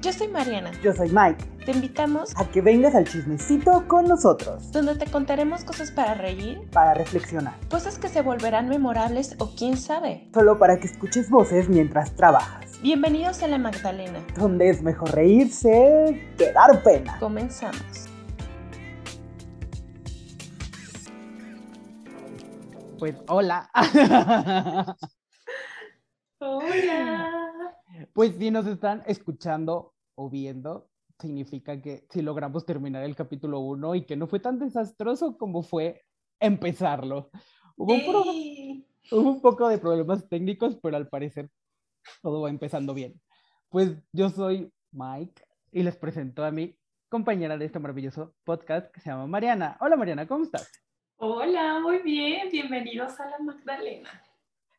Yo 0.00 0.12
soy 0.12 0.28
Mariana. 0.28 0.70
Yo 0.80 0.92
soy 0.92 1.10
Mike. 1.10 1.44
Te 1.66 1.72
invitamos 1.72 2.32
a 2.36 2.48
que 2.48 2.60
vengas 2.60 2.94
al 2.94 3.04
chismecito 3.04 3.84
con 3.88 4.06
nosotros. 4.06 4.70
Donde 4.70 4.94
te 4.94 5.10
contaremos 5.10 5.64
cosas 5.64 5.90
para 5.90 6.14
reír, 6.14 6.60
para 6.70 6.94
reflexionar, 6.94 7.54
cosas 7.68 7.98
que 7.98 8.08
se 8.08 8.22
volverán 8.22 8.68
memorables 8.68 9.34
o 9.38 9.50
quién 9.56 9.76
sabe. 9.76 10.30
Solo 10.32 10.56
para 10.56 10.78
que 10.78 10.86
escuches 10.86 11.28
voces 11.28 11.68
mientras 11.68 12.14
trabajas. 12.14 12.80
Bienvenidos 12.80 13.42
a 13.42 13.48
La 13.48 13.58
Magdalena. 13.58 14.24
Donde 14.36 14.68
es 14.70 14.82
mejor 14.82 15.10
reírse 15.10 16.32
que 16.38 16.52
dar 16.52 16.80
pena. 16.84 17.18
Comenzamos. 17.18 18.06
Pues 23.00 23.16
hola. 23.26 23.68
hola. 26.38 27.52
Pues 28.12 28.34
si 28.36 28.50
nos 28.50 28.66
están 28.66 29.02
escuchando 29.06 29.94
o 30.14 30.28
viendo, 30.28 30.88
significa 31.18 31.80
que 31.80 32.06
si 32.10 32.22
logramos 32.22 32.64
terminar 32.64 33.04
el 33.04 33.16
capítulo 33.16 33.60
1 33.60 33.94
y 33.96 34.04
que 34.04 34.16
no 34.16 34.26
fue 34.26 34.40
tan 34.40 34.58
desastroso 34.58 35.36
como 35.36 35.62
fue 35.62 36.04
empezarlo. 36.40 37.30
Hubo 37.76 37.94
un, 37.94 38.84
hubo 39.10 39.30
un 39.30 39.40
poco 39.40 39.68
de 39.68 39.78
problemas 39.78 40.28
técnicos, 40.28 40.76
pero 40.82 40.96
al 40.96 41.08
parecer 41.08 41.50
todo 42.22 42.42
va 42.42 42.50
empezando 42.50 42.94
bien. 42.94 43.20
Pues 43.68 43.96
yo 44.12 44.30
soy 44.30 44.72
Mike 44.92 45.42
y 45.72 45.82
les 45.82 45.96
presento 45.96 46.44
a 46.44 46.50
mi 46.50 46.76
compañera 47.08 47.56
de 47.56 47.64
este 47.64 47.78
maravilloso 47.78 48.34
podcast 48.44 48.92
que 48.92 49.00
se 49.00 49.10
llama 49.10 49.26
Mariana. 49.26 49.76
Hola 49.80 49.96
Mariana, 49.96 50.26
¿cómo 50.26 50.44
estás? 50.44 50.70
Hola, 51.16 51.80
muy 51.80 51.98
bien, 51.98 52.48
bienvenidos 52.50 53.18
a 53.18 53.28
la 53.28 53.38
Magdalena. 53.40 54.22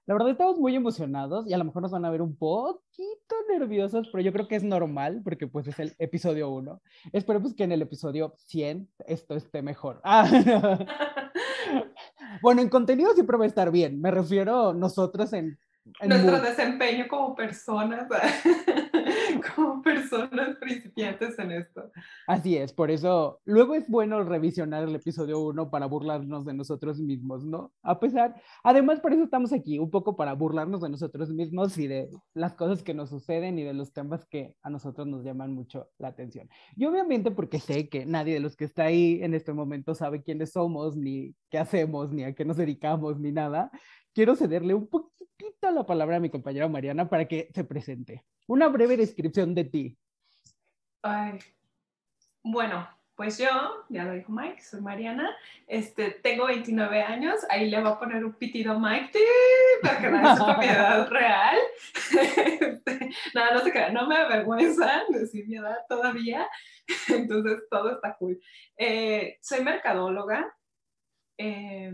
La 0.10 0.16
verdad 0.16 0.32
estamos 0.32 0.58
muy 0.58 0.76
emocionados 0.76 1.46
y 1.46 1.54
a 1.54 1.60
lo 1.60 1.66
mejor 1.66 1.84
nos 1.84 1.92
van 1.92 2.04
a 2.04 2.10
ver 2.10 2.24
un 2.24 2.36
poquito 2.36 3.36
nerviosos, 3.48 4.10
pero 4.12 4.24
yo 4.24 4.34
creo 4.34 4.48
que 4.48 4.56
es 4.56 4.64
normal 4.64 5.22
porque 5.24 5.46
pues 5.46 5.68
es 5.68 5.78
el 5.78 5.94
episodio 6.00 6.50
1. 6.50 6.82
Esperemos 7.14 7.54
que 7.54 7.66
en 7.66 7.74
el 7.74 7.84
episodio 7.84 8.34
100 8.38 8.90
esto 9.06 9.36
esté 9.36 9.62
mejor. 9.62 10.02
bueno, 12.42 12.64
en 12.64 12.70
contenido 12.70 13.14
siempre 13.14 13.38
va 13.38 13.44
a 13.44 13.48
estar 13.48 13.70
bien. 13.70 14.02
Me 14.02 14.10
refiero 14.10 14.74
nosotros 14.74 15.32
en 15.34 15.60
nuestro 16.06 16.40
desempeño 16.42 17.08
como 17.08 17.36
personas, 17.36 18.08
como 19.56 19.82
personas 19.82 20.58
principiantes 20.58 21.38
en 21.40 21.52
esto. 21.52 21.92
Así 22.28 22.58
es, 22.58 22.74
por 22.74 22.92
eso 22.92 23.40
luego 23.46 23.76
es 23.76 23.88
bueno 23.88 24.24
revisionar 24.24 24.84
el 24.84 24.96
episodio 24.96 25.40
1 25.40 25.70
para 25.70 25.86
burlarnos 25.86 26.46
de 26.46 26.54
nosotros 26.54 27.00
mismos, 27.00 27.46
¿no? 27.46 27.72
A 27.84 28.00
pesar, 28.00 28.42
además 28.64 29.00
por 29.00 29.14
eso 29.14 29.24
estamos 29.24 29.54
aquí, 29.54 29.80
un 29.80 29.90
poco 29.90 30.16
para 30.16 30.34
burlarnos 30.34 30.82
de 30.82 30.90
nosotros 30.90 31.30
mismos 31.30 31.78
y 31.78 31.88
de 31.88 32.10
las 32.34 32.54
cosas 32.54 32.84
que 32.84 32.94
nos 32.94 33.10
suceden 33.10 33.60
y 33.60 33.64
de 33.64 33.74
los 33.74 33.94
temas 33.94 34.26
que 34.26 34.56
a 34.62 34.70
nosotros 34.70 35.08
nos 35.08 35.24
llaman 35.24 35.54
mucho 35.54 35.90
la 35.98 36.10
atención. 36.10 36.50
Y 36.76 36.86
obviamente 36.86 37.32
porque 37.32 37.60
sé 37.60 37.90
que 37.90 38.06
nadie 38.06 38.34
de 38.34 38.40
los 38.40 38.56
que 38.56 38.66
está 38.66 38.84
ahí 38.84 39.20
en 39.22 39.34
este 39.34 39.54
momento 39.54 39.96
sabe 39.96 40.24
quiénes 40.24 40.52
somos, 40.52 40.96
ni 40.96 41.36
qué 41.50 41.58
hacemos, 41.58 42.12
ni 42.12 42.24
a 42.24 42.34
qué 42.34 42.46
nos 42.46 42.58
dedicamos, 42.58 43.20
ni 43.20 43.32
nada, 43.32 43.72
quiero 44.14 44.36
cederle 44.36 44.74
un 44.74 44.88
poquito 44.88 45.09
la 45.72 45.86
palabra 45.86 46.18
a 46.18 46.20
mi 46.20 46.30
compañera 46.30 46.68
Mariana 46.68 47.10
para 47.10 47.26
que 47.26 47.50
se 47.54 47.64
presente. 47.64 48.26
Una 48.48 48.68
breve 48.68 48.98
descripción 48.98 49.54
de 49.56 49.64
ti. 49.66 49.98
Ay, 51.02 51.40
bueno, 52.44 52.88
pues 53.20 53.38
yo, 53.38 53.50
ya 53.90 54.06
lo 54.06 54.14
dijo 54.14 54.32
Mike, 54.32 54.62
soy 54.62 54.80
Mariana, 54.80 55.36
este, 55.68 56.12
tengo 56.12 56.46
29 56.46 57.02
años, 57.02 57.40
ahí 57.50 57.70
le 57.70 57.82
voy 57.82 57.92
a 57.92 58.00
poner 58.00 58.24
un 58.24 58.32
pitido 58.32 58.80
Mike 58.80 59.20
para 59.82 60.00
que 60.00 60.10
no 60.10 60.38
su 60.38 60.46
propiedad 60.46 61.10
real. 61.10 61.58
Este, 62.62 63.10
nada, 63.34 63.56
no 63.56 63.60
se 63.60 63.72
queda, 63.74 63.90
no 63.90 64.08
me 64.08 64.16
avergüenza 64.16 65.04
decir 65.10 65.48
mi 65.50 65.58
edad 65.58 65.80
todavía, 65.90 66.48
entonces 67.10 67.64
todo 67.70 67.92
está 67.92 68.16
cool. 68.16 68.40
Eh, 68.78 69.38
soy 69.42 69.66
mercadóloga, 69.66 70.56
eh, 71.38 71.94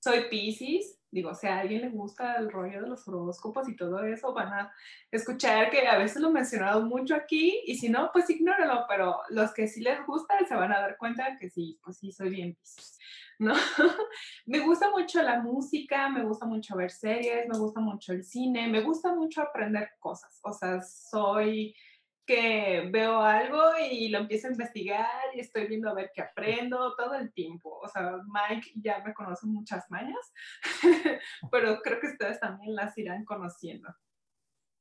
soy 0.00 0.28
Pisces, 0.30 1.00
digo, 1.14 1.32
si 1.32 1.46
a 1.46 1.60
alguien 1.60 1.82
le 1.82 1.90
gusta 1.90 2.34
el 2.36 2.50
rollo 2.50 2.82
de 2.82 2.88
los 2.88 3.06
horóscopos 3.06 3.68
y 3.68 3.76
todo 3.76 4.02
eso, 4.02 4.34
van 4.34 4.52
a 4.52 4.72
escuchar 5.12 5.70
que 5.70 5.86
a 5.86 5.96
veces 5.96 6.20
lo 6.20 6.28
he 6.28 6.32
mencionado 6.32 6.82
mucho 6.82 7.14
aquí 7.14 7.62
y 7.66 7.76
si 7.76 7.88
no, 7.88 8.10
pues 8.12 8.28
ignóralo, 8.30 8.84
pero 8.88 9.20
los 9.30 9.54
que 9.54 9.68
sí 9.68 9.80
les 9.80 10.04
gusta 10.04 10.34
se 10.46 10.56
van 10.56 10.72
a 10.72 10.80
dar 10.80 10.96
cuenta 10.96 11.38
que 11.38 11.48
sí, 11.48 11.78
pues 11.84 11.98
sí, 11.98 12.10
soy 12.10 12.30
bien 12.30 12.58
¿no? 13.38 13.54
me 14.46 14.58
gusta 14.60 14.90
mucho 14.90 15.22
la 15.22 15.40
música, 15.40 16.08
me 16.08 16.24
gusta 16.24 16.46
mucho 16.46 16.76
ver 16.76 16.90
series, 16.90 17.48
me 17.48 17.58
gusta 17.58 17.80
mucho 17.80 18.12
el 18.12 18.24
cine, 18.24 18.68
me 18.68 18.82
gusta 18.82 19.14
mucho 19.14 19.40
aprender 19.40 19.90
cosas, 20.00 20.40
o 20.42 20.52
sea, 20.52 20.82
soy 20.82 21.74
que 22.26 22.88
veo 22.92 23.20
algo 23.20 23.60
y 23.90 24.08
lo 24.08 24.18
empiezo 24.18 24.48
a 24.48 24.52
investigar 24.52 25.06
y 25.34 25.40
estoy 25.40 25.66
viendo 25.66 25.90
a 25.90 25.94
ver 25.94 26.10
qué 26.14 26.22
aprendo 26.22 26.94
todo 26.96 27.14
el 27.14 27.32
tiempo. 27.32 27.78
O 27.82 27.88
sea, 27.88 28.18
Mike 28.26 28.72
ya 28.76 29.02
me 29.04 29.14
conoce 29.14 29.46
muchas 29.46 29.84
mañas, 29.90 30.32
pero 31.50 31.80
creo 31.82 32.00
que 32.00 32.08
ustedes 32.08 32.40
también 32.40 32.74
las 32.74 32.96
irán 32.96 33.24
conociendo. 33.24 33.88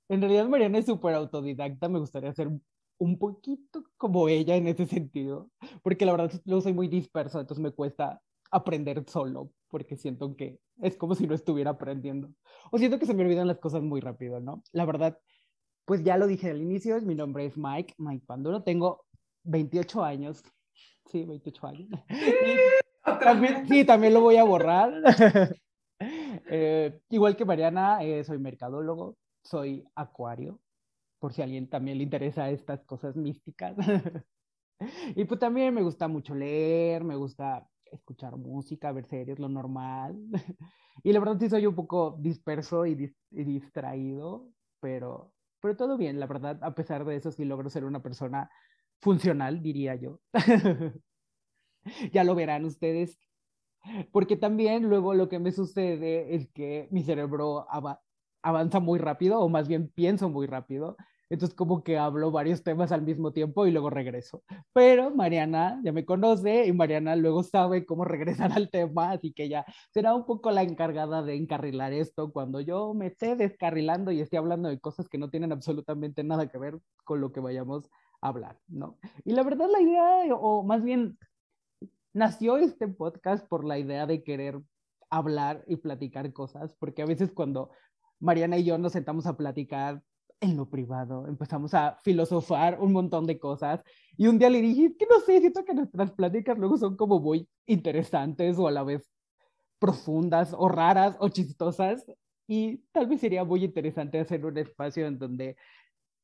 En 0.09 0.21
realidad 0.21 0.47
Mariana 0.47 0.79
es 0.79 0.85
súper 0.85 1.15
autodidacta, 1.15 1.89
me 1.89 1.99
gustaría 1.99 2.33
ser 2.33 2.49
un 2.97 3.17
poquito 3.17 3.83
como 3.97 4.29
ella 4.29 4.55
en 4.55 4.67
ese 4.67 4.85
sentido, 4.85 5.49
porque 5.81 6.05
la 6.05 6.11
verdad 6.11 6.31
yo 6.45 6.61
soy 6.61 6.73
muy 6.73 6.87
disperso, 6.87 7.39
entonces 7.39 7.61
me 7.61 7.71
cuesta 7.71 8.21
aprender 8.51 9.03
solo, 9.07 9.51
porque 9.67 9.97
siento 9.97 10.35
que 10.35 10.59
es 10.81 10.95
como 10.95 11.15
si 11.15 11.25
no 11.25 11.33
estuviera 11.33 11.71
aprendiendo. 11.71 12.29
O 12.71 12.77
siento 12.77 12.99
que 12.99 13.05
se 13.05 13.13
me 13.13 13.23
olvidan 13.23 13.47
las 13.47 13.57
cosas 13.57 13.81
muy 13.81 13.99
rápido, 13.99 14.39
¿no? 14.39 14.63
La 14.71 14.85
verdad, 14.85 15.17
pues 15.85 16.03
ya 16.03 16.17
lo 16.17 16.27
dije 16.27 16.49
al 16.49 16.61
inicio, 16.61 16.99
mi 17.01 17.15
nombre 17.15 17.45
es 17.45 17.57
Mike, 17.57 17.95
Mike 17.97 18.25
Panduro, 18.25 18.63
tengo 18.63 19.05
28 19.43 20.03
años. 20.03 20.43
Sí, 21.05 21.25
28 21.25 21.67
años. 21.67 21.89
sí, 23.67 23.85
también 23.85 24.13
lo 24.13 24.21
voy 24.21 24.37
a 24.37 24.43
borrar. 24.43 24.91
Eh, 26.49 26.99
igual 27.09 27.37
que 27.37 27.45
Mariana, 27.45 28.03
eh, 28.03 28.23
soy 28.25 28.37
mercadólogo, 28.37 29.15
soy 29.41 29.85
acuario, 29.95 30.59
por 31.19 31.31
si 31.31 31.41
a 31.41 31.45
alguien 31.45 31.69
también 31.69 31.97
le 31.97 32.03
interesa 32.03 32.49
estas 32.49 32.83
cosas 32.83 33.15
místicas. 33.15 33.77
y 35.15 35.23
pues 35.23 35.39
también 35.39 35.73
me 35.73 35.81
gusta 35.81 36.09
mucho 36.09 36.35
leer, 36.35 37.05
me 37.05 37.15
gusta 37.15 37.69
escuchar 37.85 38.35
música, 38.35 38.91
ver 38.91 39.05
series, 39.05 39.39
lo 39.39 39.47
normal. 39.47 40.17
y 41.03 41.13
la 41.13 41.19
verdad 41.19 41.37
sí 41.39 41.49
soy 41.49 41.65
un 41.67 41.75
poco 41.75 42.17
disperso 42.19 42.85
y, 42.85 43.15
y 43.31 43.43
distraído, 43.43 44.49
pero 44.81 45.32
pero 45.63 45.77
todo 45.77 45.97
bien, 45.97 46.19
la 46.19 46.27
verdad, 46.27 46.59
a 46.61 46.75
pesar 46.75 47.05
de 47.05 47.15
eso 47.15 47.31
sí 47.31 47.45
logro 47.45 47.69
ser 47.69 47.85
una 47.85 48.01
persona 48.03 48.51
funcional, 48.99 49.63
diría 49.63 49.95
yo. 49.95 50.19
ya 52.11 52.25
lo 52.25 52.35
verán 52.35 52.65
ustedes, 52.65 53.17
porque 54.11 54.35
también 54.35 54.83
luego 54.89 55.13
lo 55.13 55.29
que 55.29 55.39
me 55.39 55.53
sucede 55.53 56.35
es 56.35 56.49
que 56.49 56.89
mi 56.91 57.01
cerebro 57.01 57.65
avanza 58.41 58.81
muy 58.81 58.99
rápido, 58.99 59.39
o 59.39 59.47
más 59.47 59.69
bien 59.69 59.87
pienso 59.87 60.27
muy 60.27 60.47
rápido, 60.47 60.97
entonces 61.33 61.55
como 61.55 61.83
que 61.83 61.97
hablo 61.97 62.29
varios 62.29 62.61
temas 62.61 62.91
al 62.91 63.01
mismo 63.01 63.33
tiempo 63.33 63.65
y 63.65 63.71
luego 63.71 63.89
regreso. 63.89 64.43
Pero 64.71 65.09
Mariana 65.09 65.81
ya 65.83 65.91
me 65.91 66.05
conoce 66.05 66.67
y 66.67 66.73
Mariana 66.73 67.15
luego 67.15 67.41
sabe 67.41 67.87
cómo 67.87 68.05
regresar 68.05 68.51
al 68.51 68.69
tema, 68.69 69.11
así 69.11 69.33
que 69.33 69.49
ya 69.49 69.65
será 69.91 70.13
un 70.13 70.27
poco 70.27 70.51
la 70.51 70.61
encargada 70.61 71.23
de 71.23 71.35
encarrilar 71.35 71.91
esto 71.91 72.31
cuando 72.31 72.61
yo 72.61 72.93
me 72.93 73.07
esté 73.07 73.35
descarrilando 73.35 74.11
y 74.11 74.21
esté 74.21 74.37
hablando 74.37 74.69
de 74.69 74.79
cosas 74.79 75.09
que 75.09 75.17
no 75.17 75.31
tienen 75.31 75.51
absolutamente 75.51 76.23
nada 76.23 76.47
que 76.47 76.59
ver 76.59 76.79
con 77.03 77.19
lo 77.19 77.31
que 77.31 77.39
vayamos 77.39 77.89
a 78.21 78.27
hablar, 78.27 78.59
¿no? 78.67 78.99
Y 79.25 79.33
la 79.33 79.41
verdad 79.41 79.69
la 79.71 79.81
idea, 79.81 80.35
o 80.35 80.61
más 80.61 80.83
bien 80.83 81.17
nació 82.13 82.57
este 82.57 82.87
podcast 82.87 83.47
por 83.47 83.65
la 83.65 83.79
idea 83.79 84.05
de 84.05 84.23
querer 84.23 84.61
hablar 85.09 85.63
y 85.65 85.77
platicar 85.77 86.31
cosas, 86.31 86.75
porque 86.77 87.01
a 87.01 87.07
veces 87.07 87.31
cuando 87.31 87.71
Mariana 88.19 88.59
y 88.59 88.65
yo 88.65 88.77
nos 88.77 88.91
sentamos 88.91 89.25
a 89.25 89.35
platicar, 89.35 90.03
en 90.43 90.57
lo 90.57 90.69
privado, 90.69 91.25
empezamos 91.25 91.73
a 91.73 91.97
filosofar 92.03 92.77
un 92.81 92.91
montón 92.91 93.25
de 93.25 93.39
cosas 93.39 93.81
y 94.17 94.27
un 94.27 94.37
día 94.37 94.49
le 94.49 94.61
dije, 94.61 94.95
que 94.97 95.07
no 95.09 95.21
sé, 95.21 95.39
siento 95.39 95.63
que 95.63 95.73
nuestras 95.73 96.11
pláticas 96.11 96.57
luego 96.57 96.77
son 96.77 96.97
como 96.97 97.19
muy 97.21 97.47
interesantes 97.65 98.59
o 98.59 98.67
a 98.67 98.71
la 98.71 98.83
vez 98.83 99.09
profundas 99.79 100.53
o 100.57 100.67
raras 100.67 101.15
o 101.19 101.29
chistosas 101.29 102.05
y 102.45 102.79
tal 102.91 103.07
vez 103.07 103.21
sería 103.21 103.45
muy 103.45 103.63
interesante 103.63 104.19
hacer 104.19 104.45
un 104.45 104.57
espacio 104.57 105.07
en 105.07 105.17
donde 105.17 105.55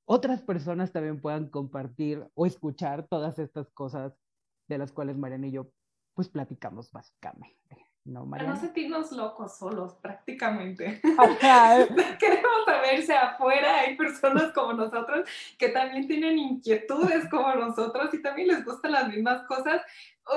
otras 0.06 0.42
personas 0.42 0.92
también 0.92 1.22
puedan 1.22 1.50
compartir 1.50 2.28
o 2.34 2.46
escuchar 2.46 3.08
todas 3.08 3.40
estas 3.40 3.70
cosas 3.72 4.14
de 4.68 4.78
las 4.78 4.92
cuales 4.92 5.18
Mariana 5.18 5.48
y 5.48 5.52
yo 5.52 5.72
pues 6.14 6.28
platicamos 6.28 6.92
básicamente. 6.92 7.89
No, 8.06 8.28
Para 8.28 8.48
no 8.48 8.56
sentirnos 8.56 9.12
locos 9.12 9.58
solos, 9.58 9.94
prácticamente. 10.02 11.00
Queremos 12.20 12.66
saberse 12.66 13.16
afuera, 13.16 13.82
hay 13.82 13.96
personas 13.96 14.52
como 14.54 14.74
nosotros 14.74 15.28
que 15.58 15.70
también 15.70 16.08
tienen 16.08 16.40
inquietudes 16.40 17.30
como 17.30 17.54
nosotros 17.54 18.12
y 18.14 18.22
también 18.22 18.48
les 18.48 18.66
gustan 18.66 18.94
las 18.94 19.08
mismas 19.10 19.44
cosas. 19.44 19.82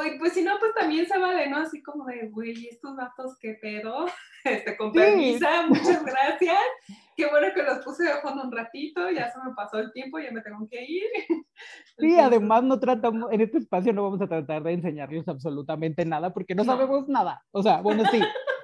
Uy, 0.00 0.18
pues 0.18 0.32
si 0.32 0.42
no, 0.42 0.52
pues 0.58 0.72
también 0.74 1.06
se 1.06 1.18
vale, 1.18 1.48
¿no? 1.50 1.58
Así 1.58 1.82
como 1.82 2.06
de, 2.06 2.28
güey, 2.28 2.68
estos 2.68 2.96
datos, 2.96 3.36
qué 3.40 3.58
pedo. 3.60 4.06
Este, 4.44 4.76
con 4.76 4.90
permisa, 4.90 5.66
muchas 5.68 6.04
gracias. 6.04 6.58
Qué 7.16 7.28
bueno 7.30 7.54
que 7.54 7.62
los 7.62 7.78
puse 7.84 8.02
de 8.02 8.20
fondo 8.22 8.42
un 8.42 8.50
ratito, 8.50 9.08
ya 9.08 9.30
se 9.30 9.38
me 9.38 9.54
pasó 9.54 9.78
el 9.78 9.92
tiempo, 9.92 10.18
ya 10.18 10.32
me 10.32 10.40
tengo 10.40 10.66
que 10.68 10.84
ir. 10.84 11.04
Sí, 11.96 12.18
además 12.18 12.64
no 12.64 12.80
tratamos, 12.80 13.30
en 13.30 13.40
este 13.40 13.58
espacio 13.58 13.92
no 13.92 14.02
vamos 14.02 14.20
a 14.20 14.26
tratar 14.26 14.64
de 14.64 14.72
enseñarles 14.72 15.28
absolutamente 15.28 16.04
nada 16.04 16.34
porque 16.34 16.56
no, 16.56 16.64
sabemos 16.64 17.06
nada. 17.06 17.44
O 17.52 17.62
sea, 17.62 17.82
bueno, 17.82 18.02
sí, 18.10 18.20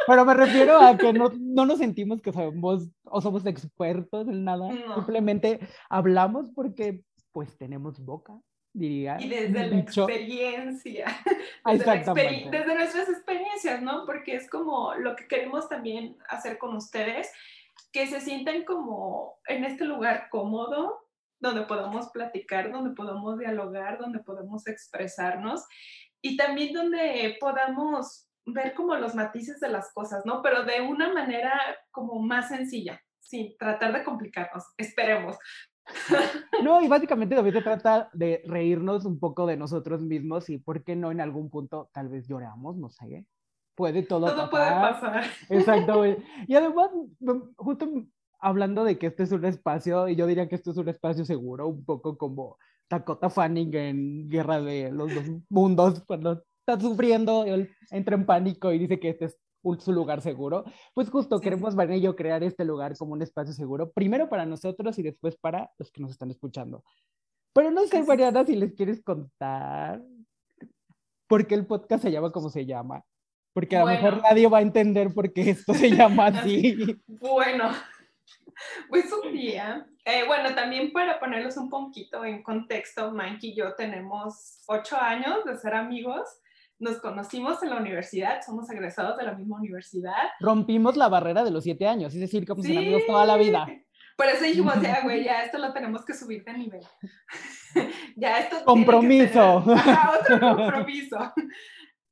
pero 0.08 0.24
me 0.24 0.34
refiero 0.34 0.80
a 0.80 0.96
que 0.96 1.12
no, 1.12 1.30
no 1.38 1.64
nos 1.64 1.78
sentimos 1.78 2.20
que 2.20 2.32
sabemos 2.32 2.88
o 3.04 3.20
somos 3.20 3.46
expertos 3.46 4.26
en 4.26 4.42
nada. 4.42 4.68
Simplemente 4.96 5.60
hablamos 5.88 6.50
porque 6.52 7.04
pues 7.30 7.56
tenemos 7.56 8.00
boca 8.00 8.40
diría. 8.78 9.16
Y 9.20 9.28
desde 9.28 9.66
la 9.66 9.78
experiencia, 9.78 11.06
desde, 11.64 12.48
desde, 12.50 12.74
nuestras 12.74 13.08
experiencias, 13.08 13.82
¿no? 13.82 14.04
Porque 14.06 14.36
es 14.36 14.48
como 14.48 14.94
lo 14.94 15.16
que 15.16 15.26
queremos 15.26 15.68
también 15.68 16.16
hacer 16.28 16.58
con 16.58 16.76
ustedes, 16.76 17.30
que 17.92 18.06
se 18.06 18.20
sientan 18.20 18.64
como 18.64 19.38
en 19.46 19.64
este 19.64 19.84
lugar 19.84 20.28
cómodo, 20.30 21.08
donde 21.40 21.62
podamos 21.62 22.08
platicar, 22.08 22.72
donde 22.72 22.94
podamos 22.94 23.38
dialogar, 23.38 23.98
donde 23.98 24.18
podamos 24.18 24.66
expresarnos 24.66 25.64
y 26.20 26.36
también 26.36 26.72
donde 26.72 27.36
podamos 27.40 28.28
ver 28.44 28.74
como 28.74 28.96
los 28.96 29.14
matices 29.14 29.60
de 29.60 29.68
las 29.68 29.92
cosas, 29.92 30.24
¿no? 30.24 30.42
Pero 30.42 30.64
de 30.64 30.80
una 30.80 31.12
manera 31.12 31.52
como 31.90 32.20
más 32.20 32.48
sencilla, 32.48 33.00
sin 33.20 33.56
tratar 33.58 33.92
de 33.92 34.04
complicarnos, 34.04 34.64
esperemos, 34.78 35.36
no, 36.62 36.82
y 36.82 36.88
básicamente 36.88 37.34
también 37.34 37.54
se 37.54 37.62
trata 37.62 38.10
de 38.12 38.42
reírnos 38.46 39.04
un 39.04 39.18
poco 39.18 39.46
de 39.46 39.56
nosotros 39.56 40.02
mismos 40.02 40.48
y, 40.50 40.58
¿por 40.58 40.84
qué 40.84 40.96
no 40.96 41.10
en 41.10 41.20
algún 41.20 41.50
punto 41.50 41.90
tal 41.92 42.08
vez 42.08 42.26
lloramos? 42.26 42.76
No 42.76 42.90
sé. 42.90 43.26
Puede 43.74 44.02
todo, 44.02 44.26
todo 44.26 44.50
puede 44.50 44.70
pasar. 44.70 45.24
Exacto. 45.48 46.04
Y 46.06 46.54
además, 46.54 46.90
justo 47.56 47.88
hablando 48.40 48.84
de 48.84 48.98
que 48.98 49.06
este 49.06 49.22
es 49.22 49.32
un 49.32 49.44
espacio, 49.44 50.08
y 50.08 50.16
yo 50.16 50.26
diría 50.26 50.48
que 50.48 50.56
esto 50.56 50.72
es 50.72 50.76
un 50.76 50.88
espacio 50.88 51.24
seguro, 51.24 51.68
un 51.68 51.84
poco 51.84 52.18
como 52.18 52.56
Dakota 52.90 53.30
Fanning 53.30 53.74
en 53.74 54.28
Guerra 54.28 54.60
de 54.60 54.90
los 54.90 55.14
Dos 55.14 55.24
Mundos, 55.48 56.02
cuando 56.06 56.42
está 56.60 56.80
sufriendo, 56.80 57.44
él 57.44 57.70
entra 57.90 58.16
en 58.16 58.26
pánico 58.26 58.72
y 58.72 58.78
dice 58.78 58.98
que 58.98 59.10
este 59.10 59.26
es 59.26 59.38
su 59.78 59.92
lugar 59.92 60.20
seguro. 60.20 60.64
Pues 60.94 61.10
justo 61.10 61.40
queremos, 61.40 61.74
Van 61.74 61.92
y 61.92 62.00
yo, 62.00 62.16
crear 62.16 62.42
este 62.42 62.64
lugar 62.64 62.96
como 62.96 63.12
un 63.12 63.22
espacio 63.22 63.52
seguro, 63.52 63.90
primero 63.90 64.28
para 64.28 64.46
nosotros 64.46 64.98
y 64.98 65.02
después 65.02 65.36
para 65.36 65.70
los 65.78 65.90
que 65.90 66.00
nos 66.00 66.10
están 66.10 66.30
escuchando. 66.30 66.84
Pero 67.52 67.70
no 67.70 67.86
sé, 67.86 68.02
Mariana, 68.02 68.44
si 68.44 68.56
les 68.56 68.74
quieres 68.74 69.02
contar 69.02 70.02
por 71.26 71.46
qué 71.46 71.54
el 71.54 71.66
podcast 71.66 72.02
se 72.02 72.10
llama 72.10 72.30
como 72.30 72.50
se 72.50 72.66
llama. 72.66 73.04
Porque 73.52 73.76
a 73.76 73.80
lo 73.80 73.86
mejor 73.86 74.22
nadie 74.22 74.46
va 74.46 74.58
a 74.58 74.62
entender 74.62 75.12
por 75.12 75.32
qué 75.32 75.50
esto 75.50 75.74
se 75.74 75.90
llama 75.90 76.26
así. 76.28 76.96
bueno, 77.06 77.70
pues 78.88 79.06
un 79.12 79.32
día, 79.32 79.86
eh, 80.04 80.24
bueno, 80.26 80.54
también 80.54 80.92
para 80.92 81.18
ponerlos 81.18 81.56
un 81.56 81.68
poquito 81.68 82.24
en 82.24 82.42
contexto, 82.42 83.10
Mike 83.10 83.48
y 83.48 83.56
yo 83.56 83.74
tenemos 83.74 84.62
ocho 84.68 84.96
años 84.96 85.44
de 85.44 85.56
ser 85.56 85.74
amigos 85.74 86.28
nos 86.78 87.00
conocimos 87.00 87.62
en 87.62 87.70
la 87.70 87.76
universidad, 87.76 88.40
somos 88.44 88.70
egresados 88.70 89.16
de 89.16 89.24
la 89.24 89.34
misma 89.34 89.56
universidad. 89.56 90.30
Rompimos 90.40 90.96
la 90.96 91.08
barrera 91.08 91.44
de 91.44 91.50
los 91.50 91.64
siete 91.64 91.86
años, 91.86 92.14
es 92.14 92.20
decir, 92.20 92.46
como 92.46 92.62
sí. 92.62 92.76
amigos 92.76 93.02
toda 93.06 93.26
la 93.26 93.36
vida. 93.36 93.66
Por 94.16 94.26
eso 94.26 94.44
dijimos, 94.44 94.80
ya, 94.82 95.00
güey, 95.04 95.24
ya 95.24 95.44
esto 95.44 95.58
lo 95.58 95.72
tenemos 95.72 96.04
que 96.04 96.14
subir 96.14 96.44
de 96.44 96.52
nivel. 96.52 96.82
ya 98.16 98.38
esto. 98.38 98.64
Compromiso. 98.64 99.56
otro 99.58 100.40
compromiso. 100.56 101.32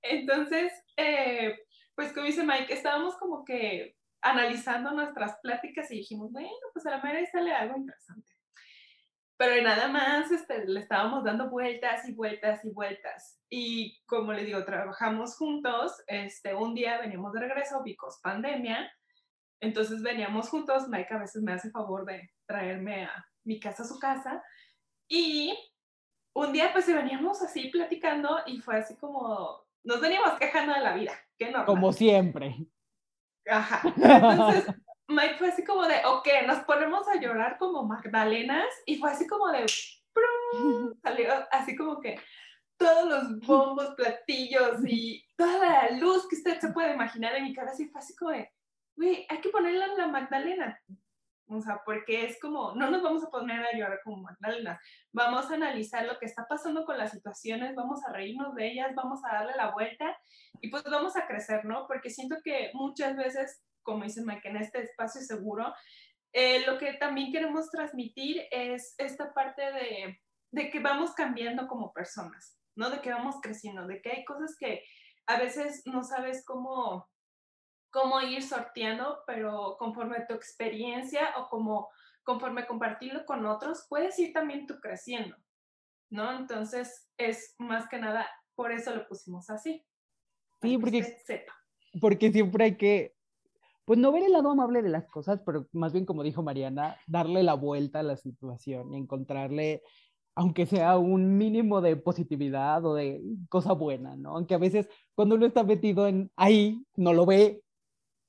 Entonces, 0.03 0.73
eh, 0.97 1.57
pues 1.95 2.13
como 2.13 2.27
dice 2.27 2.45
Mike, 2.45 2.73
estábamos 2.73 3.17
como 3.17 3.45
que 3.45 3.97
analizando 4.23 4.93
nuestras 4.93 5.39
pláticas 5.43 5.91
y 5.91 5.97
dijimos, 5.97 6.31
bueno, 6.33 6.51
pues 6.73 6.87
a 6.87 6.91
la 6.91 6.99
madre 6.99 7.27
sale 7.27 7.53
algo 7.53 7.77
interesante. 7.77 8.36
Pero 9.39 9.63
nada 9.63 9.89
más 9.89 10.31
este, 10.31 10.67
le 10.67 10.81
estábamos 10.81 11.25
dando 11.25 11.51
vueltas 11.51 12.09
y 12.09 12.15
vueltas 12.15 12.65
y 12.65 12.71
vueltas. 12.71 13.39
Y 13.51 14.01
como 14.07 14.33
le 14.33 14.45
digo, 14.45 14.65
trabajamos 14.65 15.37
juntos. 15.37 15.93
Este, 16.07 16.55
un 16.55 16.75
día 16.75 16.99
veníamos 16.99 17.33
de 17.35 17.41
regreso, 17.41 17.83
Vicos 17.83 18.19
pandemia. 18.23 18.91
Entonces 19.61 20.03
veníamos 20.03 20.49
juntos. 20.49 20.89
Mike 20.89 21.13
a 21.13 21.19
veces 21.19 21.43
me 21.43 21.53
hace 21.53 21.71
favor 21.71 22.07
de 22.07 22.31
traerme 22.47 23.05
a 23.05 23.27
mi 23.45 23.61
casa 23.61 23.83
a 23.83 23.87
su 23.87 23.99
casa. 23.99 24.43
Y 25.09 25.55
un 26.35 26.53
día 26.53 26.71
pues 26.73 26.87
veníamos 26.87 27.43
así 27.43 27.69
platicando 27.69 28.39
y 28.47 28.61
fue 28.61 28.79
así 28.79 28.97
como, 28.97 29.67
nos 29.85 30.01
veníamos 30.01 30.39
quejando 30.39 30.73
de 30.73 30.81
la 30.81 30.95
vida. 30.95 31.13
Qué 31.39 31.47
normal. 31.47 31.67
Como 31.67 31.93
siempre. 31.93 32.57
Ajá. 33.47 33.83
Entonces 33.85 34.67
Mike 35.09 35.37
fue 35.39 35.49
así 35.49 35.65
como 35.65 35.87
de, 35.87 36.05
ok, 36.05 36.29
nos 36.47 36.65
ponemos 36.65 37.07
a 37.09 37.21
llorar 37.21 37.59
como 37.59 37.85
Magdalenas 37.85 38.69
y 38.87 38.99
fue 38.99 39.11
así 39.11 39.27
como 39.27 39.49
de, 39.49 39.67
salió 41.03 41.33
así 41.51 41.77
como 41.77 42.01
que 42.01 42.19
todos 42.77 43.09
los 43.09 43.41
bombos, 43.41 43.95
platillos 43.95 44.81
y 44.85 45.25
toda 45.37 45.59
la 45.59 45.97
luz 45.99 46.29
que 46.29 46.37
usted 46.37 46.59
se 46.61 46.73
puede 46.73 46.95
imaginar 46.95 47.35
en 47.37 47.45
mi 47.45 47.55
cabeza 47.55 47.83
y 47.83 47.89
fue 47.89 48.01
así 48.01 48.15
como 48.17 48.33
de, 48.33 48.51
güey, 48.97 49.27
hay 49.29 49.41
que 49.41 49.51
ponerla 49.51 49.87
en 49.87 49.97
la 49.97 50.07
Magdalena. 50.09 50.81
O 51.49 51.61
sea, 51.61 51.81
porque 51.85 52.25
es 52.25 52.41
como, 52.41 52.75
no 52.75 52.91
nos 52.91 53.03
vamos 53.03 53.23
a 53.25 53.31
poner 53.31 53.65
a 53.65 53.73
llorar 53.73 54.01
como 54.03 54.17
Magdalena, 54.17 54.81
vamos 55.13 55.49
a 55.49 55.55
analizar 55.55 56.05
lo 56.05 56.19
que 56.19 56.27
está 56.27 56.45
pasando 56.49 56.85
con 56.85 56.99
las 56.99 57.13
situaciones, 57.13 57.77
vamos 57.77 58.05
a 58.05 58.13
reírnos 58.13 58.57
de 58.57 58.73
ellas, 58.73 58.93
vamos 58.97 59.21
a 59.25 59.35
darle 59.35 59.53
la 59.57 59.71
vuelta 59.71 60.17
y 60.61 60.71
pues 60.71 60.83
vamos 60.83 61.17
a 61.17 61.27
crecer, 61.29 61.65
¿no? 61.65 61.87
Porque 61.87 62.11
siento 62.11 62.37
que 62.43 62.73
muchas 62.75 63.15
veces 63.17 63.63
como 63.87 64.05
dice 64.05 64.23
Mike, 64.23 64.49
en 64.49 64.57
este 64.57 64.83
espacio 64.83 65.23
seguro, 65.23 65.73
eh, 66.33 66.67
lo 66.67 66.77
que 66.77 66.93
también 66.95 67.33
queremos 67.33 67.71
transmitir 67.71 68.43
es 68.51 68.95
esta 68.99 69.33
parte 69.33 69.63
de, 69.63 70.21
de 70.51 70.71
que 70.71 70.81
vamos 70.81 71.15
cambiando 71.15 71.67
como 71.69 71.93
personas, 71.93 72.59
¿no? 72.77 72.91
De 72.91 73.01
que 73.01 73.11
vamos 73.11 73.37
creciendo, 73.41 73.87
de 73.87 74.03
que 74.03 74.11
hay 74.11 74.25
cosas 74.25 74.57
que 74.59 74.83
a 75.27 75.39
veces 75.39 75.83
no 75.87 76.03
sabes 76.03 76.45
cómo, 76.45 77.09
cómo 77.91 78.21
ir 78.21 78.43
sorteando, 78.43 79.23
pero 79.27 79.77
conforme 79.79 80.27
tu 80.27 80.35
experiencia 80.35 81.31
o 81.39 81.49
como 81.49 81.89
conforme 82.25 82.67
compartirlo 82.67 83.25
con 83.25 83.47
otros, 83.47 83.87
puedes 83.89 84.19
ir 84.19 84.33
también 84.33 84.67
tú 84.67 84.81
creciendo, 84.81 85.37
¿no? 86.11 86.37
Entonces 86.37 87.09
es 87.17 87.55
más 87.59 87.89
que 87.89 87.99
nada, 87.99 88.29
por 88.57 88.73
eso 88.73 88.93
lo 88.95 89.07
pusimos 89.07 89.49
así. 89.49 89.87
Sí, 90.61 90.77
porque, 90.77 91.17
porque 92.01 92.33
siempre 92.33 92.65
hay 92.65 92.77
que 92.77 93.17
pues 93.87 94.01
no 94.01 94.13
ver 94.13 94.25
el 94.25 94.33
lado 94.33 94.51
amable 94.51 94.83
de 94.83 94.89
las 94.91 95.07
cosas, 95.07 95.41
pero 95.47 95.69
más 95.73 95.93
bien 95.93 96.05
como 96.05 96.25
dijo 96.25 96.43
Mariana, 96.43 96.97
darle 97.07 97.45
la 97.45 97.55
vuelta 97.55 98.01
a 98.01 98.03
la 98.03 98.17
situación 98.17 98.93
y 98.93 98.99
encontrarle, 98.99 99.83
aunque 100.35 100.67
sea 100.67 100.99
un 100.99 101.39
mínimo 101.39 101.81
de 101.81 101.97
positividad 101.97 102.85
o 102.85 102.95
de 102.95 103.23
cosa 103.49 103.73
buena, 103.73 104.17
¿no? 104.17 104.37
Aunque 104.37 104.55
a 104.55 104.59
veces 104.59 104.89
cuando 105.15 105.37
uno 105.37 105.47
está 105.47 105.63
metido 105.63 106.09
en 106.09 106.33
ahí, 106.37 106.85
no 106.97 107.13
lo 107.13 107.27
ve, 107.27 107.63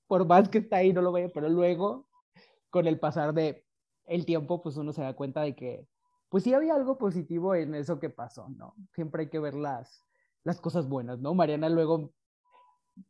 por 0.05 0.27
más 0.27 0.47
que 0.47 0.59
está 0.59 0.77
ahí, 0.77 0.93
no 0.93 1.01
lo 1.01 1.11
ve, 1.11 1.29
pero 1.33 1.49
luego, 1.49 2.07
con 2.69 2.85
el 2.87 2.99
pasar 2.99 3.33
de 3.33 3.65
el 4.05 4.25
tiempo, 4.25 4.61
pues 4.61 4.77
uno 4.77 4.93
se 4.93 5.01
da 5.01 5.15
cuenta 5.15 5.41
de 5.41 5.55
que, 5.55 5.87
pues 6.29 6.43
sí 6.43 6.53
había 6.53 6.75
algo 6.75 6.99
positivo 6.99 7.55
en 7.55 7.73
eso 7.73 7.99
que 7.99 8.11
pasó, 8.11 8.47
¿no? 8.49 8.75
Siempre 8.93 9.23
hay 9.23 9.29
que 9.29 9.39
ver 9.39 9.55
las, 9.55 10.05
las 10.43 10.61
cosas 10.61 10.87
buenas, 10.87 11.19
¿no? 11.19 11.33
Mariana 11.33 11.67
luego 11.67 12.13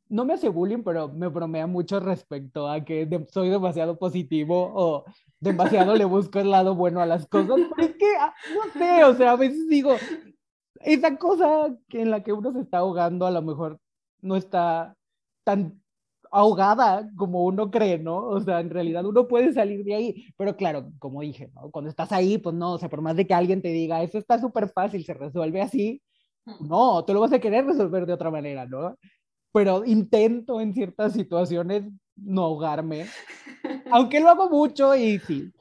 no 0.09 0.25
me 0.25 0.33
hace 0.33 0.49
bullying, 0.49 0.83
pero 0.83 1.09
me 1.09 1.27
bromea 1.27 1.67
mucho 1.67 1.99
respecto 1.99 2.69
a 2.69 2.83
que 2.83 3.07
soy 3.31 3.49
demasiado 3.49 3.97
positivo 3.97 4.71
o 4.73 5.05
demasiado 5.39 5.95
le 5.95 6.05
busco 6.05 6.39
el 6.39 6.51
lado 6.51 6.75
bueno 6.75 7.01
a 7.01 7.05
las 7.05 7.27
cosas. 7.27 7.59
Pero 7.75 7.87
es 7.89 7.95
que, 7.97 8.15
ah, 8.19 8.33
no 8.55 8.79
sé, 8.79 9.03
o 9.03 9.15
sea, 9.15 9.31
a 9.31 9.35
veces 9.35 9.67
digo, 9.67 9.95
esa 10.81 11.17
cosa 11.17 11.75
que 11.89 12.01
en 12.01 12.11
la 12.11 12.23
que 12.23 12.33
uno 12.33 12.51
se 12.53 12.61
está 12.61 12.79
ahogando 12.79 13.25
a 13.25 13.31
lo 13.31 13.41
mejor 13.41 13.79
no 14.21 14.35
está 14.35 14.95
tan 15.43 15.81
ahogada 16.31 17.09
como 17.15 17.45
uno 17.45 17.71
cree, 17.71 17.99
¿no? 17.99 18.17
O 18.17 18.41
sea, 18.41 18.59
en 18.59 18.69
realidad 18.69 19.05
uno 19.05 19.27
puede 19.27 19.53
salir 19.53 19.83
de 19.83 19.95
ahí, 19.95 20.25
pero 20.37 20.55
claro, 20.55 20.91
como 20.99 21.21
dije, 21.21 21.49
¿no? 21.55 21.71
Cuando 21.71 21.89
estás 21.89 22.11
ahí, 22.11 22.37
pues 22.37 22.55
no, 22.55 22.73
o 22.73 22.77
sea, 22.77 22.89
por 22.89 23.01
más 23.01 23.15
de 23.15 23.25
que 23.25 23.33
alguien 23.33 23.61
te 23.61 23.69
diga, 23.69 24.03
eso 24.03 24.17
está 24.17 24.39
súper 24.39 24.69
fácil, 24.69 25.05
se 25.05 25.13
resuelve 25.13 25.61
así, 25.61 26.01
no, 26.61 27.03
tú 27.05 27.13
lo 27.13 27.21
vas 27.21 27.33
a 27.33 27.39
querer 27.39 27.65
resolver 27.65 28.05
de 28.05 28.13
otra 28.13 28.31
manera, 28.31 28.65
¿no? 28.65 28.95
Pero 29.51 29.85
intento 29.85 30.61
en 30.61 30.73
ciertas 30.73 31.13
situaciones 31.13 31.83
no 32.15 32.43
ahogarme, 32.43 33.07
aunque 33.91 34.19
lo 34.19 34.29
hago 34.29 34.49
mucho 34.49 34.95
y 34.95 35.19
sí. 35.19 35.51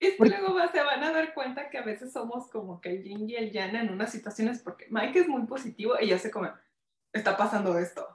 Y 0.00 0.16
luego 0.18 0.58
se 0.72 0.82
van 0.82 1.04
a 1.04 1.12
dar 1.12 1.34
cuenta 1.34 1.68
que 1.68 1.76
a 1.76 1.82
veces 1.82 2.12
somos 2.12 2.48
como 2.48 2.80
que 2.80 2.90
el 2.90 3.02
yin 3.02 3.28
y 3.28 3.34
el 3.34 3.52
yang 3.52 3.76
en 3.76 3.90
unas 3.90 4.10
situaciones 4.10 4.62
porque 4.62 4.86
Mike 4.90 5.20
es 5.20 5.28
muy 5.28 5.42
positivo 5.42 5.94
y 6.00 6.08
ya 6.08 6.18
se 6.18 6.30
come, 6.30 6.50
está 7.12 7.36
pasando 7.36 7.78
esto. 7.78 8.06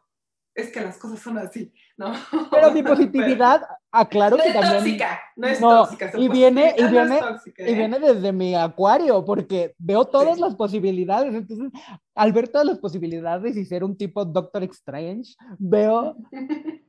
Es 0.55 0.71
que 0.71 0.81
las 0.81 0.97
cosas 0.97 1.19
son 1.19 1.37
así, 1.37 1.71
¿no? 1.97 2.13
Pero 2.49 2.71
mi 2.71 2.81
positividad 2.83 3.61
Ah, 3.97 4.09
claro 4.09 4.35
no 4.37 4.43
que 4.43 4.49
es 4.49 4.53
también. 4.55 4.77
tóxica, 4.83 5.19
no 5.37 5.47
es 5.47 5.61
No, 5.61 5.69
tóxica. 5.69 6.11
y 6.17 6.27
viene- 6.27 6.75
y 6.77 6.83
viene- 6.87 7.19
tóxica, 7.19 7.63
Y 7.63 7.69
¿eh? 7.71 7.75
viene 7.75 7.99
desde 7.99 8.31
mi 8.33 8.53
acuario, 8.55 9.23
porque 9.23 9.73
veo 9.77 10.03
todas 10.05 10.35
Sí. 10.35 10.41
las 10.41 10.55
posibilidades. 10.55 11.33
Entonces, 11.33 11.71
al 12.13 12.33
ver 12.33 12.49
todas 12.49 12.67
las 12.67 12.79
posibilidades 12.79 13.55
y 13.55 13.63
ser 13.65 13.83
un 13.83 13.95
tipo 13.97 14.25
Doctor 14.25 14.63
Strange, 14.63 15.33
veo, 15.59 16.17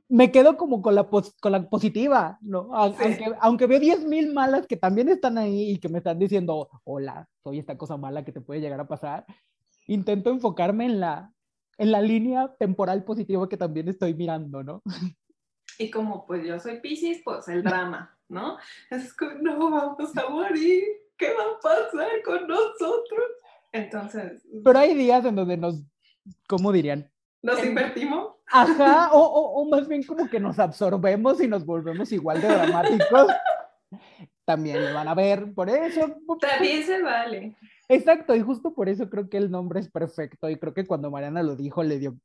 me 0.08 0.30
quedo 0.32 0.56
como 0.56 0.82
con 0.82 0.94
la, 0.94 1.08
pos- 1.08 1.34
con 1.40 1.52
la 1.52 1.68
positiva, 1.68 2.38
¿no? 2.40 2.74
A- 2.74 2.90
Sí. 2.92 2.96
Aunque, 3.02 3.24
aunque 3.40 3.66
veo 3.66 3.78
10.000 3.80 4.32
malas 4.32 4.66
que 4.66 4.76
también 4.76 5.08
están 5.08 5.38
ahí 5.38 5.70
y 5.72 5.78
que 5.78 5.88
me 5.88 5.98
están 5.98 6.18
diciendo, 6.18 6.68
hola, 6.84 7.28
soy 7.44 7.58
esta 7.60 7.76
cosa 7.78 7.96
mala 7.96 8.24
que 8.24 8.32
te 8.32 8.40
puede 8.40 8.60
llegar 8.60 8.80
a 8.80 8.88
pasar, 8.88 9.24
intento 9.86 10.30
enfocarme 10.30 10.86
en 10.86 10.98
la, 11.00 11.32
en 11.78 11.92
la 11.92 12.00
línea 12.00 12.54
temporal 12.58 13.04
positiva 13.04 13.48
que 13.48 13.56
también 13.56 13.88
estoy 13.88 14.14
mirando, 14.14 14.62
¿no? 14.64 14.82
Y 15.78 15.90
como 15.90 16.26
pues 16.26 16.44
yo 16.44 16.58
soy 16.58 16.80
Pisces, 16.80 17.20
pues 17.24 17.48
el 17.48 17.62
drama, 17.62 18.16
¿no? 18.28 18.58
Es 18.90 19.12
como, 19.14 19.32
no 19.32 19.70
vamos 19.70 20.16
a 20.16 20.28
morir, 20.28 20.84
¿qué 21.16 21.34
va 21.34 21.42
a 21.42 21.60
pasar 21.60 22.22
con 22.24 22.46
nosotros? 22.46 23.26
Entonces, 23.72 24.46
Pero 24.64 24.78
hay 24.78 24.94
días 24.94 25.24
en 25.24 25.36
donde 25.36 25.56
nos, 25.56 25.82
¿cómo 26.48 26.72
dirían? 26.72 27.10
nos 27.42 27.62
invertimos. 27.64 28.34
Ajá, 28.50 29.10
o, 29.12 29.18
o, 29.20 29.60
o 29.62 29.68
más 29.68 29.86
bien 29.86 30.02
como 30.02 30.28
que 30.28 30.40
nos 30.40 30.58
absorbemos 30.58 31.40
y 31.40 31.48
nos 31.48 31.64
volvemos 31.64 32.10
igual 32.12 32.40
de 32.40 32.48
dramáticos. 32.48 33.26
También 34.44 34.84
lo 34.84 34.94
van 34.94 35.08
a 35.08 35.14
ver, 35.14 35.52
por 35.54 35.68
eso. 35.68 36.16
También 36.40 36.84
se 36.84 37.02
vale. 37.02 37.56
Exacto, 37.88 38.34
y 38.34 38.40
justo 38.40 38.72
por 38.74 38.88
eso 38.88 39.10
creo 39.10 39.28
que 39.28 39.36
el 39.36 39.50
nombre 39.50 39.80
es 39.80 39.88
perfecto. 39.90 40.48
Y 40.48 40.56
creo 40.56 40.72
que 40.72 40.86
cuando 40.86 41.10
Mariana 41.10 41.42
lo 41.42 41.56
dijo, 41.56 41.82
le 41.82 41.98
dio. 41.98 42.16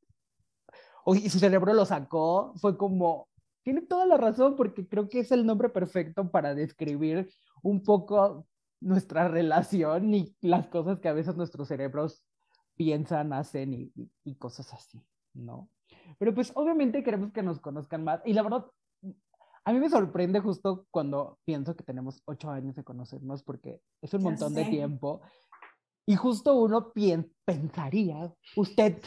y 1.08 1.30
su 1.30 1.40
cerebro 1.40 1.74
lo 1.74 1.86
sacó, 1.86 2.54
fue 2.58 2.78
como. 2.78 3.28
Tiene 3.64 3.82
toda 3.82 4.06
la 4.06 4.18
razón, 4.18 4.56
porque 4.56 4.88
creo 4.88 5.08
que 5.10 5.20
es 5.20 5.32
el 5.32 5.46
nombre 5.46 5.70
perfecto 5.70 6.30
para 6.32 6.56
describir 6.56 7.30
un 7.62 7.84
poco 7.84 8.48
nuestra 8.80 9.28
relación 9.28 10.14
y 10.14 10.36
las 10.42 10.68
cosas 10.68 11.00
que 11.00 11.10
a 11.10 11.14
veces 11.14 11.36
nuestros 11.36 11.68
cerebros 11.68 12.26
piensan, 12.76 13.34
hacen 13.34 13.74
y, 13.74 13.92
y- 14.24 14.36
cosas 14.36 14.74
así, 14.74 15.00
¿no? 15.34 15.70
Pero 16.18 16.34
pues 16.34 16.52
obviamente 16.56 17.04
queremos 17.04 17.32
que 17.32 17.44
nos 17.44 17.60
conozcan 17.60 18.04
más. 18.04 18.22
Y 18.26 18.34
la 18.34 18.42
verdad, 18.42 18.66
a 19.64 19.74
mí 19.74 19.80
me 19.80 19.90
sorprende 19.90 20.40
justo 20.40 20.88
cuando 20.90 21.40
pienso 21.46 21.76
que 21.76 21.84
tenemos 21.84 22.24
ocho 22.26 22.50
años 22.50 22.76
de 22.76 22.84
conocernos, 22.84 23.44
porque 23.44 23.82
es 24.02 24.14
un 24.14 24.24
montón 24.24 24.56
de 24.56 24.64
sé. 24.64 24.70
tiempo. 24.72 25.22
Y 26.08 26.16
justo 26.16 26.56
uno 26.56 26.92
pensaría, 27.46 28.34
usted, 28.56 29.04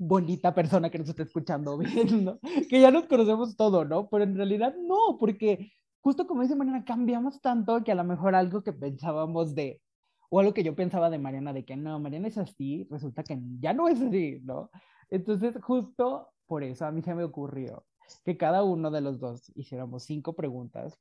bonita 0.00 0.54
persona 0.54 0.88
que 0.88 0.98
nos 0.98 1.10
está 1.10 1.22
escuchando, 1.22 1.76
viendo, 1.78 2.40
que 2.68 2.80
ya 2.80 2.90
nos 2.90 3.04
conocemos 3.04 3.54
todo, 3.54 3.84
¿no? 3.84 4.08
Pero 4.08 4.24
en 4.24 4.34
realidad 4.34 4.74
no, 4.76 5.18
porque 5.18 5.72
justo 6.00 6.26
como 6.26 6.42
dice 6.42 6.56
Mariana, 6.56 6.84
cambiamos 6.84 7.40
tanto 7.42 7.84
que 7.84 7.92
a 7.92 7.94
lo 7.94 8.04
mejor 8.04 8.34
algo 8.34 8.62
que 8.62 8.72
pensábamos 8.72 9.54
de, 9.54 9.82
o 10.30 10.40
algo 10.40 10.54
que 10.54 10.64
yo 10.64 10.74
pensaba 10.74 11.10
de 11.10 11.18
Mariana, 11.18 11.52
de 11.52 11.66
que 11.66 11.76
no, 11.76 12.00
Mariana 12.00 12.28
es 12.28 12.38
así, 12.38 12.88
resulta 12.90 13.22
que 13.22 13.38
ya 13.60 13.74
no 13.74 13.88
es 13.88 14.00
así, 14.00 14.40
¿no? 14.42 14.70
Entonces, 15.10 15.54
justo 15.62 16.28
por 16.46 16.64
eso 16.64 16.86
a 16.86 16.92
mí 16.92 17.02
se 17.02 17.14
me 17.14 17.24
ocurrió 17.24 17.84
que 18.24 18.38
cada 18.38 18.62
uno 18.64 18.90
de 18.90 19.02
los 19.02 19.20
dos 19.20 19.52
hiciéramos 19.54 20.04
cinco 20.04 20.32
preguntas 20.32 20.98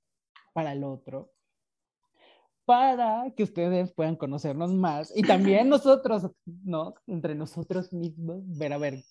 para 0.51 0.73
el 0.73 0.83
otro, 0.83 1.31
para 2.69 3.23
que 3.35 3.41
ustedes 3.41 3.91
puedan 3.93 4.15
conocernos 4.15 4.71
más 4.71 5.11
y 5.15 5.23
también 5.23 5.69
nosotros, 5.69 6.29
¿no? 6.45 6.93
Entre 7.07 7.33
nosotros 7.33 7.91
mismos, 7.91 8.43
ver 8.45 8.73
a 8.73 8.77
ver 8.77 9.03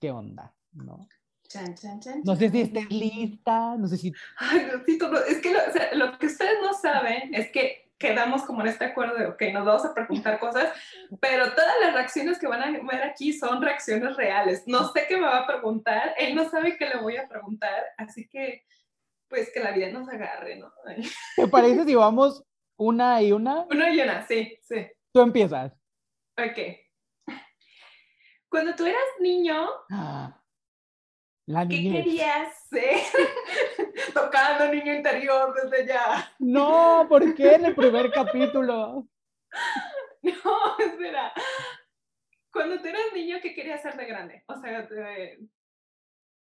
qué 0.00 0.10
onda, 0.10 0.54
¿no? 0.72 1.06
Chan, 1.46 1.74
chan, 1.74 2.00
chan, 2.00 2.22
No 2.24 2.34
sé 2.34 2.48
si 2.48 2.62
estés 2.62 2.90
lista, 2.90 3.76
no 3.76 3.88
sé 3.88 3.98
si... 3.98 4.10
Ay, 4.38 4.60
Diosito, 4.60 5.10
no, 5.10 5.18
es 5.18 5.36
que 5.42 5.52
lo, 5.52 5.58
o 5.58 5.70
sea, 5.70 5.94
lo 5.94 6.18
que 6.18 6.28
ustedes 6.28 6.54
no 6.62 6.72
saben 6.72 7.34
es 7.34 7.52
que 7.52 7.92
quedamos 7.98 8.42
como 8.44 8.62
en 8.62 8.68
este 8.68 8.86
acuerdo 8.86 9.18
de, 9.18 9.26
ok, 9.26 9.42
nos 9.52 9.66
vamos 9.66 9.84
a 9.84 9.92
preguntar 9.92 10.38
cosas, 10.38 10.72
pero 11.20 11.52
todas 11.52 11.74
las 11.82 11.92
reacciones 11.92 12.38
que 12.38 12.46
van 12.46 12.62
a 12.62 12.70
ver 12.70 13.02
aquí 13.02 13.34
son 13.34 13.60
reacciones 13.60 14.16
reales. 14.16 14.62
No 14.66 14.90
sé 14.94 15.04
qué 15.06 15.18
me 15.18 15.26
va 15.26 15.40
a 15.40 15.46
preguntar, 15.46 16.14
él 16.16 16.34
no 16.34 16.48
sabe 16.48 16.78
qué 16.78 16.88
le 16.88 16.96
voy 17.02 17.18
a 17.18 17.28
preguntar, 17.28 17.84
así 17.98 18.26
que, 18.26 18.64
pues, 19.28 19.52
que 19.52 19.60
la 19.60 19.72
vida 19.72 19.90
nos 19.90 20.08
agarre, 20.08 20.56
¿no? 20.56 20.72
¿Te 21.36 21.48
parece 21.48 21.84
si 21.84 21.94
vamos 21.94 22.42
una 22.76 23.22
y 23.22 23.32
una? 23.32 23.62
Una 23.70 23.90
y 23.90 24.00
una, 24.00 24.26
sí, 24.26 24.58
sí. 24.62 24.86
Tú 25.12 25.20
empiezas. 25.20 25.72
Ok. 26.38 26.58
Cuando 28.48 28.74
tú 28.74 28.84
eras 28.86 29.02
niño, 29.20 29.68
Ah, 29.90 30.40
La 31.46 31.62
¿qué 31.66 31.76
niñez. 31.76 32.04
querías 32.04 32.68
ser? 32.68 32.98
Tocando 34.14 34.72
niño 34.72 34.94
interior 34.94 35.54
desde 35.54 35.86
ya. 35.86 36.32
No, 36.38 37.06
¿por 37.08 37.34
qué 37.34 37.54
en 37.54 37.64
el 37.66 37.74
primer 37.74 38.10
capítulo? 38.12 39.06
No, 40.22 40.78
espera. 40.78 41.34
Cuando 42.50 42.80
tú 42.80 42.88
eras 42.88 43.12
niño, 43.12 43.36
¿qué 43.42 43.54
querías 43.54 43.82
ser 43.82 43.94
de 43.94 44.06
grande? 44.06 44.42
O 44.48 44.56
sea, 44.58 44.80
de, 44.80 45.38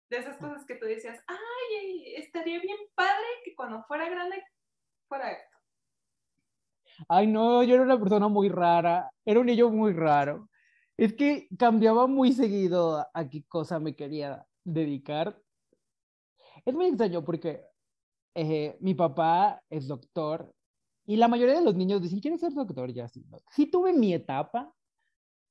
de 0.09 0.17
esas 0.17 0.36
cosas 0.38 0.65
que 0.65 0.75
tú 0.75 0.86
decías, 0.86 1.17
ay, 1.27 2.15
estaría 2.17 2.59
bien 2.59 2.77
padre 2.93 3.25
que 3.45 3.55
cuando 3.55 3.81
fuera 3.83 4.09
grande 4.09 4.43
fuera 5.07 5.31
esto. 5.31 5.57
Ay, 7.07 7.27
no, 7.27 7.63
yo 7.63 7.75
era 7.75 7.83
una 7.83 7.99
persona 7.99 8.27
muy 8.27 8.49
rara, 8.49 9.11
era 9.25 9.39
un 9.39 9.45
niño 9.45 9.69
muy 9.69 9.93
raro. 9.93 10.49
Es 10.97 11.13
que 11.13 11.47
cambiaba 11.57 12.07
muy 12.07 12.33
seguido 12.33 13.05
a, 13.13 13.29
qué 13.29 13.43
cosa 13.47 13.79
me 13.79 13.95
quería 13.95 14.45
dedicar. 14.63 15.41
Es 16.65 16.73
muy 16.73 16.87
extraño 16.87 17.23
porque 17.23 17.61
eh, 18.35 18.77
mi 18.81 18.93
papá 18.93 19.61
es 19.69 19.87
doctor 19.87 20.53
y 21.05 21.15
la 21.15 21.27
mayoría 21.27 21.55
de 21.55 21.63
los 21.63 21.75
niños 21.75 22.01
dicen, 22.01 22.19
quiero 22.19 22.37
ser 22.37 22.53
doctor, 22.53 22.91
ya 22.93 23.07
sí. 23.07 23.25
Sí 23.51 23.65
tuve 23.67 23.93
mi 23.93 24.13
etapa 24.13 24.73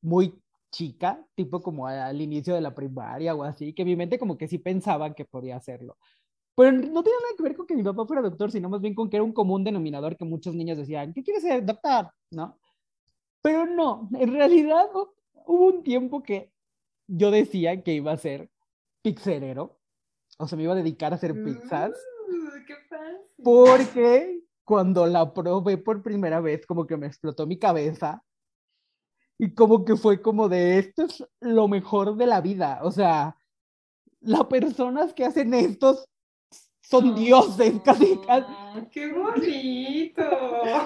muy 0.02 0.40
chica, 0.70 1.24
tipo 1.34 1.62
como 1.62 1.86
al 1.86 2.20
inicio 2.20 2.54
de 2.54 2.60
la 2.60 2.74
primaria 2.74 3.34
o 3.34 3.42
así, 3.42 3.72
que 3.72 3.84
mi 3.84 3.96
mente 3.96 4.18
como 4.18 4.36
que 4.38 4.48
sí 4.48 4.58
pensaba 4.58 5.14
que 5.14 5.24
podía 5.24 5.56
hacerlo. 5.56 5.96
Pero 6.58 6.72
no 6.72 7.04
tenía 7.04 7.20
nada 7.20 7.34
que 7.36 7.42
ver 7.44 7.56
con 7.56 7.66
que 7.68 7.76
mi 7.76 7.84
papá 7.84 8.04
fuera 8.04 8.20
doctor, 8.20 8.50
sino 8.50 8.68
más 8.68 8.80
bien 8.80 8.92
con 8.92 9.08
que 9.08 9.16
era 9.16 9.22
un 9.22 9.32
común 9.32 9.62
denominador 9.62 10.16
que 10.16 10.24
muchos 10.24 10.56
niños 10.56 10.76
decían, 10.76 11.12
¿qué 11.14 11.22
quieres 11.22 11.44
ser? 11.44 11.64
Doctor, 11.64 12.10
¿no? 12.32 12.58
Pero 13.40 13.64
no, 13.64 14.08
en 14.18 14.32
realidad 14.32 14.90
hu- 14.92 15.12
hubo 15.46 15.66
un 15.66 15.84
tiempo 15.84 16.20
que 16.20 16.52
yo 17.06 17.30
decía 17.30 17.80
que 17.84 17.94
iba 17.94 18.10
a 18.10 18.16
ser 18.16 18.50
pizzerero, 19.02 19.78
o 20.36 20.48
sea, 20.48 20.56
me 20.56 20.64
iba 20.64 20.72
a 20.72 20.76
dedicar 20.76 21.12
a 21.12 21.16
hacer 21.16 21.32
pizzas, 21.44 21.92
Uh, 22.30 22.66
qué 22.66 22.74
porque 23.42 24.42
cuando 24.64 25.06
la 25.06 25.32
probé 25.32 25.78
por 25.78 26.02
primera 26.02 26.40
vez, 26.40 26.66
como 26.66 26.86
que 26.88 26.96
me 26.96 27.06
explotó 27.06 27.46
mi 27.46 27.56
cabeza 27.56 28.24
y 29.38 29.54
como 29.54 29.84
que 29.84 29.96
fue 29.96 30.20
como 30.20 30.48
de 30.48 30.78
esto 30.80 31.04
es 31.04 31.24
lo 31.40 31.68
mejor 31.68 32.16
de 32.16 32.26
la 32.26 32.40
vida, 32.40 32.80
o 32.82 32.90
sea, 32.90 33.36
las 34.20 34.44
personas 34.46 35.14
que 35.14 35.24
hacen 35.24 35.54
estos 35.54 36.08
son 36.88 37.14
dioses, 37.14 37.74
casi, 37.84 38.16
casi. 38.26 38.46
¡Qué 38.90 39.12
bonito! 39.12 40.22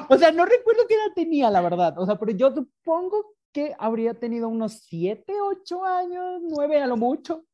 O 0.08 0.18
sea, 0.18 0.32
no 0.32 0.44
recuerdo 0.44 0.82
qué 0.88 0.94
edad 0.94 1.14
tenía, 1.14 1.48
la 1.48 1.60
verdad. 1.60 1.96
O 1.98 2.04
sea, 2.04 2.18
pero 2.18 2.32
yo 2.32 2.52
supongo 2.52 3.34
que 3.52 3.74
habría 3.78 4.14
tenido 4.14 4.48
unos 4.48 4.80
7, 4.88 5.32
8 5.40 5.84
años, 5.84 6.40
9 6.42 6.82
a 6.82 6.86
lo 6.88 6.96
mucho. 6.96 7.44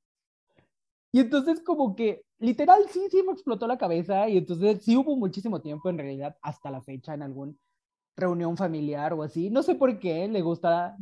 Y 1.12 1.20
entonces 1.20 1.60
como 1.60 1.94
que, 1.94 2.22
literal, 2.38 2.84
sí, 2.90 3.00
sí 3.10 3.22
me 3.22 3.32
explotó 3.32 3.66
la 3.66 3.76
cabeza. 3.76 4.28
Y 4.28 4.38
entonces 4.38 4.82
sí 4.82 4.96
hubo 4.96 5.14
muchísimo 5.16 5.60
tiempo 5.60 5.90
en 5.90 5.98
realidad 5.98 6.36
hasta 6.40 6.70
la 6.70 6.80
fecha 6.80 7.12
en 7.12 7.22
alguna 7.22 7.52
reunión 8.16 8.56
familiar 8.56 9.12
o 9.12 9.22
así. 9.22 9.50
No 9.50 9.62
sé 9.62 9.74
por 9.74 9.98
qué 9.98 10.26
le 10.26 10.40
gusta 10.40 10.96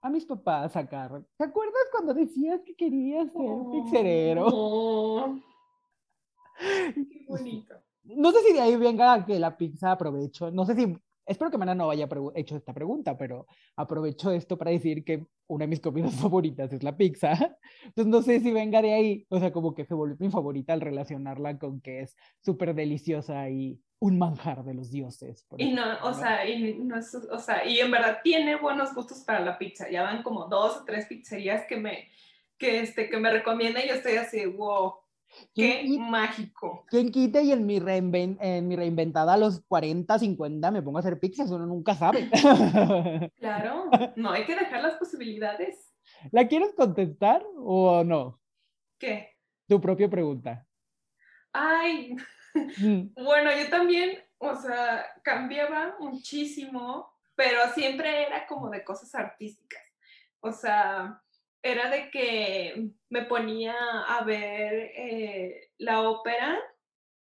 a 0.00 0.08
mis 0.08 0.24
papás 0.24 0.72
sacar. 0.72 1.22
¿Te 1.36 1.44
acuerdas 1.44 1.82
cuando 1.92 2.14
decías 2.14 2.62
que 2.62 2.74
querías 2.74 3.30
ser? 3.32 4.38
Oh, 4.40 5.38
¡Qué 6.58 7.24
bonito! 7.28 7.74
No 8.04 8.30
sé 8.32 8.38
si 8.46 8.52
de 8.52 8.60
ahí 8.60 8.76
venga 8.76 9.24
que 9.26 9.38
la 9.38 9.56
pizza 9.56 9.92
aprovecho. 9.92 10.50
No 10.50 10.64
sé 10.64 10.74
si. 10.74 10.96
Espero 11.28 11.50
que 11.50 11.58
Mana 11.58 11.74
no 11.74 11.90
haya 11.90 12.08
hecho 12.36 12.54
esta 12.54 12.72
pregunta, 12.72 13.18
pero 13.18 13.48
aprovecho 13.74 14.30
esto 14.30 14.56
para 14.56 14.70
decir 14.70 15.02
que 15.04 15.26
una 15.48 15.64
de 15.64 15.68
mis 15.70 15.80
comidas 15.80 16.14
favoritas 16.30 16.72
es 16.72 16.84
la 16.84 16.96
pizza. 16.96 17.32
Entonces 17.84 18.06
no 18.06 18.22
sé 18.22 18.38
si 18.38 18.52
venga 18.52 18.80
de 18.80 18.94
ahí. 18.94 19.26
O 19.28 19.40
sea, 19.40 19.52
como 19.52 19.74
que 19.74 19.84
se 19.84 19.94
volvió 19.94 20.16
mi 20.20 20.30
favorita 20.30 20.72
al 20.72 20.80
relacionarla 20.80 21.58
con 21.58 21.80
que 21.80 22.02
es 22.02 22.16
súper 22.44 22.74
deliciosa 22.76 23.50
y 23.50 23.80
un 23.98 24.18
manjar 24.18 24.62
de 24.62 24.74
los 24.74 24.92
dioses. 24.92 25.44
por 25.48 25.60
Y 25.60 25.72
no, 25.72 25.82
o 26.04 26.14
sea, 26.14 26.48
y 26.48 26.74
no 26.78 26.96
es- 26.96 27.14
o 27.14 27.38
sea, 27.40 27.66
y 27.66 27.80
en 27.80 27.90
verdad 27.90 28.18
tiene 28.22 28.54
buenos 28.54 28.94
gustos 28.94 29.24
para 29.24 29.40
la 29.40 29.58
pizza. 29.58 29.90
Ya 29.90 30.02
van 30.04 30.22
como 30.22 30.44
dos 30.46 30.76
o 30.76 30.84
tres 30.84 31.06
pizzerías 31.06 31.64
que 31.66 31.76
me, 31.76 32.08
que 32.56 32.80
este, 32.80 33.08
que 33.10 33.16
me 33.16 33.32
recomiendan 33.32 33.84
y 33.84 33.88
yo 33.88 33.94
estoy 33.94 34.14
así, 34.16 34.46
wow, 34.46 34.94
qué 35.54 35.80
¿Quién, 35.82 35.86
qui- 35.86 36.10
mágico. 36.10 36.84
quién 36.88 37.10
quita 37.10 37.40
y 37.42 37.52
en 37.52 37.66
mi, 37.66 37.78
reinven- 37.80 38.36
en 38.40 38.68
mi 38.68 38.76
reinventada 38.76 39.34
a 39.34 39.36
los 39.36 39.60
40, 39.68 40.18
50 40.18 40.70
me 40.70 40.82
pongo 40.82 40.98
a 40.98 41.00
hacer 41.00 41.18
pizzas? 41.18 41.50
Uno 41.50 41.66
nunca 41.66 41.94
sabe. 41.94 42.28
Claro, 43.36 43.90
no 44.16 44.30
hay 44.30 44.44
que 44.44 44.54
dejar 44.56 44.82
las 44.82 44.94
posibilidades. 44.94 45.92
¿La 46.32 46.46
quieres 46.48 46.72
contestar 46.76 47.44
o 47.58 48.02
no? 48.04 48.40
¿Qué? 48.98 49.36
Tu 49.68 49.80
propia 49.80 50.08
pregunta. 50.08 50.66
Ay, 51.52 52.16
Mm. 52.78 53.12
Bueno, 53.22 53.50
yo 53.54 53.68
también, 53.68 54.18
o 54.38 54.56
sea, 54.56 55.04
cambiaba 55.22 55.94
muchísimo, 56.00 57.12
pero 57.34 57.58
siempre 57.74 58.22
era 58.26 58.46
como 58.46 58.70
de 58.70 58.82
cosas 58.82 59.14
artísticas. 59.14 59.82
O 60.40 60.50
sea, 60.52 61.22
era 61.70 61.90
de 61.90 62.10
que 62.10 62.90
me 63.10 63.22
ponía 63.22 63.74
a 64.08 64.24
ver 64.24 64.92
eh, 64.96 65.70
la 65.78 66.02
ópera 66.02 66.58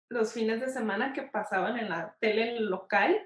los 0.08 0.32
fines 0.32 0.60
de 0.60 0.68
semana 0.68 1.12
que 1.12 1.22
pasaban 1.22 1.78
en 1.78 1.88
la 1.88 2.16
tele 2.20 2.58
local 2.60 3.20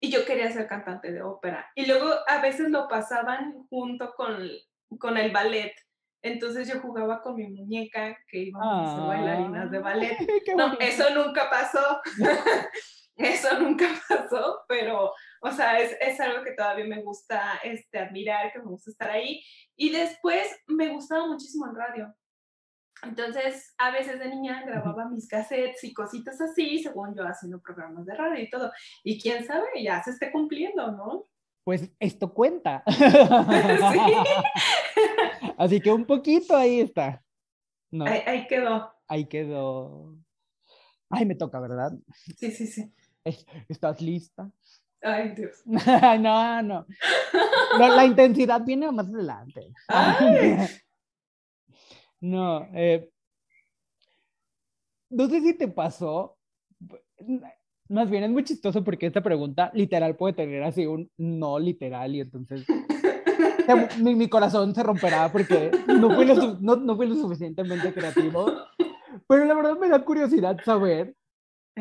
y 0.00 0.10
yo 0.10 0.24
quería 0.26 0.50
ser 0.52 0.66
cantante 0.66 1.10
de 1.10 1.22
ópera. 1.22 1.70
Y 1.74 1.86
luego 1.86 2.12
a 2.26 2.40
veces 2.40 2.68
lo 2.70 2.88
pasaban 2.88 3.54
junto 3.70 4.12
con, 4.14 4.48
con 4.98 5.16
el 5.16 5.32
ballet. 5.32 5.72
Entonces 6.22 6.68
yo 6.68 6.80
jugaba 6.80 7.22
con 7.22 7.36
mi 7.36 7.46
muñeca 7.46 8.18
que 8.28 8.38
íbamos 8.38 8.92
a 8.92 8.96
ser 8.96 9.06
bailarinas 9.06 9.70
de 9.70 9.78
ballet. 9.78 10.16
No, 10.56 10.68
bonito. 10.68 10.80
eso 10.80 11.10
nunca 11.14 11.48
pasó. 11.48 12.00
eso 13.16 13.58
nunca 13.58 13.86
pasó, 14.08 14.64
pero, 14.68 15.12
o 15.42 15.50
sea, 15.52 15.78
es, 15.80 15.96
es 16.00 16.18
algo 16.20 16.42
que 16.44 16.52
todavía 16.52 16.84
me 16.86 17.02
gusta 17.02 17.58
este, 17.62 17.98
admirar, 17.98 18.52
que 18.52 18.58
me 18.60 18.66
gusta 18.66 18.90
estar 18.90 19.10
ahí. 19.10 19.42
Y 19.76 19.90
después 19.90 20.46
me 20.66 20.88
gustaba 20.88 21.26
muchísimo 21.26 21.66
el 21.66 21.76
radio. 21.76 22.14
Entonces, 23.02 23.74
a 23.78 23.90
veces 23.90 24.18
de 24.18 24.28
niña 24.30 24.62
grababa 24.64 25.08
mis 25.08 25.28
cassettes 25.28 25.84
y 25.84 25.92
cositas 25.92 26.40
así, 26.40 26.82
según 26.82 27.14
yo 27.14 27.24
haciendo 27.24 27.60
programas 27.60 28.06
de 28.06 28.14
radio 28.14 28.42
y 28.42 28.48
todo. 28.50 28.72
Y 29.04 29.20
quién 29.20 29.44
sabe, 29.44 29.66
ya 29.82 30.02
se 30.02 30.10
esté 30.12 30.32
cumpliendo, 30.32 30.90
¿no? 30.92 31.26
Pues 31.64 31.90
esto 32.00 32.32
cuenta. 32.32 32.82
Sí. 33.92 34.00
Así 35.58 35.80
que 35.80 35.90
un 35.92 36.04
poquito 36.06 36.56
ahí 36.56 36.80
está. 36.80 37.22
No, 37.90 38.04
Ahí, 38.06 38.22
ahí 38.26 38.46
quedó. 38.46 38.92
ahí 39.08 39.26
quedó. 39.26 40.16
Ay, 41.10 41.24
me 41.24 41.34
toca, 41.34 41.60
¿verdad? 41.60 41.92
Sí, 42.36 42.50
sí, 42.50 42.66
sí. 42.66 42.92
Es- 43.24 43.46
¿Estás 43.68 44.00
lista? 44.00 44.50
Ay, 45.06 45.32
Dios. 45.36 45.62
no, 45.66 46.62
no. 46.62 46.86
No, 47.78 47.88
La 47.94 48.04
intensidad 48.04 48.62
viene 48.64 48.90
más 48.90 49.06
adelante. 49.08 49.72
Ay. 49.88 50.66
No, 52.20 52.66
eh, 52.74 53.08
no 55.10 55.28
sé 55.28 55.40
si 55.40 55.54
te 55.54 55.68
pasó. 55.68 56.36
Más 57.88 58.10
bien 58.10 58.24
es 58.24 58.30
muy 58.30 58.42
chistoso 58.42 58.82
porque 58.82 59.06
esta 59.06 59.20
pregunta 59.22 59.70
literal 59.74 60.16
puede 60.16 60.34
tener 60.34 60.62
así 60.64 60.86
un 60.86 61.08
no 61.18 61.58
literal 61.58 62.14
y 62.16 62.20
entonces 62.20 62.66
mi, 64.00 64.14
mi 64.16 64.28
corazón 64.28 64.74
se 64.74 64.82
romperá 64.82 65.30
porque 65.30 65.70
no 65.86 66.10
fui, 66.14 66.24
lo, 66.24 66.34
su- 66.34 66.58
no, 66.60 66.74
no 66.76 66.96
fui 66.96 67.06
lo 67.06 67.14
suficientemente 67.14 67.92
creativo. 67.92 68.46
Pero 69.28 69.44
la 69.44 69.54
verdad 69.54 69.78
me 69.78 69.88
da 69.88 70.04
curiosidad 70.04 70.58
saber 70.64 71.14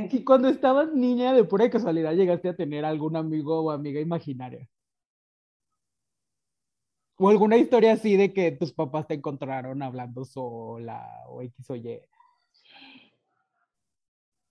si 0.10 0.24
cuando 0.24 0.50
estabas 0.50 0.92
niña 0.94 1.34
de 1.34 1.46
pura 1.46 1.70
casualidad 1.70 2.14
llegaste 2.14 2.50
a 2.50 2.56
tener 2.56 2.84
algún 2.84 3.16
amigo 3.16 3.62
o 3.62 3.72
amiga 3.72 4.02
imaginaria. 4.02 4.68
O 7.18 7.30
alguna 7.30 7.56
historia 7.56 7.94
así 7.94 8.18
de 8.18 8.34
que 8.34 8.52
tus 8.52 8.74
papás 8.74 9.08
te 9.08 9.14
encontraron 9.14 9.82
hablando 9.82 10.26
sola 10.26 11.24
o 11.30 11.42
X 11.42 11.70
o 11.70 11.76
Y. 11.76 12.02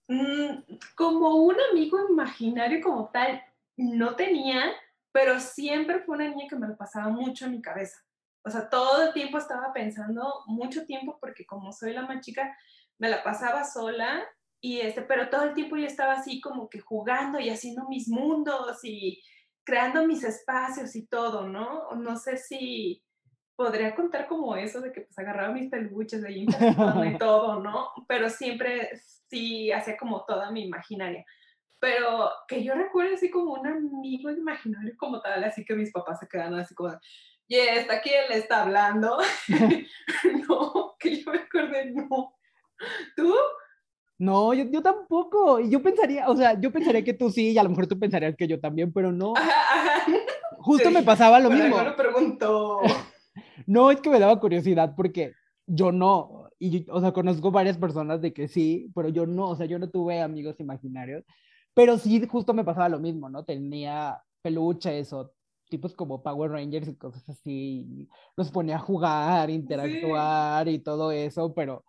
Mm, 0.08 0.78
como 0.96 1.36
un 1.44 1.56
amigo 1.70 1.98
imaginario 2.08 2.80
como 2.82 3.10
tal, 3.10 3.42
no 3.76 4.16
tenía, 4.16 4.72
pero 5.12 5.40
siempre 5.40 6.00
fue 6.00 6.16
una 6.16 6.28
niña 6.28 6.46
que 6.48 6.56
me 6.56 6.68
lo 6.68 6.76
pasaba 6.76 7.10
mucho 7.10 7.44
en 7.44 7.52
mi 7.52 7.62
cabeza. 7.62 8.02
O 8.42 8.50
sea, 8.50 8.68
todo 8.68 9.06
el 9.06 9.12
tiempo 9.12 9.36
estaba 9.36 9.72
pensando, 9.74 10.42
mucho 10.46 10.86
tiempo, 10.86 11.18
porque 11.20 11.44
como 11.44 11.70
soy 11.72 11.92
la 11.92 12.06
más 12.06 12.24
chica, 12.24 12.56
me 12.98 13.08
la 13.10 13.22
pasaba 13.22 13.64
sola, 13.64 14.22
y 14.64 14.80
este, 14.80 15.02
pero 15.02 15.28
todo 15.28 15.42
el 15.42 15.52
tiempo 15.52 15.76
yo 15.76 15.84
estaba 15.84 16.14
así 16.14 16.40
como 16.40 16.70
que 16.70 16.80
jugando 16.80 17.38
y 17.38 17.50
haciendo 17.50 17.86
mis 17.86 18.08
mundos 18.08 18.82
y 18.82 19.22
creando 19.62 20.06
mis 20.06 20.24
espacios 20.24 20.96
y 20.96 21.06
todo, 21.06 21.46
¿no? 21.46 21.90
No 21.96 22.16
sé 22.16 22.38
si 22.38 23.04
podría 23.56 23.94
contar 23.94 24.26
como 24.26 24.56
eso 24.56 24.80
de 24.80 24.90
que 24.90 25.02
pues 25.02 25.18
agarraba 25.18 25.52
mis 25.52 25.68
peluches 25.68 26.22
de 26.22 26.32
y 27.12 27.18
todo, 27.18 27.60
¿no? 27.60 27.90
Pero 28.08 28.30
siempre 28.30 28.92
sí 29.28 29.70
hacía 29.70 29.98
como 29.98 30.24
toda 30.24 30.50
mi 30.50 30.64
imaginaria. 30.64 31.26
Pero 31.78 32.30
que 32.48 32.64
yo 32.64 32.72
recuerdo 32.72 33.16
así 33.16 33.30
como 33.30 33.52
un 33.52 33.66
amigo 33.66 34.30
imaginario 34.30 34.94
como 34.96 35.20
tal, 35.20 35.44
así 35.44 35.62
que 35.66 35.74
mis 35.74 35.92
papás 35.92 36.20
se 36.20 36.26
quedan 36.26 36.54
así 36.54 36.74
como, 36.74 36.98
y 37.48 37.56
está 37.56 38.00
quién 38.00 38.30
le 38.30 38.38
está 38.38 38.62
hablando. 38.62 39.18
no, 40.48 40.96
que 40.98 41.16
yo 41.20 41.32
me 41.32 41.40
acordé, 41.40 41.90
no. 41.90 42.34
¿Tú? 43.14 43.34
No, 44.18 44.54
yo, 44.54 44.64
yo 44.70 44.82
tampoco. 44.82 45.60
Y 45.60 45.70
yo 45.70 45.82
pensaría, 45.82 46.28
o 46.28 46.36
sea, 46.36 46.58
yo 46.60 46.72
pensaría 46.72 47.02
que 47.04 47.14
tú 47.14 47.30
sí, 47.30 47.52
y 47.52 47.58
a 47.58 47.62
lo 47.62 47.70
mejor 47.70 47.86
tú 47.86 47.98
pensarías 47.98 48.36
que 48.36 48.46
yo 48.46 48.60
también, 48.60 48.92
pero 48.92 49.12
no. 49.12 49.34
Ajá, 49.36 49.50
ajá. 49.72 50.06
Justo 50.58 50.88
sí. 50.88 50.94
me 50.94 51.02
pasaba 51.02 51.40
lo 51.40 51.50
mismo. 51.50 51.76
algo 51.76 51.90
lo 51.90 51.96
preguntó. 51.96 52.80
No, 53.66 53.90
es 53.90 54.00
que 54.00 54.10
me 54.10 54.18
daba 54.18 54.38
curiosidad 54.38 54.94
porque 54.96 55.32
yo 55.66 55.90
no, 55.90 56.50
y 56.58 56.86
o 56.90 57.00
sea, 57.00 57.12
conozco 57.12 57.50
varias 57.50 57.78
personas 57.78 58.20
de 58.20 58.32
que 58.32 58.48
sí, 58.48 58.90
pero 58.94 59.08
yo 59.08 59.26
no, 59.26 59.48
o 59.50 59.56
sea, 59.56 59.66
yo 59.66 59.78
no 59.78 59.90
tuve 59.90 60.20
amigos 60.20 60.60
imaginarios, 60.60 61.24
pero 61.72 61.98
sí, 61.98 62.24
justo 62.26 62.54
me 62.54 62.64
pasaba 62.64 62.88
lo 62.88 63.00
mismo, 63.00 63.28
¿no? 63.28 63.44
Tenía 63.44 64.22
peluches 64.42 65.12
o 65.12 65.32
tipos 65.68 65.94
como 65.94 66.22
Power 66.22 66.50
Rangers 66.52 66.88
y 66.88 66.96
cosas 66.96 67.28
así, 67.28 67.86
y 67.88 68.08
los 68.36 68.50
ponía 68.50 68.76
a 68.76 68.80
jugar, 68.80 69.50
interactuar 69.50 70.68
y 70.68 70.78
todo 70.78 71.10
eso, 71.10 71.54
pero, 71.54 71.84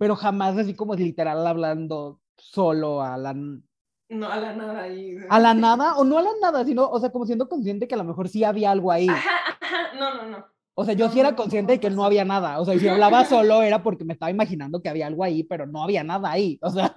pero 0.00 0.16
jamás 0.16 0.56
así 0.56 0.74
como 0.74 0.94
literal 0.94 1.46
hablando 1.46 2.20
solo 2.38 3.02
a 3.02 3.18
la, 3.18 3.34
No, 3.34 4.28
a 4.32 4.36
la 4.36 4.54
nada 4.54 4.82
ahí. 4.82 5.14
a 5.28 5.38
la 5.38 5.52
nada, 5.52 5.96
o 5.96 6.04
no 6.04 6.16
a 6.16 6.22
la 6.22 6.30
nada, 6.40 6.64
sino, 6.64 6.88
o 6.88 6.98
sea, 6.98 7.10
como 7.12 7.26
siendo 7.26 7.48
consciente 7.50 7.86
que 7.86 7.94
a 7.94 7.98
lo 7.98 8.04
mejor 8.04 8.28
sí 8.30 8.42
había 8.42 8.70
algo 8.70 8.90
ahí. 8.90 9.08
Ajá, 9.08 9.30
ajá, 9.60 9.94
no, 9.98 10.14
no, 10.14 10.24
no. 10.30 10.46
O 10.74 10.84
sea, 10.86 10.94
yo 10.94 11.06
No, 11.08 11.12
sí 11.12 11.20
era 11.20 11.32
no, 11.32 11.36
consciente 11.36 11.74
de 11.74 11.80
que 11.80 11.90
no 11.90 12.02
había 12.04 12.24
nada. 12.24 12.58
O 12.60 12.64
sea, 12.64 12.78
si 12.78 12.88
hablaba 12.88 13.24
solo 13.26 13.60
era 13.62 13.82
porque 13.82 14.06
me 14.06 14.14
estaba 14.14 14.30
imaginando 14.30 14.80
que 14.80 14.88
había 14.88 15.06
algo 15.06 15.22
ahí, 15.22 15.42
pero 15.44 15.66
no 15.66 15.82
había 15.84 16.02
nada 16.02 16.30
ahí. 16.30 16.58
O 16.62 16.70
sea, 16.70 16.94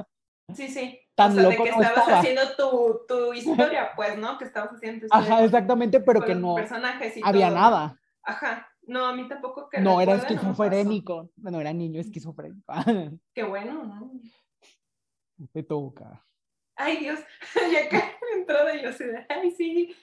Sí, 0.55 0.67
sí. 0.69 0.99
Tan 1.15 1.31
o 1.31 1.35
sea, 1.35 1.43
loco 1.43 1.63
de 1.63 1.69
que 1.71 1.75
estabas 1.75 1.97
estaba. 1.97 2.19
haciendo 2.19 2.41
tu, 2.57 2.99
tu 3.07 3.33
historia, 3.73 3.89
pues, 3.95 4.17
¿no? 4.17 4.37
Que 4.37 4.45
estabas 4.45 4.71
haciendo 4.73 5.01
tu 5.01 5.05
historia 5.07 5.25
ajá, 5.25 5.35
con- 5.35 5.45
exactamente, 5.45 5.99
pero 5.99 6.21
que 6.23 6.35
no 6.35 6.55
personajes 6.55 7.17
y 7.17 7.21
había 7.23 7.49
nada. 7.51 7.99
Ajá. 8.23 8.67
No, 8.85 9.05
a 9.05 9.13
mí 9.15 9.27
tampoco 9.27 9.69
que 9.69 9.79
No 9.79 10.01
era 10.01 10.13
recuerde, 10.13 10.35
no 10.35 10.41
esquizofrénico. 10.41 11.31
Bueno, 11.35 11.61
era 11.61 11.73
niño 11.73 12.01
esquizofrénico. 12.01 12.73
Qué 13.33 13.43
bueno, 13.43 13.83
¿no? 13.83 14.11
Me 15.53 15.63
toca. 15.63 16.25
Ay, 16.75 16.97
Dios. 16.97 17.19
Y 17.71 17.75
acá 17.75 18.13
yo 18.81 18.89
así 18.89 19.03
de, 19.03 19.25
ay, 19.29 19.51
sí. 19.51 19.95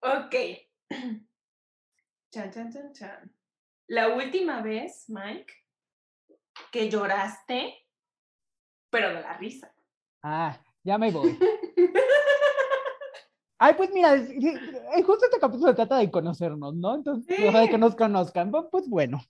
Ok. 0.00 0.34
Chan, 2.30 2.50
chan, 2.50 2.72
chan, 2.72 2.92
chan. 2.92 3.32
La 3.86 4.14
última 4.14 4.60
vez, 4.62 5.04
Mike, 5.08 5.52
que 6.70 6.88
lloraste, 6.88 7.86
pero 8.90 9.08
de 9.08 9.20
la 9.20 9.36
risa. 9.36 9.74
Ah, 10.22 10.58
ya 10.82 10.98
me 10.98 11.10
voy. 11.10 11.38
Ay, 13.66 13.72
pues 13.78 13.90
mira, 13.94 14.14
es- 14.14 14.28
es- 14.28 15.06
justo 15.06 15.24
este 15.24 15.40
capítulo 15.40 15.68
se 15.70 15.74
trata 15.74 15.96
de 15.96 16.10
conocernos, 16.10 16.74
¿no? 16.74 16.96
Entonces, 16.96 17.34
o 17.40 17.50
sea, 17.50 17.60
de 17.62 17.68
que 17.68 17.76
Sí. 17.76 17.80
nos 17.80 17.94
conozcan. 17.96 18.50
Pues 18.70 18.86
bueno, 18.90 19.22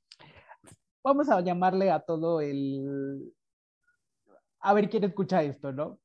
vamos 1.05 1.29
a 1.29 1.41
llamarle 1.41 1.93
a 1.93 2.01
todo 2.01 2.41
el... 2.41 3.33
A 4.59 4.75
ver 4.75 4.91
quién 4.91 5.05
escucha 5.05 5.41
esto, 5.45 5.71
¿no? 5.71 6.01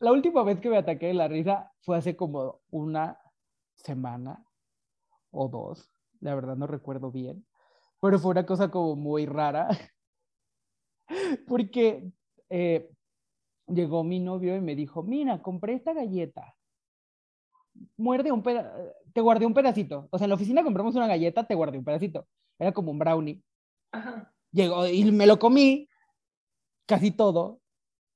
La 0.00 0.10
última 0.10 0.42
vez 0.42 0.58
que 0.58 0.70
me 0.70 0.76
ataqué 0.78 1.06
de 1.06 1.14
la 1.14 1.28
risa 1.28 1.72
fue 1.82 1.96
hace 1.96 2.16
como 2.16 2.62
una 2.70 3.16
semana 3.76 4.44
o 5.30 5.46
dos, 5.48 5.88
la 6.18 6.34
verdad 6.34 6.56
no 6.56 6.66
recuerdo 6.66 7.12
bien, 7.12 7.46
pero 8.00 8.18
fue 8.18 8.32
una 8.32 8.44
cosa 8.44 8.72
como 8.72 8.96
muy 8.96 9.24
rara, 9.26 9.68
porque 11.46 12.10
eh, 12.50 12.90
llegó 13.68 14.02
mi 14.02 14.18
novio 14.18 14.56
y 14.56 14.60
me 14.60 14.74
dijo, 14.74 15.04
mira, 15.04 15.40
compré 15.42 15.74
esta 15.74 15.92
galleta 15.92 16.56
muerde 17.96 18.32
un 18.32 18.42
peda 18.42 18.72
te 19.18 19.20
guardé 19.20 19.46
un 19.46 19.54
pedacito. 19.54 20.06
O 20.12 20.18
sea, 20.18 20.26
en 20.26 20.28
la 20.28 20.36
oficina 20.36 20.62
compramos 20.62 20.94
una 20.94 21.08
galleta, 21.08 21.44
te 21.44 21.56
guardé 21.56 21.76
un 21.76 21.84
pedacito. 21.84 22.28
Era 22.56 22.70
como 22.70 22.92
un 22.92 23.00
brownie. 23.00 23.42
Ajá. 23.90 24.32
Llegó 24.52 24.86
y 24.86 25.10
me 25.10 25.26
lo 25.26 25.40
comí, 25.40 25.88
casi 26.86 27.10
todo, 27.10 27.60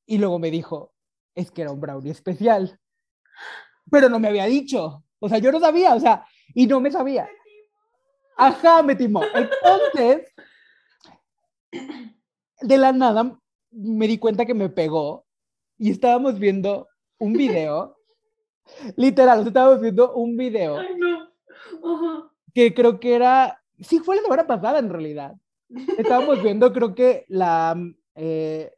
y 0.07 0.19
luego 0.19 0.39
me 0.39 0.53
dijo, 0.53 0.93
es 1.35 1.51
que 1.51 1.63
era 1.63 1.73
un 1.73 1.81
brownie 1.81 2.13
especial. 2.13 2.79
Pero 3.91 4.09
no 4.09 4.21
me 4.21 4.29
había 4.29 4.47
dicho. 4.47 5.05
O 5.19 5.29
sea, 5.29 5.39
yo 5.39 5.51
no 5.51 5.59
sabía, 5.59 5.93
o 5.95 5.99
sea, 5.99 6.25
y 6.55 6.69
no 6.69 6.81
me 6.81 6.93
sabía. 6.93 7.29
Ajá, 8.37 8.83
me 8.85 8.95
timó. 8.95 9.23
Entonces, 9.35 10.33
de 12.61 12.79
la 12.79 12.93
nada 12.93 13.39
me 13.71 14.07
di 14.07 14.19
cuenta 14.19 14.47
que 14.47 14.55
me 14.55 14.69
pegó 14.69 15.27
y 15.79 15.91
estábamos 15.91 16.39
viendo 16.39 16.89
un 17.19 17.33
video. 17.33 17.97
Literal, 18.97 19.47
estábamos 19.47 19.81
viendo 19.81 20.15
un 20.15 20.37
video 20.37 20.79
Ay, 20.79 20.97
no. 20.97 21.29
Ajá. 21.95 22.31
que 22.55 22.75
creo 22.75 23.01
que 23.01 23.15
era, 23.15 23.61
sí, 23.81 23.99
fue 23.99 24.17
la 24.17 24.23
semana 24.23 24.47
pasada 24.47 24.79
en 24.79 24.91
realidad. 24.91 25.35
Estábamos 25.97 26.43
viendo, 26.43 26.73
creo 26.73 26.95
que 26.95 27.25
la, 27.29 27.77
eh, 28.15 28.73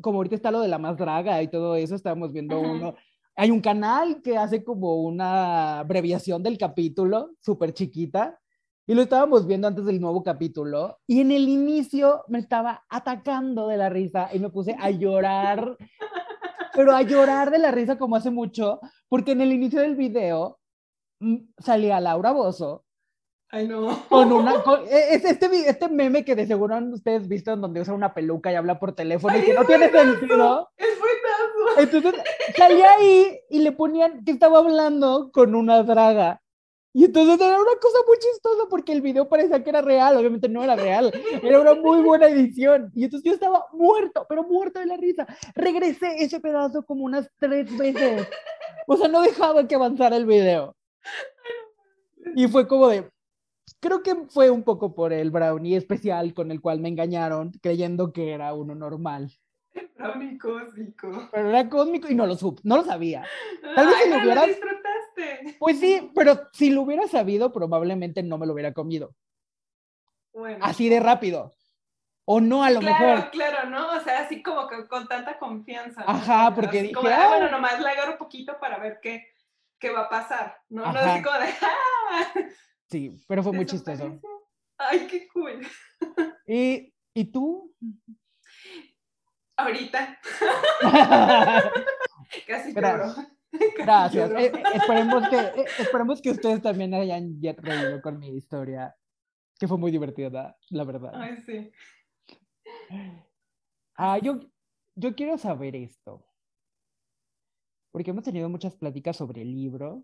como 0.00 0.18
ahorita 0.18 0.36
está 0.36 0.50
lo 0.50 0.60
de 0.60 0.68
la 0.68 0.78
más 0.78 0.96
draga 0.96 1.42
y 1.42 1.48
todo 1.48 1.76
eso, 1.76 1.94
estábamos 1.94 2.32
viendo 2.32 2.60
uno. 2.60 2.94
Hay 3.36 3.50
un 3.50 3.60
canal 3.60 4.22
que 4.22 4.36
hace 4.36 4.62
como 4.62 5.02
una 5.02 5.80
abreviación 5.80 6.42
del 6.42 6.56
capítulo, 6.56 7.32
súper 7.40 7.72
chiquita, 7.72 8.38
y 8.86 8.94
lo 8.94 9.02
estábamos 9.02 9.46
viendo 9.46 9.66
antes 9.66 9.86
del 9.86 10.00
nuevo 10.00 10.22
capítulo, 10.22 10.98
y 11.06 11.20
en 11.20 11.32
el 11.32 11.48
inicio 11.48 12.22
me 12.28 12.38
estaba 12.38 12.84
atacando 12.88 13.66
de 13.66 13.76
la 13.78 13.88
risa 13.88 14.28
y 14.32 14.38
me 14.38 14.50
puse 14.50 14.76
a 14.78 14.90
llorar, 14.90 15.76
pero 16.74 16.92
a 16.92 17.02
llorar 17.02 17.50
de 17.50 17.58
la 17.58 17.70
risa 17.70 17.98
como 17.98 18.16
hace 18.16 18.30
mucho, 18.30 18.80
porque 19.08 19.32
en 19.32 19.40
el 19.40 19.52
inicio 19.52 19.80
del 19.80 19.96
video 19.96 20.58
mm, 21.20 21.36
salía 21.58 22.00
Laura 22.00 22.32
Bozo 22.32 22.84
Ay, 23.54 23.68
no. 23.68 24.04
con 24.08 24.32
una 24.32 24.54
e, 24.90 25.14
es 25.14 25.24
este, 25.24 25.46
este 25.68 25.88
meme 25.88 26.24
que 26.24 26.34
de 26.34 26.44
seguro 26.44 26.74
han 26.74 26.92
ustedes 26.92 27.28
visto 27.28 27.52
en 27.52 27.60
donde 27.60 27.80
usa 27.80 27.94
una 27.94 28.12
peluca 28.12 28.50
y 28.50 28.56
habla 28.56 28.80
por 28.80 28.96
teléfono 28.96 29.38
y 29.38 29.42
que 29.42 29.54
no 29.54 29.64
tiene 29.64 29.90
sentido. 29.90 30.70
Es 30.76 30.98
buenazo. 30.98 31.80
Entonces 31.80 32.14
salía 32.56 32.90
ahí 32.98 33.38
y 33.48 33.60
le 33.60 33.70
ponían 33.70 34.24
que 34.24 34.32
estaba 34.32 34.58
hablando 34.58 35.30
con 35.32 35.54
una 35.54 35.84
draga. 35.84 36.42
Y 36.96 37.06
entonces 37.06 37.40
era 37.44 37.60
una 37.60 37.76
cosa 37.80 37.98
muy 38.06 38.16
chistosa 38.18 38.68
porque 38.70 38.92
el 38.92 39.00
video 39.02 39.28
parecía 39.28 39.62
que 39.64 39.70
era 39.70 39.82
real, 39.82 40.16
obviamente 40.16 40.48
no 40.48 40.62
era 40.62 40.76
real, 40.76 41.12
era 41.42 41.60
una 41.60 41.74
muy 41.74 42.00
buena 42.02 42.28
edición. 42.28 42.92
Y 42.94 43.02
entonces 43.02 43.26
yo 43.26 43.34
estaba 43.34 43.66
muerto, 43.72 44.24
pero 44.28 44.44
muerto 44.44 44.78
de 44.78 44.86
la 44.86 44.96
risa. 44.96 45.26
Regresé 45.56 46.22
ese 46.22 46.38
pedazo 46.38 46.84
como 46.84 47.04
unas 47.04 47.28
tres 47.40 47.76
veces. 47.76 48.28
O 48.86 48.96
sea, 48.96 49.08
no 49.08 49.22
dejaba 49.22 49.66
que 49.66 49.74
avanzara 49.74 50.16
el 50.16 50.24
video. 50.24 50.76
Y 52.36 52.46
fue 52.46 52.68
como 52.68 52.86
de, 52.86 53.10
creo 53.80 54.04
que 54.04 54.14
fue 54.28 54.50
un 54.50 54.62
poco 54.62 54.94
por 54.94 55.12
el 55.12 55.32
brownie 55.32 55.76
especial 55.76 56.32
con 56.32 56.52
el 56.52 56.60
cual 56.60 56.78
me 56.78 56.90
engañaron, 56.90 57.50
creyendo 57.60 58.12
que 58.12 58.30
era 58.30 58.54
uno 58.54 58.76
normal. 58.76 59.32
Brownie 59.94 60.38
cósmico. 60.38 61.28
Pero 61.32 61.48
era 61.50 61.68
cósmico 61.68 62.08
y 62.10 62.14
no 62.14 62.26
lo 62.26 62.36
supe, 62.36 62.60
no 62.64 62.76
lo 62.78 62.84
sabía. 62.84 63.24
Tal 63.74 63.86
vez 63.86 63.96
Ay, 63.96 64.02
si 64.04 64.08
lo 64.10 64.16
pero 64.16 64.24
hubiera... 64.26 64.46
disfrutaste. 64.46 65.56
Pues 65.58 65.78
sí, 65.80 66.10
pero 66.14 66.48
si 66.52 66.70
lo 66.70 66.82
hubiera 66.82 67.06
sabido, 67.06 67.52
probablemente 67.52 68.22
no 68.22 68.36
me 68.38 68.46
lo 68.46 68.52
hubiera 68.54 68.72
comido. 68.72 69.14
Bueno. 70.32 70.58
Así 70.62 70.88
de 70.88 70.98
rápido. 71.00 71.52
O 72.26 72.40
no, 72.40 72.64
a 72.64 72.70
lo 72.70 72.80
claro, 72.80 73.06
mejor. 73.06 73.30
claro, 73.30 73.70
¿no? 73.70 73.96
O 73.96 74.00
sea, 74.00 74.22
así 74.22 74.42
como 74.42 74.66
que 74.66 74.88
con 74.88 75.06
tanta 75.06 75.38
confianza. 75.38 76.00
¿no? 76.00 76.08
Ajá, 76.08 76.52
porque 76.54 76.78
Así 76.78 76.88
dije, 76.88 76.94
como 76.94 77.08
"Ah". 77.08 77.16
"Ah, 77.18 77.28
bueno, 77.28 77.50
nomás 77.50 77.78
le 77.80 77.88
agarro 77.88 78.12
un 78.12 78.18
poquito 78.18 78.58
para 78.58 78.78
ver 78.78 78.98
qué, 79.02 79.26
qué 79.78 79.90
va 79.90 80.02
a 80.02 80.08
pasar, 80.08 80.56
¿no? 80.70 80.90
No 80.90 80.98
así 80.98 81.22
como 81.22 81.38
de, 81.38 81.46
¡ah! 81.60 82.32
Sí, 82.88 83.22
pero 83.28 83.42
fue 83.42 83.52
muy 83.52 83.66
chistoso. 83.66 83.92
Desapareció. 84.08 84.30
Ay, 84.78 85.06
qué 85.06 85.28
cool. 85.28 85.66
¿Y, 86.46 86.92
¿y 87.14 87.24
tú? 87.26 87.72
Ahorita, 89.56 90.18
casi 92.46 92.74
lloro. 92.74 93.14
Gracias. 93.78 94.30
Eh, 94.32 94.52
esperemos, 94.74 95.28
que, 95.28 95.36
eh, 95.36 95.64
esperemos 95.78 96.20
que 96.20 96.30
ustedes 96.30 96.60
también 96.60 96.92
hayan 96.94 97.40
ya 97.40 97.54
reído 97.56 98.02
con 98.02 98.18
mi 98.18 98.36
historia, 98.36 98.96
que 99.58 99.68
fue 99.68 99.78
muy 99.78 99.92
divertida, 99.92 100.56
la 100.70 100.84
verdad. 100.84 101.12
Ay, 101.14 101.36
sí. 101.46 101.70
Ah, 103.96 104.18
yo, 104.18 104.40
yo 104.96 105.14
quiero 105.14 105.38
saber 105.38 105.76
esto, 105.76 106.26
porque 107.92 108.10
hemos 108.10 108.24
tenido 108.24 108.48
muchas 108.48 108.74
pláticas 108.74 109.16
sobre 109.16 109.44
libros, 109.44 110.02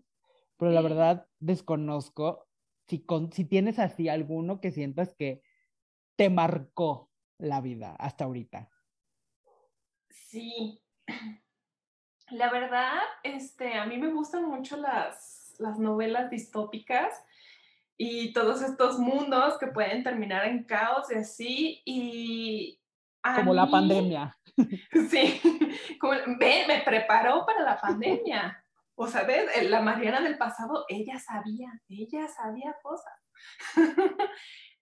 pero 0.57 0.71
la 0.71 0.81
verdad 0.81 1.27
desconozco 1.39 2.47
si, 2.87 3.03
con, 3.03 3.33
si 3.33 3.43
tienes 3.45 3.79
así 3.79 4.07
alguno 4.07 4.61
que 4.61 4.71
sientas 4.71 5.13
que 5.13 5.41
te 6.15 6.29
marcó 6.29 7.11
la 7.37 7.59
vida 7.59 7.95
hasta 7.99 8.25
ahorita. 8.25 8.69
Sí. 10.11 10.81
La 12.29 12.49
verdad, 12.49 12.99
este, 13.23 13.73
a 13.73 13.85
mí 13.85 13.97
me 13.97 14.11
gustan 14.11 14.45
mucho 14.45 14.77
las, 14.77 15.53
las 15.59 15.77
novelas 15.79 16.29
distópicas 16.29 17.13
y 17.97 18.33
todos 18.33 18.61
estos 18.61 18.97
mundos 18.99 19.57
que 19.59 19.67
pueden 19.67 20.03
terminar 20.03 20.45
en 20.45 20.63
caos 20.63 21.11
y 21.11 21.15
así. 21.15 21.81
Y 21.85 22.79
Como 23.35 23.53
la 23.53 23.67
pandemia. 23.67 24.37
Sí, 25.09 25.41
como, 25.99 26.13
ve, 26.39 26.65
me 26.67 26.81
preparó 26.81 27.45
para 27.45 27.61
la 27.63 27.79
pandemia. 27.79 28.63
O 28.95 29.07
sea, 29.07 29.23
¿ves? 29.23 29.49
Eh, 29.55 29.69
La 29.69 29.81
Mariana 29.81 30.21
del 30.21 30.37
pasado, 30.37 30.85
ella 30.87 31.19
sabía, 31.19 31.71
ella 31.89 32.27
sabía 32.27 32.75
cosas. 32.83 33.13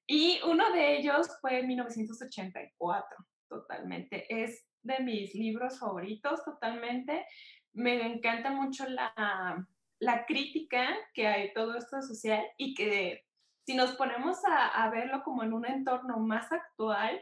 y 0.08 0.39
uno 0.46 0.72
de 0.72 0.98
ellos 0.98 1.30
fue 1.39 1.60
en 1.60 1.68
1984, 1.68 3.18
totalmente. 3.48 4.26
Es 4.44 4.65
de 4.84 5.00
mis 5.00 5.36
libros 5.36 5.80
favoritos, 5.80 6.44
totalmente. 6.44 7.26
Me 7.74 8.06
encanta 8.06 8.52
mucho 8.52 8.86
la, 8.88 9.68
la 10.00 10.26
crítica 10.26 10.88
que 11.13 11.28
hay 11.28 11.54
todo 11.54 11.76
esto 11.76 12.02
social 12.02 12.44
y 12.58 12.74
que 12.74 13.26
si 13.65 13.76
nos 13.76 13.92
ponemos 13.92 14.39
a, 14.48 14.89
verlo 14.89 15.22
como 15.24 15.44
en 15.44 15.54
un 15.54 15.63
entorno 15.63 16.18
más 16.18 16.52
actual, 16.52 17.22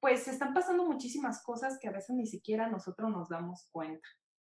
pues 0.00 0.28
están 0.28 0.52
pasando 0.52 0.84
muchísimas 0.84 1.42
cosas 1.42 1.78
que 1.80 1.88
a 1.88 1.92
veces 1.92 2.16
ni 2.16 2.26
siquiera 2.26 2.68
nosotros 2.68 3.10
nos 3.10 3.30
damos 3.30 3.66
cuenta, 3.72 4.06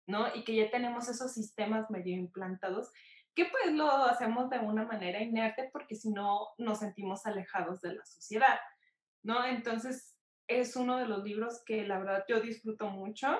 ¿no? 0.07 0.27
Y 0.35 0.43
que 0.43 0.55
ya 0.55 0.69
tenemos 0.69 1.09
esos 1.09 1.33
sistemas 1.33 1.89
medio 1.89 2.15
implantados 2.15 2.91
que 3.33 3.45
pues 3.45 3.73
lo 3.73 3.91
hacemos 4.05 4.49
de 4.49 4.59
una 4.59 4.85
manera 4.85 5.21
inerte 5.21 5.69
porque 5.73 5.95
si 5.95 6.11
no 6.11 6.49
nos 6.57 6.79
sentimos 6.79 7.25
alejados 7.25 7.81
de 7.81 7.95
la 7.95 8.05
sociedad, 8.05 8.59
¿no? 9.23 9.43
Entonces 9.45 10.14
es 10.47 10.75
uno 10.75 10.97
de 10.97 11.07
los 11.07 11.23
libros 11.23 11.63
que 11.65 11.85
la 11.85 11.99
verdad 11.99 12.25
yo 12.27 12.39
disfruto 12.39 12.89
mucho. 12.89 13.37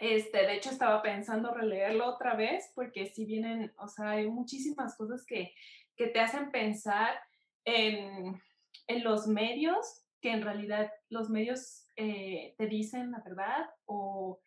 Este, 0.00 0.38
de 0.38 0.54
hecho 0.54 0.70
estaba 0.70 1.02
pensando 1.02 1.52
releerlo 1.52 2.06
otra 2.06 2.34
vez 2.34 2.70
porque 2.74 3.06
si 3.06 3.24
vienen, 3.24 3.72
o 3.78 3.88
sea, 3.88 4.10
hay 4.10 4.28
muchísimas 4.28 4.96
cosas 4.96 5.24
que, 5.26 5.54
que 5.96 6.06
te 6.06 6.20
hacen 6.20 6.50
pensar 6.50 7.18
en, 7.64 8.40
en 8.86 9.04
los 9.04 9.26
medios 9.26 10.04
que 10.20 10.30
en 10.30 10.42
realidad 10.42 10.90
los 11.10 11.30
medios 11.30 11.86
eh, 11.96 12.54
te 12.58 12.66
dicen 12.66 13.10
la 13.10 13.20
verdad 13.20 13.68
o 13.84 14.40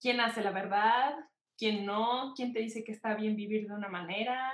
quién 0.00 0.20
hace 0.20 0.42
la 0.42 0.50
verdad, 0.50 1.14
quién 1.56 1.84
no, 1.84 2.32
quién 2.34 2.52
te 2.52 2.60
dice 2.60 2.84
que 2.84 2.92
está 2.92 3.14
bien 3.14 3.36
vivir 3.36 3.66
de 3.66 3.74
una 3.74 3.88
manera, 3.88 4.52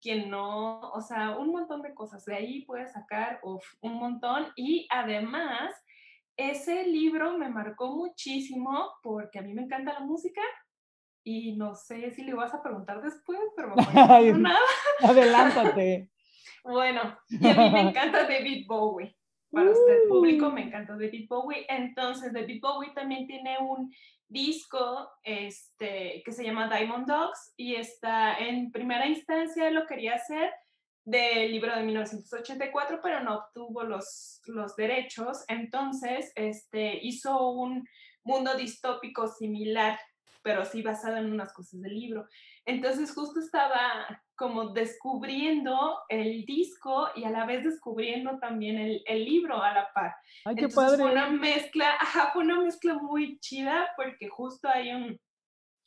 quién 0.00 0.30
no, 0.30 0.80
o 0.90 1.00
sea, 1.00 1.36
un 1.36 1.50
montón 1.50 1.82
de 1.82 1.94
cosas. 1.94 2.24
De 2.24 2.34
ahí 2.36 2.64
puedes 2.64 2.92
sacar 2.92 3.40
un 3.42 3.94
montón 3.94 4.46
y 4.54 4.86
además 4.90 5.74
ese 6.36 6.86
libro 6.86 7.38
me 7.38 7.48
marcó 7.48 7.94
muchísimo 7.94 8.90
porque 9.02 9.38
a 9.38 9.42
mí 9.42 9.54
me 9.54 9.62
encanta 9.62 9.92
la 9.94 10.00
música 10.00 10.42
y 11.24 11.56
no 11.56 11.74
sé 11.74 12.10
si 12.10 12.22
le 12.22 12.34
vas 12.34 12.52
a 12.52 12.62
preguntar 12.62 13.00
después, 13.02 13.38
pero 13.56 13.74
Ay. 13.94 14.32
nada. 14.32 14.58
Adelántate. 15.00 16.10
Bueno, 16.66 17.18
y 17.28 17.46
a 17.46 17.54
mí 17.54 17.70
me 17.70 17.80
encanta 17.90 18.26
David 18.26 18.64
Bowie. 18.66 19.14
Para 19.50 19.70
usted, 19.70 20.08
público, 20.08 20.50
me 20.50 20.62
Uy. 20.62 20.68
encanta 20.68 20.94
David 20.94 21.26
Bowie. 21.28 21.66
Entonces, 21.68 22.32
David 22.32 22.58
Bowie 22.62 22.94
también 22.94 23.26
tiene 23.26 23.58
un 23.58 23.92
disco 24.26 25.10
este, 25.22 26.22
que 26.24 26.32
se 26.32 26.42
llama 26.42 26.74
Diamond 26.74 27.06
Dogs 27.06 27.52
y 27.58 27.74
está 27.74 28.38
en 28.38 28.72
primera 28.72 29.06
instancia 29.06 29.70
lo 29.70 29.86
quería 29.86 30.14
hacer 30.14 30.50
del 31.04 31.52
libro 31.52 31.74
de 31.76 31.82
1984, 31.82 33.00
pero 33.02 33.20
no 33.20 33.36
obtuvo 33.36 33.82
los, 33.82 34.40
los 34.46 34.74
derechos. 34.76 35.44
Entonces, 35.48 36.32
este, 36.34 36.98
hizo 37.02 37.50
un 37.50 37.86
mundo 38.22 38.54
distópico 38.56 39.28
similar, 39.28 39.98
pero 40.42 40.64
sí 40.64 40.82
basado 40.82 41.16
en 41.16 41.32
unas 41.32 41.52
cosas 41.52 41.80
del 41.80 41.94
libro. 41.94 42.26
Entonces, 42.64 43.14
justo 43.14 43.40
estaba 43.40 44.22
como 44.34 44.70
descubriendo 44.70 45.98
el 46.08 46.44
disco 46.44 47.08
y 47.14 47.24
a 47.24 47.30
la 47.30 47.46
vez 47.46 47.64
descubriendo 47.64 48.38
también 48.38 48.78
el, 48.78 49.02
el 49.06 49.24
libro 49.24 49.62
a 49.62 49.72
la 49.72 49.92
par. 49.92 50.14
Ay, 50.44 50.56
qué 50.56 50.64
Entonces 50.64 50.96
fue 50.96 50.98
padre. 50.98 51.12
una 51.12 51.28
mezcla, 51.30 51.94
ajá, 52.00 52.30
fue 52.32 52.42
una 52.42 52.60
mezcla 52.60 52.94
muy 52.94 53.38
chida 53.40 53.90
porque 53.96 54.28
justo 54.28 54.68
hay 54.68 54.92
un, 54.92 55.20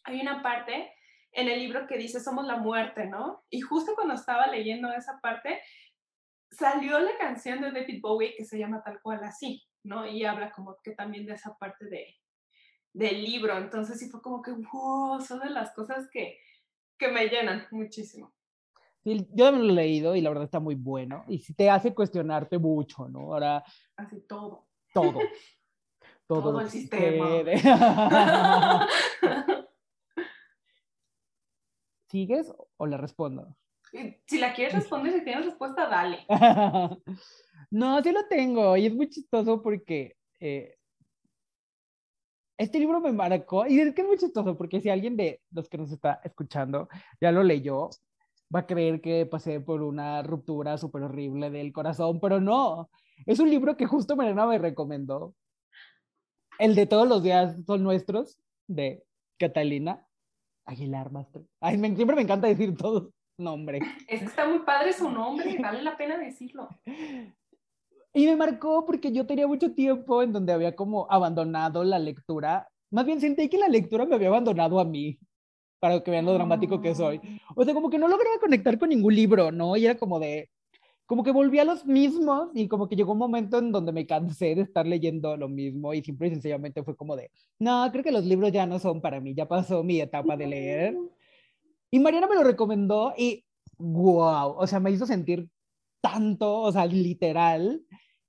hay 0.04 0.22
una 0.22 0.42
parte 0.42 0.94
en 1.32 1.50
el 1.50 1.60
libro 1.60 1.88
que 1.88 1.98
dice 1.98 2.20
somos 2.20 2.46
la 2.46 2.58
muerte, 2.58 3.06
¿no? 3.06 3.44
Y 3.50 3.62
justo 3.62 3.94
cuando 3.96 4.14
estaba 4.14 4.48
leyendo 4.48 4.92
esa 4.92 5.20
parte, 5.22 5.62
salió 6.52 7.00
la 7.00 7.18
canción 7.18 7.62
de 7.62 7.72
David 7.72 8.02
Bowie 8.02 8.36
que 8.36 8.46
se 8.46 8.58
llama 8.58 8.84
tal 8.84 9.02
cual 9.02 9.24
así, 9.24 9.64
¿no? 9.84 10.06
Y 10.08 10.26
habla 10.26 10.52
como 10.52 10.78
que 10.84 10.92
también 10.92 11.26
de 11.26 11.34
esa 11.34 11.58
parte 11.58 11.86
de, 11.86 12.16
del 12.94 13.24
libro. 13.24 13.58
Entonces 13.58 14.00
sí 14.00 14.10
fue 14.10 14.22
como 14.22 14.42
que, 14.42 14.52
wow, 14.52 15.22
son 15.22 15.40
de 15.40 15.50
las 15.50 15.74
cosas 15.74 16.08
que, 16.12 16.40
que 16.98 17.10
me 17.10 17.28
llenan 17.28 17.68
muchísimo. 17.72 18.34
Sí, 19.04 19.28
yo 19.32 19.46
también 19.46 19.68
lo 19.68 19.74
he 19.74 19.76
leído 19.76 20.16
y 20.16 20.22
la 20.22 20.30
verdad 20.30 20.46
está 20.46 20.60
muy 20.60 20.76
bueno. 20.76 21.24
Y 21.28 21.40
sí 21.40 21.54
te 21.54 21.70
hace 21.70 21.94
cuestionarte 21.94 22.58
mucho, 22.58 23.08
¿no? 23.08 23.34
Ahora 23.34 23.64
Así 23.96 24.22
todo. 24.28 24.68
todo. 24.94 25.20
Todo, 26.28 26.42
Todo 26.42 26.60
el 26.60 26.70
sistema. 26.70 27.26
¿Sigues 32.10 32.54
o 32.78 32.86
le 32.86 32.98
respondo? 32.98 33.56
Y 33.94 34.18
si 34.26 34.38
la 34.40 34.54
quieres 34.54 34.74
responder, 34.76 35.14
si 35.14 35.24
tienes 35.24 35.46
respuesta, 35.46 35.88
dale. 35.88 36.26
No, 37.70 38.02
sí 38.02 38.14
lo 38.14 38.26
tengo 38.28 38.78
y 38.78 38.86
es 38.86 38.96
muy 38.96 39.10
chistoso 39.10 39.62
porque 39.62 40.16
eh, 40.40 40.78
este 42.58 42.80
libro 42.80 43.02
me 43.02 43.12
marcó, 43.12 43.68
y 43.68 43.80
es 43.80 43.94
que 43.94 44.02
es 44.02 44.08
muy 44.08 44.18
chistoso, 44.18 44.58
porque 44.58 44.82
si 44.82 44.90
alguien 44.90 45.18
de 45.18 45.42
los 45.52 45.68
que 45.68 45.78
nos 45.78 45.92
está 45.92 46.22
escuchando 46.24 46.88
ya 47.22 47.32
lo 47.32 47.44
leyó, 47.44 47.90
va 48.54 48.62
a 48.62 48.66
creer 48.66 49.02
que 49.02 49.26
pasé 49.26 49.60
por 49.60 49.82
una 49.84 50.24
ruptura 50.24 50.78
súper 50.78 51.04
horrible 51.04 51.50
del 51.50 51.74
corazón, 51.74 52.20
pero 52.20 52.40
no, 52.40 52.90
es 53.26 53.40
un 53.40 53.50
libro 53.50 53.78
que 53.78 53.86
justo 53.86 54.16
Mariana 54.16 54.48
me 54.48 54.58
recomendó. 54.58 55.36
El 56.58 56.74
de 56.74 56.88
todos 56.88 57.08
los 57.08 57.22
días 57.22 57.58
son 57.66 57.84
nuestros, 57.84 58.40
de 58.68 59.04
Catalina 59.38 60.07
Aguilar 60.68 61.12
Master. 61.12 61.44
Ay, 61.62 61.80
siempre 61.80 62.16
me 62.16 62.22
encanta 62.22 62.48
decir 62.48 62.76
todo 62.76 63.12
nombre. 63.40 63.80
Es 64.08 64.20
que 64.20 64.26
está 64.26 64.48
muy 64.48 64.60
padre 64.60 64.94
su 64.94 65.10
nombre, 65.10 65.58
vale 65.60 65.82
la 65.82 65.98
pena 65.98 66.18
decirlo. 66.18 66.70
Y 68.14 68.26
me 68.26 68.36
marcó 68.36 68.86
porque 68.86 69.12
yo 69.12 69.26
tenía 69.26 69.48
mucho 69.48 69.74
tiempo 69.74 70.22
en 70.22 70.34
donde 70.34 70.54
había 70.54 70.76
como 70.76 71.08
abandonado 71.10 71.84
la 71.84 72.00
lectura. 72.00 72.68
Más 72.92 73.06
bien 73.06 73.22
sentí 73.22 73.50
que 73.50 73.58
la 73.58 73.68
lectura 73.68 74.06
me 74.06 74.16
había 74.16 74.30
abandonado 74.30 74.80
a 74.80 74.86
mí, 74.86 75.20
para 75.80 76.02
que 76.02 76.12
vean 76.12 76.26
lo 76.26 76.34
dramático 76.34 76.82
que 76.82 76.96
soy. 76.96 77.20
O 77.56 77.64
sea, 77.64 77.74
como 77.74 77.90
que 77.90 78.00
no 78.00 78.08
lograba 78.08 78.40
conectar 78.40 78.80
con 78.80 78.90
ningún 78.90 79.14
libro, 79.14 79.52
¿no? 79.52 79.78
Y 79.78 79.86
era 79.86 79.98
como 79.98 80.20
de, 80.20 80.50
como 81.08 81.24
que 81.24 81.32
volví 81.32 81.58
a 81.58 81.64
los 81.64 81.86
mismos 81.86 82.50
y 82.54 82.68
como 82.68 82.88
que 82.88 82.98
llegó 82.98 83.14
un 83.14 83.18
momento 83.18 83.58
en 83.58 83.72
donde 83.72 83.94
me 83.94 84.06
cansé 84.06 84.56
de 84.56 84.62
estar 84.62 84.86
leyendo 84.86 85.38
lo 85.38 85.48
mismo 85.48 85.94
y 85.94 86.04
simple 86.04 86.28
y 86.28 86.32
sencillamente 86.32 86.84
fue 86.84 86.98
como 86.98 87.16
de, 87.16 87.32
no, 87.60 87.90
creo 87.92 88.04
que 88.04 88.12
los 88.12 88.26
libros 88.26 88.52
ya 88.52 88.66
no 88.66 88.78
son 88.78 89.00
para 89.02 89.22
mí, 89.22 89.34
ya 89.34 89.48
pasó 89.48 89.84
mi 89.84 90.02
etapa 90.02 90.36
de 90.36 90.48
leer. 90.48 90.98
Y 91.90 92.00
Mariana 92.00 92.28
me 92.28 92.36
lo 92.36 92.44
recomendó 92.44 93.14
y 93.18 93.46
wow, 93.78 94.56
o 94.58 94.68
sea, 94.68 94.82
me 94.82 94.92
hizo 94.92 95.06
sentir 95.06 95.48
tanto, 96.02 96.60
o 96.60 96.72
sea, 96.74 96.86
literal, 96.86 97.82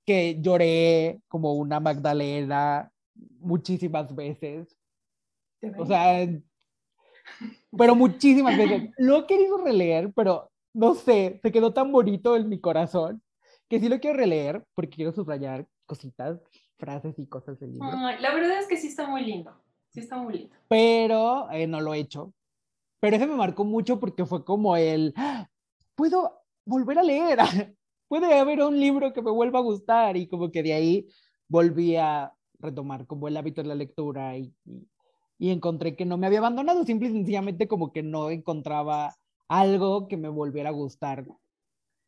que 0.05 0.37
lloré 0.41 1.19
como 1.27 1.53
una 1.55 1.81
Magdalena 1.81 2.91
muchísimas 3.39 4.15
veces. 4.15 4.73
O 5.77 5.85
sea, 5.85 6.27
pero 7.77 7.93
muchísimas 7.93 8.57
veces. 8.57 8.89
Lo 8.97 9.17
he 9.17 9.25
querido 9.27 9.57
releer, 9.57 10.13
pero 10.15 10.48
no 10.73 10.95
sé, 10.95 11.39
se 11.41 11.51
quedó 11.51 11.73
tan 11.73 11.91
bonito 11.91 12.35
en 12.35 12.49
mi 12.49 12.59
corazón 12.59 13.21
que 13.67 13.79
sí 13.79 13.87
lo 13.87 13.99
quiero 13.99 14.17
releer 14.17 14.65
porque 14.75 14.95
quiero 14.95 15.11
subrayar 15.11 15.67
cositas, 15.85 16.39
frases 16.77 17.17
y 17.19 17.27
cosas 17.27 17.59
del 17.59 17.73
libro. 17.73 17.89
la 17.91 18.33
verdad 18.33 18.59
es 18.59 18.67
que 18.67 18.77
sí 18.77 18.87
está 18.87 19.07
muy 19.07 19.23
lindo. 19.23 19.53
Sí 19.89 20.01
está 20.01 20.17
muy 20.17 20.33
lindo. 20.33 20.55
Pero 20.67 21.49
eh, 21.51 21.67
no 21.67 21.81
lo 21.81 21.93
he 21.93 21.99
hecho. 21.99 22.33
Pero 22.99 23.15
ese 23.15 23.27
me 23.27 23.35
marcó 23.35 23.63
mucho 23.65 23.99
porque 23.99 24.25
fue 24.25 24.45
como 24.45 24.75
el, 24.75 25.13
¡Ah! 25.15 25.49
puedo 25.95 26.43
volver 26.65 26.99
a 26.99 27.03
leer. 27.03 27.39
puede 28.07 28.37
haber 28.37 28.61
un 28.61 28.79
libro 28.79 29.13
que 29.13 29.21
me 29.21 29.31
vuelva 29.31 29.59
a 29.59 29.63
gustar 29.63 30.17
y 30.17 30.27
como 30.27 30.51
que 30.51 30.63
de 30.63 30.73
ahí 30.73 31.07
volví 31.47 31.95
a 31.95 32.33
retomar 32.59 33.07
como 33.07 33.27
el 33.27 33.37
hábito 33.37 33.61
de 33.61 33.67
la 33.69 33.75
lectura 33.75 34.37
y, 34.37 34.53
y, 35.37 35.51
encontré 35.51 35.95
que 35.95 36.05
no 36.05 36.17
me 36.17 36.27
había 36.27 36.39
abandonado, 36.39 36.83
simple 36.83 37.07
y 37.07 37.11
sencillamente 37.11 37.67
como 37.67 37.93
que 37.93 38.03
no 38.03 38.29
encontraba 38.29 39.15
algo 39.49 40.07
que 40.07 40.15
me 40.15 40.29
volviera 40.29 40.69
a 40.69 40.73
gustar 40.73 41.25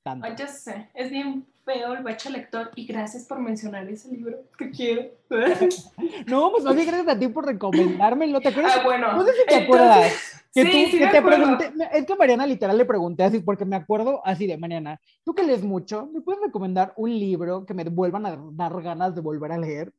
tanto. 0.04 0.26
Ay, 0.26 0.36
ya 0.38 0.48
sé, 0.48 0.90
es 0.94 1.12
bien 1.12 1.46
feo 1.66 1.94
el 1.94 2.04
bache 2.04 2.30
lector 2.30 2.72
y 2.76 2.86
gracias 2.86 3.26
por 3.26 3.40
mencionar 3.40 3.88
ese 3.90 4.10
libro 4.10 4.44
que 4.58 4.72
quiero. 4.72 5.10
no, 6.28 6.52
pues 6.52 6.64
más 6.64 6.76
bien 6.76 6.88
gracias 6.88 7.08
a 7.08 7.20
ti 7.20 7.28
por 7.28 7.46
recomendármelo, 7.46 8.40
¿te 8.42 8.50
acuerdas? 8.50 8.78
Ah, 8.80 8.84
bueno. 8.84 9.14
No 9.14 9.24
sé 9.26 9.34
si 9.34 9.46
te 9.46 9.56
acuerdas. 9.56 10.38
Que 10.54 10.66
sí, 10.66 10.88
sí 10.92 11.00
te 11.00 11.22
pregunté, 11.22 11.72
es 11.94 12.06
que 12.06 12.14
a 12.14 12.16
Mariana 12.18 12.46
literal 12.46 12.78
le 12.78 12.84
pregunté 12.84 13.24
así, 13.24 13.40
porque 13.40 13.64
me 13.64 13.78
acuerdo 13.78 14.22
así 14.26 14.48
de 14.48 14.58
Mariana, 14.58 15.00
tú 15.24 15.34
que 15.34 15.44
lees 15.44 15.64
mucho, 15.64 16.08
¿me 16.08 16.20
puedes 16.20 16.42
recomendar 16.42 16.94
un 16.98 17.10
libro 17.10 17.66
que 17.66 17.74
me 17.74 17.86
vuelvan 17.86 18.26
a 18.26 18.38
dar 18.52 18.82
ganas 18.82 19.16
de 19.16 19.22
volver 19.22 19.54
a 19.54 19.58
leer? 19.58 19.94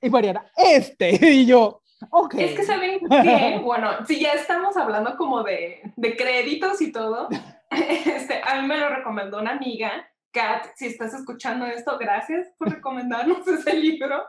Y 0.00 0.08
Mariana, 0.08 0.46
este, 0.56 1.10
y 1.30 1.44
yo, 1.44 1.82
ok. 2.10 2.34
Es 2.34 2.56
que 2.56 2.64
saben 2.64 3.00
que, 3.08 3.60
bueno, 3.62 4.04
si 4.06 4.20
ya 4.20 4.32
estamos 4.32 4.76
hablando 4.76 5.16
como 5.16 5.42
de, 5.42 5.82
de 5.96 6.16
créditos 6.16 6.80
y 6.80 6.92
todo, 6.92 7.28
este, 7.70 8.40
a 8.44 8.60
mí 8.60 8.68
me 8.68 8.78
lo 8.78 8.88
recomendó 8.88 9.38
una 9.38 9.52
amiga, 9.52 10.08
Kat, 10.32 10.66
si 10.76 10.86
estás 10.86 11.14
escuchando 11.14 11.66
esto, 11.66 11.98
gracias 11.98 12.48
por 12.58 12.70
recomendarnos 12.70 13.46
ese 13.48 13.74
libro. 13.74 14.24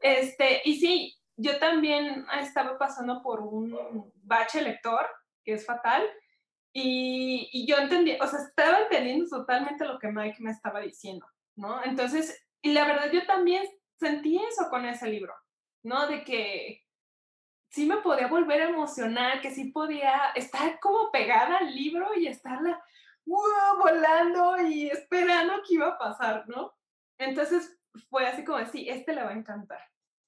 Este, 0.00 0.60
y 0.64 0.76
sí, 0.76 1.16
yo 1.36 1.58
también 1.58 2.26
estaba 2.40 2.78
pasando 2.78 3.22
por 3.22 3.40
un 3.40 4.12
bache 4.22 4.60
lector, 4.62 5.06
que 5.44 5.54
es 5.54 5.66
fatal, 5.66 6.02
y, 6.74 7.50
y, 7.52 7.66
yo 7.66 7.76
entendí, 7.76 8.16
o 8.18 8.26
sea, 8.26 8.38
estaba 8.40 8.80
entendiendo 8.80 9.26
totalmente 9.28 9.84
lo 9.84 9.98
que 9.98 10.10
Mike 10.10 10.38
me 10.40 10.52
estaba 10.52 10.80
diciendo, 10.80 11.26
¿no? 11.54 11.84
Entonces, 11.84 12.46
y 12.62 12.72
la 12.72 12.86
verdad 12.86 13.10
yo 13.12 13.26
también 13.26 13.62
sentí 13.98 14.38
eso 14.38 14.70
con 14.70 14.86
ese 14.86 15.08
libro, 15.08 15.34
¿no? 15.82 16.06
De 16.06 16.24
que 16.24 16.81
sí 17.72 17.86
me 17.86 17.96
podía 17.98 18.28
volver 18.28 18.62
a 18.62 18.68
emocionar, 18.68 19.40
que 19.40 19.50
sí 19.50 19.66
podía 19.72 20.30
estar 20.34 20.78
como 20.78 21.10
pegada 21.10 21.58
al 21.58 21.74
libro 21.74 22.06
y 22.16 22.26
estarla 22.26 22.82
volando 23.24 24.56
y 24.68 24.88
esperando 24.88 25.54
qué 25.66 25.74
iba 25.74 25.88
a 25.88 25.98
pasar, 25.98 26.44
¿no? 26.48 26.72
Entonces 27.18 27.78
fue 28.10 28.26
así 28.26 28.44
como, 28.44 28.64
sí, 28.66 28.88
este 28.88 29.14
le 29.14 29.22
va 29.22 29.30
a 29.30 29.38
encantar. 29.38 29.80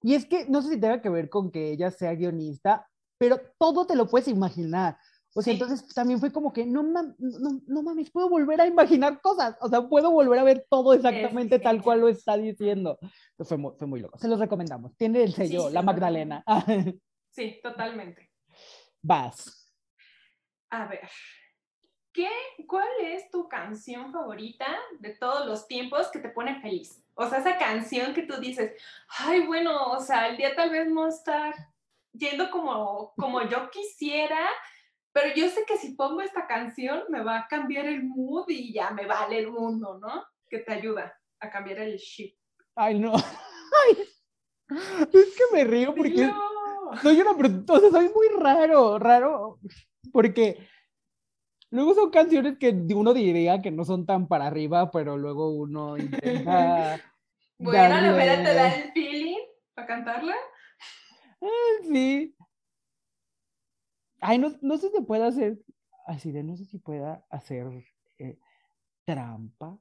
Y 0.02 0.14
es 0.14 0.26
que 0.26 0.46
no 0.48 0.62
sé 0.62 0.70
si 0.70 0.80
tenga 0.80 1.02
que 1.02 1.08
ver 1.08 1.28
con 1.28 1.50
que 1.50 1.72
ella 1.72 1.90
sea 1.90 2.14
guionista, 2.14 2.88
pero 3.18 3.40
todo 3.58 3.86
te 3.86 3.96
lo 3.96 4.06
puedes 4.06 4.28
imaginar. 4.28 4.98
O 5.36 5.42
sea, 5.42 5.52
entonces 5.52 5.86
también 5.88 6.20
fue 6.20 6.30
como 6.30 6.52
que 6.52 6.64
no, 6.64 6.82
no, 6.84 7.14
no, 7.18 7.82
mames, 7.82 8.10
puedo 8.10 8.28
volver 8.28 8.60
a 8.60 8.66
imaginar 8.66 9.20
cosas. 9.20 9.56
O 9.60 9.68
sea, 9.68 9.82
puedo 9.88 10.12
volver 10.12 10.38
a 10.38 10.44
ver 10.44 10.66
todo 10.70 10.94
exactamente 10.94 11.58
tal 11.58 11.82
cual 11.82 12.00
lo 12.00 12.08
está 12.08 12.36
diciendo. 12.36 12.98
Fue 13.38 13.56
muy, 13.56 13.72
fue 13.76 13.88
muy 13.88 14.00
loco. 14.00 14.16
Se 14.18 14.28
los 14.28 14.38
recomendamos. 14.38 14.96
Tiene 14.96 15.24
el 15.24 15.32
sello, 15.32 15.70
La 15.70 15.82
Magdalena. 15.82 16.44
sí, 17.34 17.60
totalmente. 17.62 18.30
Vas. 19.02 19.72
A 20.70 20.86
ver. 20.86 21.08
¿Qué, 22.12 22.30
¿Cuál 22.68 22.88
es 23.02 23.28
tu 23.30 23.48
canción 23.48 24.12
favorita 24.12 24.66
de 25.00 25.10
todos 25.16 25.46
los 25.46 25.66
tiempos 25.66 26.08
que 26.12 26.20
te 26.20 26.28
pone 26.28 26.60
feliz? 26.60 27.02
O 27.14 27.28
sea, 27.28 27.40
esa 27.40 27.58
canción 27.58 28.14
que 28.14 28.22
tú 28.22 28.36
dices, 28.40 28.72
ay, 29.18 29.46
bueno, 29.46 29.90
o 29.90 30.00
sea, 30.00 30.28
el 30.28 30.36
día 30.36 30.54
tal 30.54 30.70
vez 30.70 30.88
no 30.88 31.08
está 31.08 31.52
yendo 32.12 32.50
como, 32.50 33.12
como 33.16 33.42
yo 33.48 33.68
quisiera, 33.70 34.48
pero 35.12 35.34
yo 35.34 35.48
sé 35.48 35.64
que 35.66 35.76
si 35.76 35.94
pongo 35.94 36.20
esta 36.20 36.46
canción 36.46 37.02
me 37.08 37.22
va 37.22 37.38
a 37.38 37.48
cambiar 37.48 37.86
el 37.86 38.04
mood 38.04 38.48
y 38.48 38.72
ya 38.72 38.90
me 38.90 39.06
vale 39.06 39.38
el 39.38 39.50
mundo, 39.50 39.98
¿no? 39.98 40.24
Que 40.48 40.58
te 40.58 40.72
ayuda 40.72 41.20
a 41.40 41.50
cambiar 41.50 41.80
el 41.80 41.96
shit. 41.96 42.36
Ay, 42.76 42.98
no. 42.98 43.12
Ay, 43.86 44.08
es 45.12 45.36
que 45.36 45.44
me 45.52 45.64
río 45.64 45.94
porque 45.94 46.30
soy 47.02 47.20
una, 47.20 47.32
o 47.32 47.80
sea, 47.80 47.90
soy 47.90 48.10
muy 48.14 48.28
raro, 48.40 48.98
raro, 48.98 49.58
porque 50.12 50.66
Luego 51.74 51.92
son 51.92 52.10
canciones 52.10 52.56
que 52.56 52.70
uno 52.94 53.12
diría 53.12 53.60
que 53.60 53.72
no 53.72 53.84
son 53.84 54.06
tan 54.06 54.28
para 54.28 54.46
arriba, 54.46 54.92
pero 54.92 55.18
luego 55.18 55.50
uno 55.50 55.98
intenta. 55.98 57.00
bueno, 57.58 58.00
la 58.00 58.12
verdad 58.12 58.44
te 58.44 58.54
da 58.54 58.74
el 58.76 58.92
feeling 58.92 59.40
para 59.74 59.88
cantarla. 59.88 60.36
Ah, 61.42 61.82
sí. 61.82 62.32
Ay, 64.20 64.38
no, 64.38 64.52
no 64.62 64.78
sé 64.78 64.88
si 64.90 65.00
puede 65.00 65.24
hacer. 65.24 65.58
Así 66.06 66.30
de, 66.30 66.44
no 66.44 66.56
sé 66.56 66.64
si 66.64 66.78
pueda 66.78 67.26
hacer 67.28 67.66
eh, 68.18 68.38
trampa. 69.04 69.76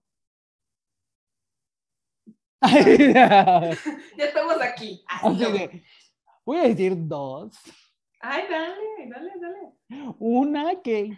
ya 2.64 3.78
estamos 4.18 4.60
aquí. 4.64 5.06
Así 5.08 5.46
de, 5.46 5.84
voy 6.46 6.58
a 6.58 6.68
decir 6.68 6.94
dos. 6.96 7.58
Ay, 8.20 8.44
dale, 8.50 9.10
dale, 9.10 9.32
dale. 9.40 10.16
Una 10.20 10.82
que 10.82 11.18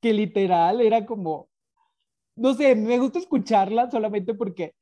que, 0.00 0.12
literal 0.12 0.80
era 0.80 1.04
como, 1.06 1.48
no 2.36 2.54
sé, 2.54 2.74
me 2.74 2.98
gusta 2.98 3.18
escucharla 3.18 3.90
solamente 3.90 4.34
porque 4.34 4.74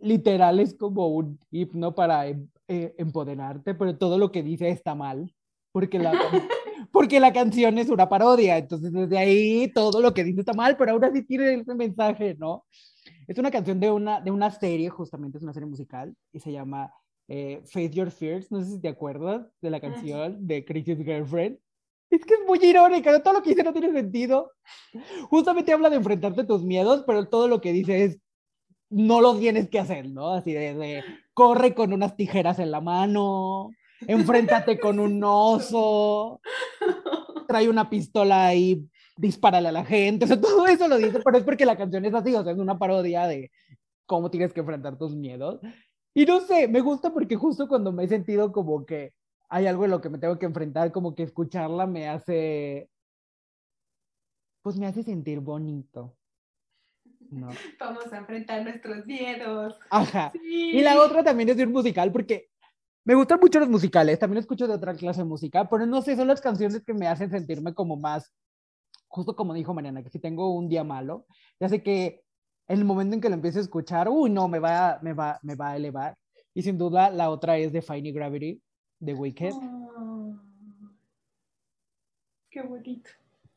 literal 0.00 0.60
es 0.60 0.74
como 0.74 1.08
un 1.08 1.38
himno 1.50 1.94
para 1.94 2.26
em, 2.26 2.48
eh, 2.68 2.94
empoderarte, 2.98 3.74
pero 3.74 3.96
todo 3.96 4.18
lo 4.18 4.32
que 4.32 4.42
dice 4.42 4.68
está 4.68 4.94
mal, 4.94 5.32
porque 5.72 5.98
la, 5.98 6.12
porque 6.92 7.20
la 7.20 7.32
canción 7.32 7.78
es 7.78 7.88
una 7.88 8.08
parodia, 8.08 8.58
entonces 8.58 8.92
desde 8.92 9.18
ahí 9.18 9.70
todo 9.72 10.00
lo 10.00 10.14
que 10.14 10.24
dice 10.24 10.40
está 10.40 10.54
mal, 10.54 10.76
pero 10.76 10.92
aún 10.92 11.04
así 11.04 11.22
tiene 11.24 11.54
ese 11.54 11.74
mensaje, 11.74 12.34
¿no? 12.38 12.64
Es 13.28 13.38
una 13.38 13.50
canción 13.50 13.78
de 13.78 13.90
una, 13.90 14.20
de 14.20 14.30
una 14.30 14.50
serie, 14.50 14.88
justamente 14.90 15.38
es 15.38 15.44
una 15.44 15.52
serie 15.52 15.68
musical, 15.68 16.14
y 16.32 16.40
se 16.40 16.52
llama 16.52 16.92
eh, 17.34 17.62
Face 17.64 17.88
Your 17.88 18.10
Fears, 18.10 18.52
no 18.52 18.60
sé 18.60 18.72
si 18.72 18.78
te 18.78 18.88
acuerdas 18.88 19.46
de 19.62 19.70
la 19.70 19.80
canción 19.80 20.46
de 20.46 20.66
Chris's 20.66 20.98
Girlfriend. 20.98 21.58
Es 22.10 22.26
que 22.26 22.34
es 22.34 22.40
muy 22.46 22.62
irónica, 22.62 23.22
todo 23.22 23.32
lo 23.32 23.42
que 23.42 23.50
dice 23.50 23.62
no 23.62 23.72
tiene 23.72 23.90
sentido. 23.90 24.52
Justamente 25.30 25.72
habla 25.72 25.88
de 25.88 25.96
enfrentarte 25.96 26.42
a 26.42 26.46
tus 26.46 26.62
miedos, 26.62 27.04
pero 27.06 27.26
todo 27.26 27.48
lo 27.48 27.62
que 27.62 27.72
dice 27.72 28.04
es, 28.04 28.18
no 28.90 29.22
lo 29.22 29.34
tienes 29.38 29.70
que 29.70 29.78
hacer, 29.78 30.10
¿no? 30.10 30.34
Así 30.34 30.52
de, 30.52 31.02
corre 31.32 31.74
con 31.74 31.94
unas 31.94 32.16
tijeras 32.16 32.58
en 32.58 32.70
la 32.70 32.82
mano, 32.82 33.70
enfréntate 34.06 34.78
con 34.78 35.00
un 35.00 35.24
oso, 35.24 36.42
trae 37.48 37.70
una 37.70 37.88
pistola 37.88 38.54
y 38.54 38.86
dispárale 39.16 39.68
a 39.68 39.72
la 39.72 39.86
gente, 39.86 40.26
o 40.26 40.28
sea, 40.28 40.38
todo 40.38 40.66
eso 40.66 40.86
lo 40.86 40.98
dice, 40.98 41.20
pero 41.24 41.38
es 41.38 41.44
porque 41.44 41.64
la 41.64 41.78
canción 41.78 42.04
es 42.04 42.12
así, 42.12 42.34
o 42.34 42.42
sea, 42.42 42.52
es 42.52 42.58
una 42.58 42.78
parodia 42.78 43.26
de 43.26 43.50
cómo 44.04 44.30
tienes 44.30 44.52
que 44.52 44.60
enfrentar 44.60 44.98
tus 44.98 45.16
miedos. 45.16 45.60
Y 46.14 46.26
no 46.26 46.40
sé, 46.40 46.68
me 46.68 46.80
gusta 46.80 47.12
porque 47.12 47.36
justo 47.36 47.68
cuando 47.68 47.92
me 47.92 48.04
he 48.04 48.08
sentido 48.08 48.52
como 48.52 48.84
que 48.84 49.14
hay 49.48 49.66
algo 49.66 49.84
en 49.84 49.90
lo 49.90 50.00
que 50.00 50.10
me 50.10 50.18
tengo 50.18 50.38
que 50.38 50.46
enfrentar, 50.46 50.92
como 50.92 51.14
que 51.14 51.22
escucharla 51.22 51.86
me 51.86 52.08
hace, 52.08 52.90
pues 54.62 54.76
me 54.76 54.86
hace 54.86 55.02
sentir 55.02 55.40
bonito. 55.40 56.16
No. 57.30 57.48
Vamos 57.80 58.12
a 58.12 58.18
enfrentar 58.18 58.62
nuestros 58.62 59.06
miedos. 59.06 59.78
Ajá. 59.90 60.32
Y 60.42 60.80
la 60.82 61.00
otra 61.00 61.24
también 61.24 61.48
es 61.48 61.56
de 61.56 61.64
un 61.64 61.72
musical 61.72 62.12
porque 62.12 62.50
me 63.04 63.14
gustan 63.14 63.40
mucho 63.40 63.58
los 63.58 63.68
musicales, 63.68 64.18
también 64.18 64.38
escucho 64.38 64.68
de 64.68 64.74
otra 64.74 64.94
clase 64.94 65.22
de 65.22 65.28
música, 65.28 65.68
pero 65.68 65.86
no 65.86 66.02
sé, 66.02 66.14
son 66.14 66.28
las 66.28 66.40
canciones 66.40 66.84
que 66.84 66.94
me 66.94 67.08
hacen 67.08 67.30
sentirme 67.30 67.74
como 67.74 67.96
más, 67.96 68.32
justo 69.08 69.34
como 69.34 69.54
dijo 69.54 69.74
Mariana, 69.74 70.02
que 70.02 70.10
si 70.10 70.20
tengo 70.20 70.54
un 70.54 70.68
día 70.68 70.84
malo, 70.84 71.26
ya 71.58 71.68
sé 71.68 71.82
que 71.82 72.22
en 72.72 72.78
el 72.78 72.86
momento 72.86 73.14
en 73.14 73.20
que 73.20 73.28
lo 73.28 73.34
empiezo 73.34 73.58
a 73.58 73.62
escuchar, 73.62 74.08
uy, 74.08 74.30
no, 74.30 74.48
me 74.48 74.58
va, 74.58 74.98
me 75.02 75.12
va, 75.12 75.38
me 75.42 75.54
va 75.54 75.72
a 75.72 75.76
elevar. 75.76 76.16
Y 76.54 76.62
sin 76.62 76.78
duda 76.78 77.10
la 77.10 77.28
otra 77.28 77.58
es 77.58 77.70
de 77.70 77.82
Fine 77.82 78.12
Gravity, 78.12 78.62
de 78.98 79.12
Wicked. 79.12 79.52
Oh, 79.52 80.34
qué 82.48 82.62
bonito. 82.62 83.10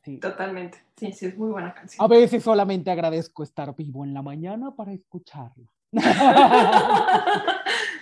Sí. 0.04 0.18
Totalmente. 0.18 0.84
Sí, 0.98 1.12
sí, 1.12 1.24
es 1.24 1.38
muy 1.38 1.48
buena 1.50 1.72
canción. 1.72 2.04
A 2.04 2.08
veces 2.08 2.42
solamente 2.42 2.90
agradezco 2.90 3.42
estar 3.42 3.74
vivo 3.74 4.04
en 4.04 4.12
la 4.12 4.20
mañana 4.20 4.76
para 4.76 4.92
escucharla. 4.92 5.64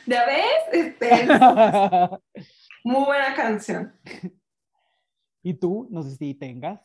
¿Ya 0.06 0.26
ves? 0.26 0.64
Este, 0.72 1.28
muy 2.84 3.04
buena 3.04 3.32
canción. 3.36 3.94
¿Y 5.44 5.54
tú? 5.54 5.86
No 5.90 6.02
sé 6.02 6.16
si 6.16 6.34
tengas. 6.34 6.80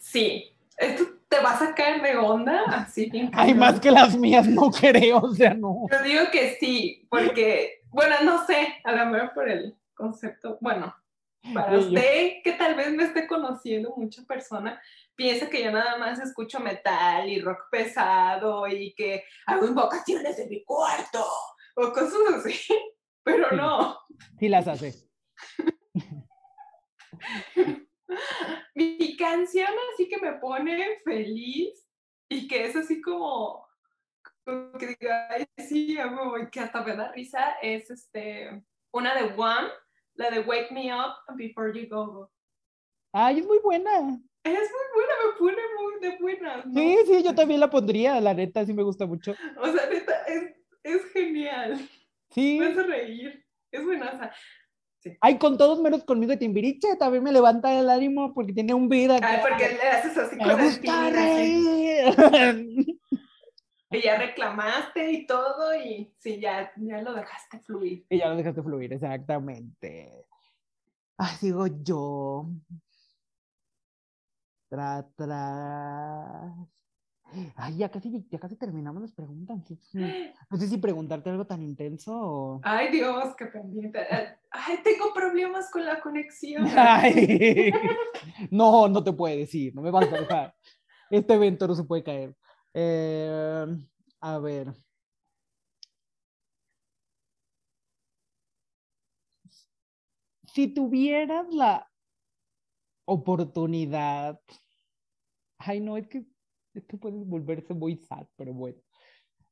Sí, 0.00 0.56
esto 0.76 1.19
te 1.30 1.40
va 1.40 1.52
a 1.52 1.58
sacar 1.58 2.02
de 2.02 2.16
onda, 2.16 2.64
así 2.66 3.08
bien. 3.08 3.30
Hay 3.34 3.54
más 3.54 3.78
que 3.78 3.92
las 3.92 4.16
mías, 4.16 4.48
no 4.48 4.68
creo, 4.70 5.18
o 5.18 5.32
sea, 5.32 5.54
no. 5.54 5.86
Yo 5.90 6.02
digo 6.02 6.22
que 6.32 6.56
sí, 6.58 7.06
porque, 7.08 7.82
bueno, 7.90 8.16
no 8.24 8.44
sé, 8.46 8.80
a 8.82 8.92
lo 8.92 9.06
mejor 9.06 9.32
por 9.32 9.48
el 9.48 9.78
concepto, 9.94 10.58
bueno, 10.60 10.92
para 11.54 11.78
usted 11.78 12.42
que 12.42 12.52
tal 12.58 12.74
vez 12.74 12.92
me 12.92 13.04
esté 13.04 13.28
conociendo 13.28 13.94
mucha 13.96 14.24
persona, 14.24 14.82
piensa 15.14 15.48
que 15.48 15.62
yo 15.62 15.70
nada 15.70 15.98
más 15.98 16.18
escucho 16.18 16.58
metal 16.58 17.28
y 17.28 17.40
rock 17.40 17.70
pesado 17.70 18.66
y 18.66 18.92
que 18.94 19.22
hago 19.46 19.66
invocaciones 19.66 20.36
en 20.40 20.50
mi 20.50 20.64
cuarto 20.64 21.24
o 21.76 21.92
cosas 21.92 22.18
así, 22.38 22.58
pero 23.22 23.52
no. 23.52 24.00
Sí 24.40 24.48
las 24.48 24.66
hace. 24.66 24.94
Mi 28.74 29.16
canción 29.16 29.68
así 29.92 30.08
que 30.08 30.18
me 30.18 30.32
pone 30.34 30.98
feliz 31.04 31.86
y 32.28 32.46
que 32.46 32.66
es 32.66 32.76
así 32.76 33.00
como, 33.00 33.66
que 34.78 34.86
diga, 34.86 35.28
ay, 35.30 35.46
sí, 35.58 35.96
que 36.52 36.60
hasta 36.60 36.82
me 36.84 36.96
da 36.96 37.12
risa, 37.12 37.56
es 37.62 37.90
este, 37.90 38.62
una 38.92 39.14
de 39.14 39.34
One, 39.36 39.68
la 40.14 40.30
de 40.30 40.40
Wake 40.40 40.70
Me 40.72 40.94
Up 40.94 41.14
Before 41.36 41.72
You 41.72 41.88
Go. 41.88 42.30
Ay, 43.12 43.40
es 43.40 43.46
muy 43.46 43.58
buena. 43.58 44.20
Es 44.44 44.52
muy 44.52 44.86
buena, 44.94 45.14
me 45.26 45.38
pone 45.38 45.62
muy 45.78 46.00
de 46.00 46.18
buena. 46.18 46.62
Sí, 46.72 46.98
sí, 47.06 47.22
yo 47.22 47.34
también 47.34 47.60
la 47.60 47.68
pondría, 47.68 48.20
la 48.20 48.32
neta, 48.32 48.64
sí 48.64 48.72
me 48.72 48.82
gusta 48.82 49.06
mucho. 49.06 49.34
O 49.58 49.72
sea, 49.72 49.88
neta, 49.90 50.22
es, 50.24 50.56
es 50.82 51.04
genial. 51.12 51.88
Sí. 52.30 52.58
Me 52.58 52.66
hace 52.66 52.82
reír. 52.84 53.44
Es 53.72 53.84
buenaza. 53.84 54.32
Sí. 55.00 55.16
Ay, 55.20 55.38
con 55.38 55.56
todos 55.56 55.80
menos 55.80 56.04
conmigo 56.04 56.30
de 56.30 56.36
Timbiriche, 56.36 56.96
también 56.96 57.24
me 57.24 57.32
levanta 57.32 57.78
el 57.78 57.88
ánimo 57.88 58.34
porque 58.34 58.52
tiene 58.52 58.74
un 58.74 58.88
vida. 58.88 59.18
Ay, 59.22 59.38
porque 59.40 59.68
le 59.70 59.82
haces 59.82 60.16
así 60.16 60.36
con 60.36 60.46
me 60.46 60.62
gusta 60.62 61.10
reír. 61.10 62.96
Y 63.92 64.02
ya 64.02 64.16
reclamaste 64.16 65.10
y 65.10 65.26
todo, 65.26 65.74
y 65.74 66.14
sí, 66.18 66.38
ya, 66.40 66.70
ya 66.76 67.02
lo 67.02 67.12
dejaste 67.12 67.58
fluir. 67.58 68.06
Y 68.08 68.18
ya 68.18 68.28
lo 68.28 68.36
dejaste 68.36 68.62
fluir, 68.62 68.92
exactamente. 68.92 70.26
Ay, 71.16 71.36
digo 71.40 71.66
yo. 71.66 72.46
Tra, 74.68 75.04
tra. 75.16 76.54
Ay, 77.56 77.76
ya 77.76 77.88
casi, 77.88 78.26
ya 78.30 78.38
casi 78.38 78.56
terminamos 78.56 79.02
las 79.02 79.12
preguntas. 79.12 79.58
No 80.50 80.58
sé 80.58 80.68
si 80.68 80.78
preguntarte 80.78 81.30
algo 81.30 81.46
tan 81.46 81.62
intenso 81.62 82.12
o... 82.12 82.60
Ay, 82.64 82.90
Dios, 82.90 83.34
qué 83.36 83.46
pendiente. 83.46 84.00
Ay, 84.50 84.78
tengo 84.82 85.12
problemas 85.14 85.70
con 85.70 85.84
la 85.84 86.00
conexión. 86.00 86.66
Ay. 86.76 87.72
No, 88.50 88.88
no 88.88 89.02
te 89.02 89.12
puede 89.12 89.36
decir, 89.38 89.74
no 89.74 89.82
me 89.82 89.90
vas 89.90 90.12
a 90.12 90.20
dejar. 90.20 90.54
Este 91.10 91.34
evento 91.34 91.66
no 91.66 91.74
se 91.74 91.84
puede 91.84 92.02
caer. 92.02 92.36
Eh, 92.74 93.66
a 94.20 94.38
ver. 94.38 94.72
Si 100.52 100.68
tuvieras 100.68 101.46
la 101.52 101.88
oportunidad, 103.04 104.40
ay 105.58 105.80
no, 105.80 105.96
es 105.96 106.08
que 106.08 106.24
esto 106.74 106.98
puede 106.98 107.16
volverse 107.24 107.74
muy 107.74 107.96
sad, 107.96 108.26
pero 108.36 108.52
bueno. 108.52 108.78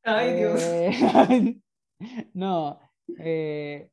Ay, 0.02 0.34
Dios. 0.34 0.62
Eh, 0.62 1.60
no, 2.34 2.78
eh, 3.18 3.90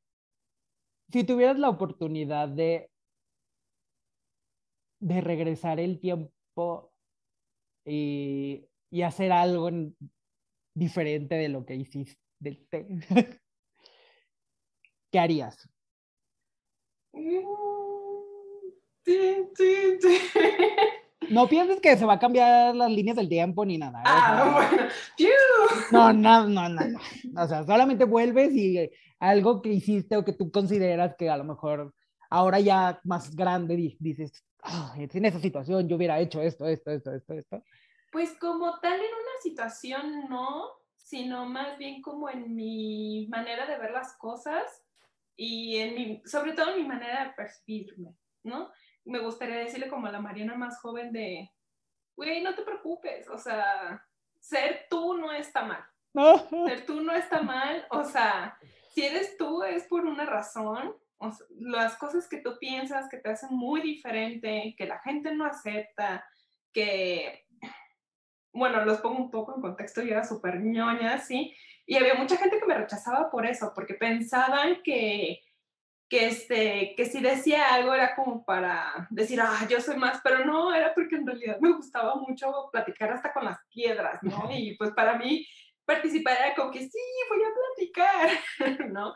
si 1.11 1.23
tuvieras 1.23 1.57
la 1.57 1.69
oportunidad 1.69 2.49
de, 2.49 2.89
de 4.99 5.21
regresar 5.21 5.79
el 5.79 5.99
tiempo 5.99 6.93
y, 7.85 8.67
y 8.89 9.01
hacer 9.01 9.31
algo 9.31 9.69
diferente 10.73 11.35
de 11.35 11.49
lo 11.49 11.65
que 11.65 11.75
hiciste, 11.75 12.19
¿qué 15.11 15.19
harías? 15.19 15.69
Sí, 19.05 19.47
sí, 19.55 19.99
sí. 20.01 20.17
No 21.30 21.47
pienses 21.47 21.80
que 21.82 21.97
se 21.97 22.06
va 22.06 22.13
a 22.13 22.19
cambiar 22.19 22.75
las 22.75 22.91
líneas 22.91 23.17
del 23.17 23.30
tiempo 23.30 23.65
ni 23.65 23.78
nada. 23.78 24.01
Ah, 24.06 24.67
bueno. 24.69 24.89
No, 25.91 26.13
no, 26.13 26.47
no, 26.47 26.69
no, 26.69 26.99
O 27.38 27.47
sea, 27.47 27.63
solamente 27.63 28.06
vuelves 28.06 28.54
y 28.54 28.91
algo 29.19 29.62
que 29.62 29.69
hiciste 29.69 30.17
o 30.17 30.25
que 30.25 30.34
tú 30.34 30.51
consideras 30.51 31.15
que 31.17 31.30
a 31.30 31.38
lo 31.38 31.43
mejor 31.43 31.93
ahora 32.30 32.60
ya 32.60 32.99
más 33.04 33.36
grande 33.36 33.75
dices, 33.99 34.43
en 34.97 35.25
esa 35.25 35.39
situación 35.39 35.88
yo 35.88 35.95
hubiera 35.95 36.19
hecho 36.19 36.41
esto, 36.41 36.67
esto, 36.67 36.91
esto, 36.91 37.13
esto, 37.13 37.34
esto. 37.34 37.63
Pues 38.12 38.32
como 38.39 38.80
tal 38.80 38.93
en 38.93 38.99
una 38.99 39.41
situación 39.41 40.30
no, 40.30 40.69
sino 40.95 41.45
más 41.45 41.78
bien 41.78 42.01
como 42.01 42.30
en 42.30 42.56
mi 42.56 43.28
manera 43.30 43.65
de 43.67 43.78
ver 43.78 43.91
las 43.91 44.15
cosas 44.17 44.63
y 45.36 45.78
en 45.78 45.95
mi, 45.95 46.21
sobre 46.25 46.54
todo 46.54 46.71
en 46.71 46.82
mi 46.82 46.88
manera 46.88 47.25
de 47.25 47.30
percibirme, 47.32 48.15
¿no? 48.43 48.71
Me 49.05 49.19
gustaría 49.19 49.57
decirle 49.57 49.87
como 49.87 50.07
a 50.07 50.11
la 50.11 50.19
Mariana 50.19 50.55
más 50.55 50.79
joven 50.79 51.11
de, 51.11 51.49
güey, 52.15 52.41
no 52.41 52.55
te 52.55 52.63
preocupes, 52.63 53.29
o 53.29 53.37
sea, 53.37 54.03
ser 54.39 54.87
tú 54.89 55.15
no 55.17 55.31
está 55.31 55.63
mal. 55.63 55.85
Ser 56.67 56.85
tú 56.85 57.01
no 57.01 57.13
está 57.13 57.41
mal, 57.41 57.85
o 57.89 58.05
sea, 58.05 58.57
si 58.93 59.03
eres 59.03 59.35
tú 59.35 59.63
es 59.63 59.83
por 59.83 60.05
una 60.05 60.25
razón, 60.25 60.95
las 61.59 61.97
cosas 61.97 62.27
que 62.29 62.37
tú 62.37 62.57
piensas 62.57 63.09
que 63.09 63.17
te 63.17 63.29
hacen 63.29 63.49
muy 63.51 63.81
diferente, 63.81 64.73
que 64.77 64.85
la 64.85 64.99
gente 64.99 65.33
no 65.35 65.45
acepta, 65.45 66.25
que, 66.71 67.45
bueno, 68.53 68.85
los 68.85 68.99
pongo 68.99 69.17
un 69.17 69.31
poco 69.31 69.55
en 69.55 69.61
contexto, 69.61 70.01
yo 70.01 70.11
era 70.11 70.23
súper 70.23 70.61
ñoña, 70.61 71.19
¿sí? 71.19 71.53
Y 71.85 71.97
había 71.97 72.15
mucha 72.15 72.37
gente 72.37 72.59
que 72.59 72.65
me 72.65 72.77
rechazaba 72.77 73.29
por 73.29 73.45
eso, 73.45 73.73
porque 73.75 73.93
pensaban 73.93 74.81
que 74.83 75.41
que, 76.09 76.27
este, 76.27 76.93
que 76.95 77.05
si 77.05 77.21
decía 77.21 77.73
algo 77.73 77.93
era 77.93 78.15
como 78.15 78.45
para 78.45 79.07
decir, 79.09 79.41
ah, 79.41 79.65
yo 79.69 79.81
soy 79.81 79.97
más, 79.97 80.21
pero 80.23 80.45
no, 80.45 80.73
era 80.73 80.93
porque 80.93 81.15
en 81.15 81.25
realidad 81.25 81.57
me 81.59 81.73
gustaba 81.73 82.15
mucho 82.15 82.69
platicar 82.71 83.11
hasta 83.11 83.33
con 83.33 83.45
las 83.45 83.57
piedras, 83.69 84.21
¿no? 84.21 84.49
Y 84.51 84.75
pues 84.77 84.91
para 84.91 85.17
mí 85.17 85.45
participar 85.85 86.37
era 86.37 86.55
como 86.55 86.71
que 86.71 86.81
sí, 86.81 86.99
voy 87.29 87.39
a 87.43 87.53
platicar, 87.53 88.89
¿no? 88.91 89.15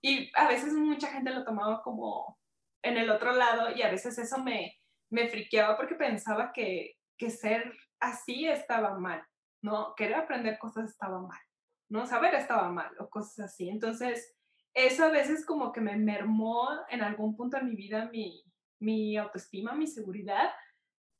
Y 0.00 0.30
a 0.36 0.48
veces 0.48 0.72
mucha 0.74 1.08
gente 1.08 1.32
lo 1.32 1.44
tomaba 1.44 1.82
como 1.82 2.38
en 2.82 2.96
el 2.96 3.10
otro 3.10 3.32
lado 3.32 3.74
y 3.74 3.82
a 3.82 3.90
veces 3.90 4.16
eso 4.18 4.38
me, 4.38 4.76
me 5.10 5.28
friqueaba 5.28 5.76
porque 5.76 5.96
pensaba 5.96 6.52
que, 6.52 6.94
que 7.16 7.30
ser 7.30 7.72
así 7.98 8.46
estaba 8.46 8.96
mal, 8.96 9.24
¿no? 9.60 9.94
Querer 9.96 10.16
aprender 10.16 10.58
cosas 10.58 10.90
estaba 10.90 11.20
mal, 11.20 11.40
¿no? 11.88 12.06
Saber 12.06 12.34
estaba 12.34 12.70
mal 12.70 12.90
o 13.00 13.08
cosas 13.10 13.46
así. 13.46 13.68
Entonces, 13.68 14.37
eso 14.74 15.04
a 15.04 15.10
veces 15.10 15.44
como 15.44 15.72
que 15.72 15.80
me 15.80 15.96
mermó 15.96 16.68
en 16.88 17.02
algún 17.02 17.36
punto 17.36 17.56
en 17.56 17.66
mi 17.66 17.74
vida 17.74 18.08
mi, 18.10 18.44
mi 18.80 19.16
autoestima, 19.16 19.74
mi 19.74 19.86
seguridad, 19.86 20.50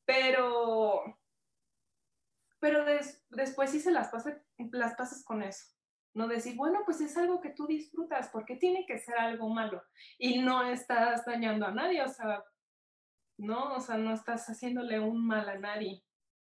pero, 0.05 1.19
pero 2.61 2.85
después 3.31 3.71
sí 3.71 3.81
se 3.81 3.91
las, 3.91 4.09
pasa, 4.09 4.43
las 4.73 4.95
pasas 4.95 5.25
con 5.25 5.43
eso. 5.43 5.67
No 6.15 6.27
decir, 6.27 6.57
bueno, 6.57 6.81
pues 6.85 7.01
es 7.01 7.17
algo 7.17 7.41
que 7.41 7.51
tú 7.51 7.67
disfrutas, 7.67 8.29
porque 8.31 8.57
tiene 8.57 8.87
que 8.87 8.99
ser 8.99 9.17
algo 9.19 9.49
malo? 9.49 9.83
Y 10.17 10.41
no 10.41 10.65
estás 10.67 11.25
dañando 11.25 11.67
a 11.67 11.71
nadie, 11.71 12.03
o 12.03 12.09
sea, 12.09 12.43
no, 13.37 13.75
o 13.75 13.81
sea, 13.81 13.99
no 13.99 14.15
estás 14.15 14.47
haciéndole 14.49 14.99
un 14.99 15.27
mal 15.27 15.49
a 15.49 15.59
nadie, 15.59 16.03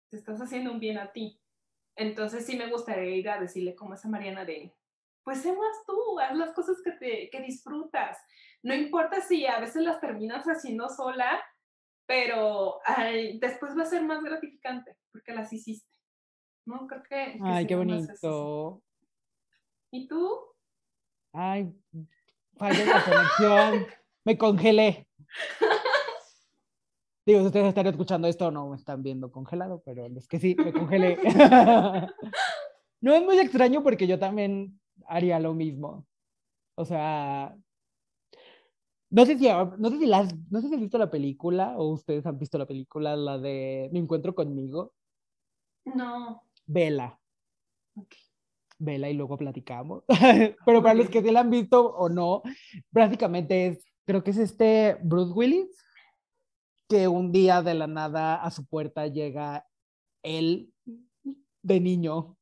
te 0.09 0.17
estás 0.17 0.41
haciendo 0.41 0.73
un 0.73 0.81
bien 0.81 0.99
a 0.99 1.13
ti. 1.13 1.41
Entonces 1.97 2.47
sí 2.47 2.57
me 2.57 2.71
gustaría 2.71 3.15
ir 3.15 3.29
a 3.29 3.39
decirle 3.39 3.75
como 3.75 3.95
esa 3.95 4.09
Mariana 4.09 4.45
de, 4.45 4.75
pues 5.25 5.43
sé 5.43 5.53
más 5.53 5.85
tú, 5.87 6.19
haz 6.19 6.37
las 6.37 6.53
cosas 6.55 6.77
que, 6.83 6.93
te, 6.93 7.31
que 7.31 7.41
disfrutas. 7.41 8.19
No 8.63 8.75
importa 8.75 9.21
si 9.21 9.47
a 9.47 9.61
veces 9.61 9.83
las 9.83 10.01
terminas 10.01 10.45
haciendo 10.47 10.89
sola, 10.89 11.41
pero 12.07 12.81
después 13.41 13.77
va 13.77 13.83
a 13.83 13.87
ser 13.87 14.03
más 14.03 14.23
gratificante 14.23 14.97
porque 15.13 15.33
las 15.33 15.53
hiciste. 15.53 15.89
¿No? 16.67 16.87
Creo 16.87 17.03
que... 17.03 17.39
Ay, 17.43 17.67
qué 17.67 17.75
bonito. 17.75 18.83
¿Y 19.93 20.07
tú? 20.07 20.39
Ay, 21.33 21.73
falló 22.57 22.85
la 22.85 23.05
conexión. 23.05 23.87
me 24.25 24.39
congelé. 24.39 25.07
Digo, 27.27 27.41
si 27.41 27.47
ustedes 27.47 27.69
están 27.69 27.87
escuchando 27.87 28.29
esto, 28.29 28.51
no 28.51 28.69
me 28.69 28.77
están 28.77 29.03
viendo 29.03 29.31
congelado, 29.31 29.83
pero 29.85 30.07
es 30.07 30.27
que 30.27 30.41
sí, 30.41 30.57
me 30.57 30.73
congelé. 30.73 31.19
no 33.01 33.15
es 33.15 33.23
muy 33.23 33.39
extraño 33.39 33.83
porque 33.83 34.07
yo 34.07 34.19
también 34.19 34.80
haría 35.09 35.39
lo 35.41 35.55
mismo. 35.55 36.07
O 36.75 36.85
sea, 36.85 37.57
no 39.11 39.27
sé 39.27 39.39
si, 39.39 39.49
no 39.49 39.91
sé 39.91 39.99
si, 39.99 40.07
las, 40.07 40.35
no 40.51 40.61
sé 40.61 40.69
si 40.69 40.75
has 40.75 40.81
visto 40.81 40.99
la 40.99 41.11
película 41.11 41.77
o 41.77 41.91
ustedes 41.91 42.25
han 42.27 42.39
visto 42.39 42.59
la 42.59 42.67
película, 42.67 43.17
la 43.17 43.39
de 43.39 43.91
Me 43.93 43.99
encuentro 43.99 44.35
conmigo. 44.35 44.95
No. 45.85 46.43
Vela. 46.67 47.19
Vela 48.79 49.11
y 49.11 49.15
luego 49.15 49.37
platicamos. 49.37 50.05
Pero 50.65 50.83
para 50.83 50.95
los 50.95 51.11
que 51.11 51.23
sí 51.23 51.31
la 51.31 51.41
han 51.41 51.51
visto 51.51 51.95
o 51.95 52.09
no, 52.09 52.43
prácticamente 52.93 53.67
es, 53.67 53.85
creo 54.07 54.23
que 54.23 54.31
es 54.31 54.39
este 54.39 54.97
Bruce 55.03 55.33
Willis 55.33 55.85
que 56.89 57.07
un 57.09 57.31
día 57.31 57.63
de 57.63 57.75
la 57.75 57.87
nada 57.87 58.37
a 58.37 58.51
su 58.51 58.67
puerta 58.67 59.07
llega 59.07 59.67
él 60.23 60.73
de 61.63 61.81
niño 61.81 62.37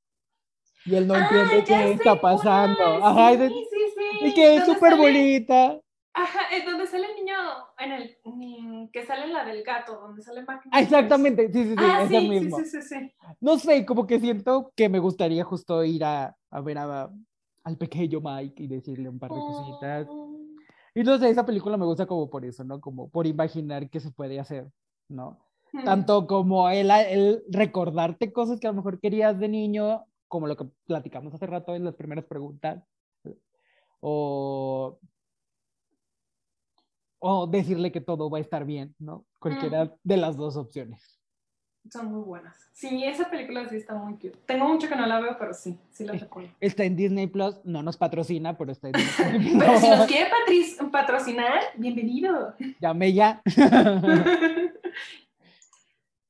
y 0.89 0.97
él 0.97 1.07
no 1.07 1.15
ah, 1.15 1.21
entiende 1.21 1.65
qué 1.65 1.93
está 1.93 2.21
pasando. 2.21 3.05
Ajá, 3.05 3.37
sí, 3.37 3.49
sí, 3.49 3.79
sí. 3.95 4.27
Y 4.27 4.35
que 4.35 4.57
es 4.57 4.65
súper 4.65 4.97
bonita. 4.97 5.79
Ajá, 6.15 6.41
es 6.53 6.65
donde 6.65 6.87
sale 6.87 7.07
el 7.07 7.15
niño, 7.17 7.37
en 7.79 7.93
el, 7.93 8.17
mm, 8.25 8.89
que 8.89 9.07
sale 9.07 9.29
la 9.29 9.45
del 9.45 9.63
gato, 9.63 10.01
donde 10.01 10.23
sale 10.23 10.43
Mark 10.43 10.63
ah, 10.73 10.81
Exactamente, 10.81 11.53
sí, 11.53 11.63
sí, 11.63 11.71
sí, 11.71 11.77
ah, 11.79 12.03
es 12.03 12.11
el 12.11 12.29
mismo. 12.29 12.57
Sí, 12.59 12.65
sí, 12.65 12.83
sí, 12.83 13.13
No 13.41 13.57
sé, 13.59 13.87
como 13.87 14.07
que 14.07 14.19
siento 14.19 14.73
que 14.75 14.89
me 14.89 14.99
gustaría 14.99 15.45
justo 15.45 15.85
ir 15.85 16.03
a, 16.03 16.37
a 16.51 16.61
ver 16.61 16.79
a, 16.79 17.09
al 17.63 17.77
pequeño 17.77 18.21
Mike 18.21 18.63
y 18.65 18.67
decirle 18.67 19.09
un 19.09 19.19
par 19.19 19.31
de 19.31 19.39
cositas. 19.39 20.07
Oh. 20.11 20.41
Y 20.95 21.01
entonces 21.01 21.31
esa 21.31 21.47
película 21.47 21.77
me 21.77 21.85
gusta 21.85 22.07
como 22.07 22.29
por 22.29 22.45
eso, 22.45 22.65
¿no? 22.65 22.81
Como 22.81 23.09
por 23.11 23.27
imaginar 23.27 23.89
qué 23.89 24.01
se 24.01 24.11
puede 24.11 24.41
hacer, 24.41 24.67
¿no? 25.09 25.39
Tanto 25.85 26.27
como 26.27 26.69
el, 26.69 26.91
el 26.91 27.45
recordarte 27.49 28.33
cosas 28.33 28.59
que 28.59 28.67
a 28.67 28.71
lo 28.71 28.77
mejor 28.77 28.99
querías 28.99 29.39
de 29.39 29.49
niño, 29.49 30.05
como 30.29 30.47
lo 30.47 30.57
que 30.57 30.67
platicamos 30.87 31.35
hace 31.35 31.47
rato 31.47 31.75
en 31.75 31.85
las 31.85 31.95
primeras 31.95 32.25
preguntas, 32.27 32.83
o, 34.01 34.99
o 37.19 37.47
decirle 37.47 37.91
que 37.91 38.01
todo 38.01 38.31
va 38.31 38.39
a 38.39 38.43
estar 38.43 38.65
bien, 38.65 38.95
¿no? 38.99 39.27
Cualquiera 39.41 39.97
de 40.05 40.17
las 40.17 40.37
dos 40.37 40.57
opciones 40.57 41.19
son 41.91 42.13
muy 42.13 42.23
buenas. 42.23 42.57
Sí, 42.73 43.03
esa 43.05 43.31
película 43.31 43.69
sí 43.69 43.77
está 43.77 43.95
muy 43.95 44.15
cute. 44.15 44.39
Tengo 44.47 44.69
mucho 44.69 44.89
que 44.89 44.97
no 44.97 45.07
la 45.07 45.21
veo, 45.21 45.37
pero 45.39 45.55
sí, 45.55 45.79
sí 45.91 46.05
la 46.05 46.13
recuerdo. 46.13 46.51
Está 46.61 46.85
en 46.85 46.97
Disney 46.97 47.27
Plus, 47.27 47.57
no 47.65 47.83
nos 47.83 47.97
patrocina, 47.97 48.57
pero 48.57 48.73
está 48.73 48.89
en 48.89 48.93
Disney 48.99 49.55
Plus. 49.55 49.59
pero 49.59 49.81
si 49.81 49.89
nos 49.89 50.07
quiere 50.07 50.31
patrocinar, 50.91 51.61
bienvenido. 51.77 52.55
Llame 52.81 53.13
ya. 53.13 53.43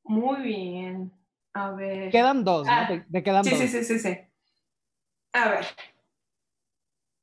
muy 0.05 0.43
bien. 0.43 1.13
A 1.55 1.71
ver. 1.73 2.11
Quedan 2.11 2.45
dos, 2.45 2.67
¿no? 2.67 2.73
Ah, 2.73 2.89
te, 3.11 3.23
quedan 3.23 3.45
sí, 3.45 3.51
dos. 3.51 3.59
Sí, 3.59 3.69
sí, 3.69 3.85
sí, 3.85 3.99
sí. 3.99 4.19
A 5.33 5.49
ver. 5.49 5.67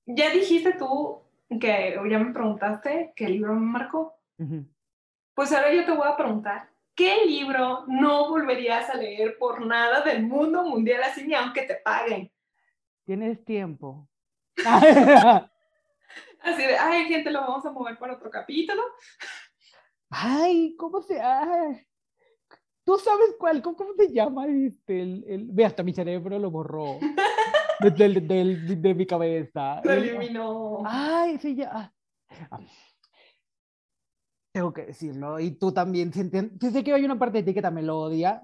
Ya 0.05 0.29
dijiste 0.29 0.73
tú 0.73 1.21
que, 1.59 1.99
ya 2.09 2.19
me 2.19 2.33
preguntaste 2.33 3.13
qué 3.15 3.27
libro 3.27 3.53
me 3.53 3.61
marcó. 3.61 4.19
Pues 5.33 5.51
ahora 5.51 5.73
yo 5.73 5.85
te 5.85 5.91
voy 5.91 6.07
a 6.07 6.17
preguntar 6.17 6.69
¿Qué 6.95 7.25
libro 7.25 7.83
no 7.87 8.29
volverías 8.29 8.89
a 8.89 8.95
leer 8.95 9.37
por 9.37 9.65
nada 9.65 9.99
del 9.99 10.23
mundo 10.23 10.63
mundial 10.63 11.03
así 11.03 11.27
ni 11.27 11.33
aunque 11.33 11.63
te 11.63 11.75
paguen? 11.75 12.31
Tienes 13.03 13.43
tiempo. 13.43 14.07
así 14.65 16.63
de, 16.63 16.77
ay, 16.77 17.05
gente, 17.07 17.31
lo 17.31 17.41
vamos 17.41 17.65
a 17.65 17.71
mover 17.71 17.99
para 17.99 18.13
otro 18.13 18.31
capítulo. 18.31 18.81
Ay, 20.09 20.73
¿cómo 20.77 21.01
se...? 21.01 21.19
Ay. 21.19 21.85
¿Tú 22.85 22.97
sabes 22.99 23.35
cuál? 23.39 23.61
¿Cómo, 23.63 23.77
se 23.97 24.13
llama? 24.13 24.45
Este, 24.47 25.01
el, 25.01 25.25
el... 25.27 25.47
Ve, 25.51 25.65
hasta 25.65 25.83
mi 25.83 25.91
cerebro 25.91 26.37
lo 26.37 26.51
borró. 26.51 26.99
de, 27.79 27.91
de, 27.91 28.75
de, 28.75 28.93
mi 28.93 29.05
cabeza. 29.05 29.81
Lo 29.83 29.91
eliminó. 29.91 30.83
Ay, 30.85 31.37
sí, 31.39 31.55
ya. 31.55 31.91
Ah, 32.51 32.59
tengo 34.55 34.71
que 34.71 34.85
decirlo. 34.85 35.39
Y 35.39 35.51
tú 35.51 35.73
también, 35.73 36.13
sé 36.13 36.83
que 36.83 36.93
hay 36.93 37.03
una 37.03 37.19
parte 37.19 37.39
de 37.39 37.43
ti 37.43 37.53
que 37.53 37.61
también 37.61 37.87
lo 37.87 37.99
odia. 37.99 38.41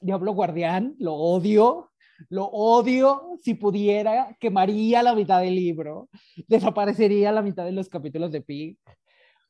Diablo 0.00 0.32
Guardián, 0.32 0.96
lo 0.98 1.14
odio. 1.14 1.92
Lo 2.30 2.46
odio. 2.46 3.38
Si 3.42 3.54
pudiera, 3.54 4.36
quemaría 4.40 5.02
la 5.02 5.14
mitad 5.14 5.40
del 5.40 5.54
libro. 5.54 6.08
Desaparecería 6.48 7.30
la 7.30 7.42
mitad 7.42 7.64
de 7.64 7.72
los 7.72 7.88
capítulos 7.88 8.32
de 8.32 8.40
Pig. 8.40 8.78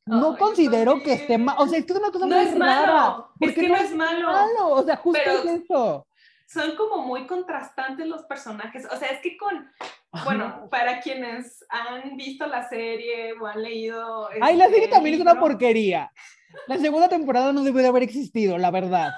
No 0.05 0.37
considero 0.37 1.01
que 1.03 1.13
esté 1.13 1.37
mal. 1.37 1.55
O 1.59 1.67
sea, 1.67 1.79
es 1.79 1.85
que 1.85 1.93
es 1.93 1.99
una 1.99 2.11
cosa 2.11 2.25
no 2.25 2.35
muy 2.35 2.45
es 2.45 2.55
Malo. 2.55 3.31
Es 3.39 3.53
que 3.53 3.67
no, 3.67 3.75
es 3.75 3.95
malo. 3.95 4.69
O 4.71 4.83
sea, 4.83 4.97
justo 4.97 5.21
es 5.29 5.45
eso. 5.45 6.07
Son 6.47 6.75
como 6.75 7.05
muy 7.05 7.27
contrastantes 7.27 8.07
los 8.07 8.23
personajes. 8.23 8.85
O 8.91 8.97
sea, 8.97 9.09
es 9.09 9.21
que 9.21 9.37
con 9.37 9.69
bueno, 10.25 10.67
para 10.69 10.99
quienes 10.99 11.65
han 11.69 12.17
visto 12.17 12.45
la 12.45 12.67
serie 12.67 13.33
o 13.39 13.47
han 13.47 13.61
leído. 13.61 14.27
Ay, 14.41 14.57
la 14.57 14.65
serie 14.65 14.83
este 14.83 14.95
también 14.95 15.15
es 15.15 15.21
una 15.21 15.39
porquería. 15.39 16.11
La 16.67 16.77
segunda 16.77 17.07
temporada 17.07 17.53
no 17.53 17.63
debe 17.63 17.81
de 17.81 17.87
haber 17.87 18.03
existido, 18.03 18.57
la 18.57 18.71
verdad. 18.71 19.13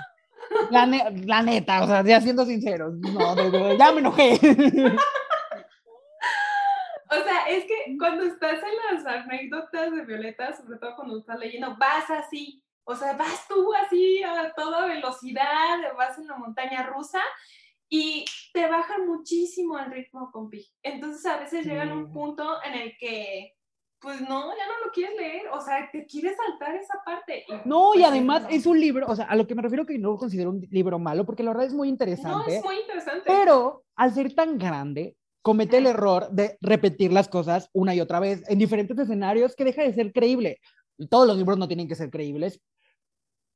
La, 0.69 0.85
la 0.85 1.41
neta, 1.41 1.83
o 1.83 1.87
sea, 1.87 2.03
ya 2.03 2.21
siendo 2.21 2.45
sinceros, 2.45 2.93
no, 2.95 3.75
ya 3.77 3.91
me 3.91 3.99
enojé. 3.99 4.39
Es 7.53 7.65
que 7.65 7.97
cuando 7.99 8.23
estás 8.23 8.59
en 8.63 8.95
las 8.95 9.05
anécdotas 9.05 9.91
de 9.91 10.05
Violeta, 10.05 10.55
sobre 10.55 10.79
todo 10.79 10.95
cuando 10.95 11.19
estás 11.19 11.37
leyendo, 11.37 11.75
vas 11.77 12.09
así, 12.09 12.63
o 12.83 12.95
sea, 12.95 13.13
vas 13.13 13.47
tú 13.47 13.71
así 13.75 14.23
a 14.23 14.51
toda 14.55 14.87
velocidad, 14.87 15.77
vas 15.95 16.17
en 16.17 16.27
la 16.27 16.37
montaña 16.37 16.83
rusa 16.87 17.21
y 17.89 18.25
te 18.53 18.67
baja 18.67 18.97
muchísimo 18.97 19.77
el 19.77 19.91
ritmo 19.91 20.31
con 20.31 20.49
Pi. 20.49 20.67
Entonces 20.81 21.25
a 21.27 21.37
veces 21.37 21.65
llegan 21.65 21.89
a 21.89 21.95
un 21.95 22.11
punto 22.11 22.57
en 22.63 22.73
el 22.73 22.97
que 22.97 23.53
pues 23.99 24.19
no, 24.19 24.49
ya 24.49 24.67
no 24.67 24.85
lo 24.85 24.91
quieres 24.91 25.15
leer, 25.15 25.47
o 25.53 25.61
sea, 25.61 25.89
te 25.89 26.05
quieres 26.05 26.35
saltar 26.35 26.75
esa 26.75 27.01
parte. 27.05 27.45
no, 27.63 27.93
y 27.93 27.99
pues, 27.99 28.11
además 28.11 28.45
es 28.49 28.65
un 28.65 28.77
libro, 28.77 29.07
o 29.07 29.15
sea, 29.15 29.25
a 29.25 29.35
lo 29.37 29.47
que 29.47 29.55
me 29.55 29.61
refiero 29.61 29.85
que 29.85 29.97
no 29.97 30.11
lo 30.11 30.17
considero 30.17 30.49
un 30.49 30.67
libro 30.71 30.99
malo, 30.99 31.25
porque 31.25 31.41
la 31.41 31.51
verdad 31.51 31.67
es 31.67 31.73
muy 31.73 31.87
interesante. 31.87 32.29
No, 32.29 32.45
es 32.45 32.63
muy 32.65 32.79
interesante. 32.79 33.23
Pero 33.25 33.85
al 33.95 34.13
ser 34.13 34.35
tan 34.35 34.57
grande, 34.57 35.15
comete 35.43 35.77
el 35.77 35.85
error 35.85 36.29
de 36.31 36.57
repetir 36.61 37.13
las 37.13 37.27
cosas 37.27 37.69
una 37.73 37.93
y 37.93 37.99
otra 37.99 38.19
vez 38.19 38.43
en 38.49 38.57
diferentes 38.57 38.97
escenarios 38.97 39.55
que 39.55 39.65
deja 39.65 39.83
de 39.83 39.93
ser 39.93 40.11
creíble. 40.11 40.59
Todos 41.09 41.27
los 41.27 41.37
libros 41.37 41.59
no 41.59 41.67
tienen 41.67 41.87
que 41.87 41.95
ser 41.95 42.09
creíbles, 42.09 42.61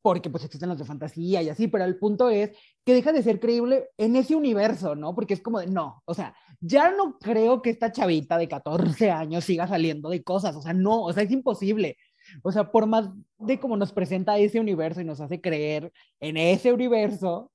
porque 0.02 0.30
pues 0.30 0.44
existen 0.44 0.70
los 0.70 0.78
de 0.78 0.86
fantasía 0.86 1.42
y 1.42 1.50
así, 1.50 1.68
pero 1.68 1.86
el 1.86 1.98
punto 1.98 2.30
es 2.30 2.52
que 2.86 2.94
deja 2.94 3.12
de 3.12 3.24
ser 3.24 3.40
creíble 3.40 3.90
en 3.98 4.16
ese 4.16 4.36
universo, 4.36 4.96
¿no? 4.96 5.16
Porque 5.16 5.34
es 5.34 5.42
como 5.42 5.60
de, 5.60 5.68
no, 5.68 6.02
o 6.06 6.14
sea, 6.14 6.36
ya 6.60 6.92
no 6.92 7.18
creo 7.20 7.62
que 7.62 7.70
esta 7.70 7.92
chavita 7.92 8.38
de 8.38 8.48
14 8.48 9.12
años 9.12 9.44
siga 9.44 9.68
saliendo 9.68 10.10
de 10.10 10.24
cosas, 10.24 10.56
o 10.56 10.62
sea, 10.62 10.74
no, 10.74 11.04
o 11.04 11.14
sea, 11.14 11.24
es 11.24 11.32
imposible. 11.32 11.98
O 12.44 12.52
sea, 12.52 12.72
por 12.72 12.86
más 12.86 13.10
de 13.38 13.60
cómo 13.60 13.78
nos 13.78 13.94
presenta 13.94 14.38
ese 14.38 14.60
universo 14.60 15.02
y 15.02 15.06
nos 15.06 15.22
hace 15.22 15.40
creer 15.40 15.92
en 16.20 16.38
ese 16.38 16.74
universo, 16.74 17.52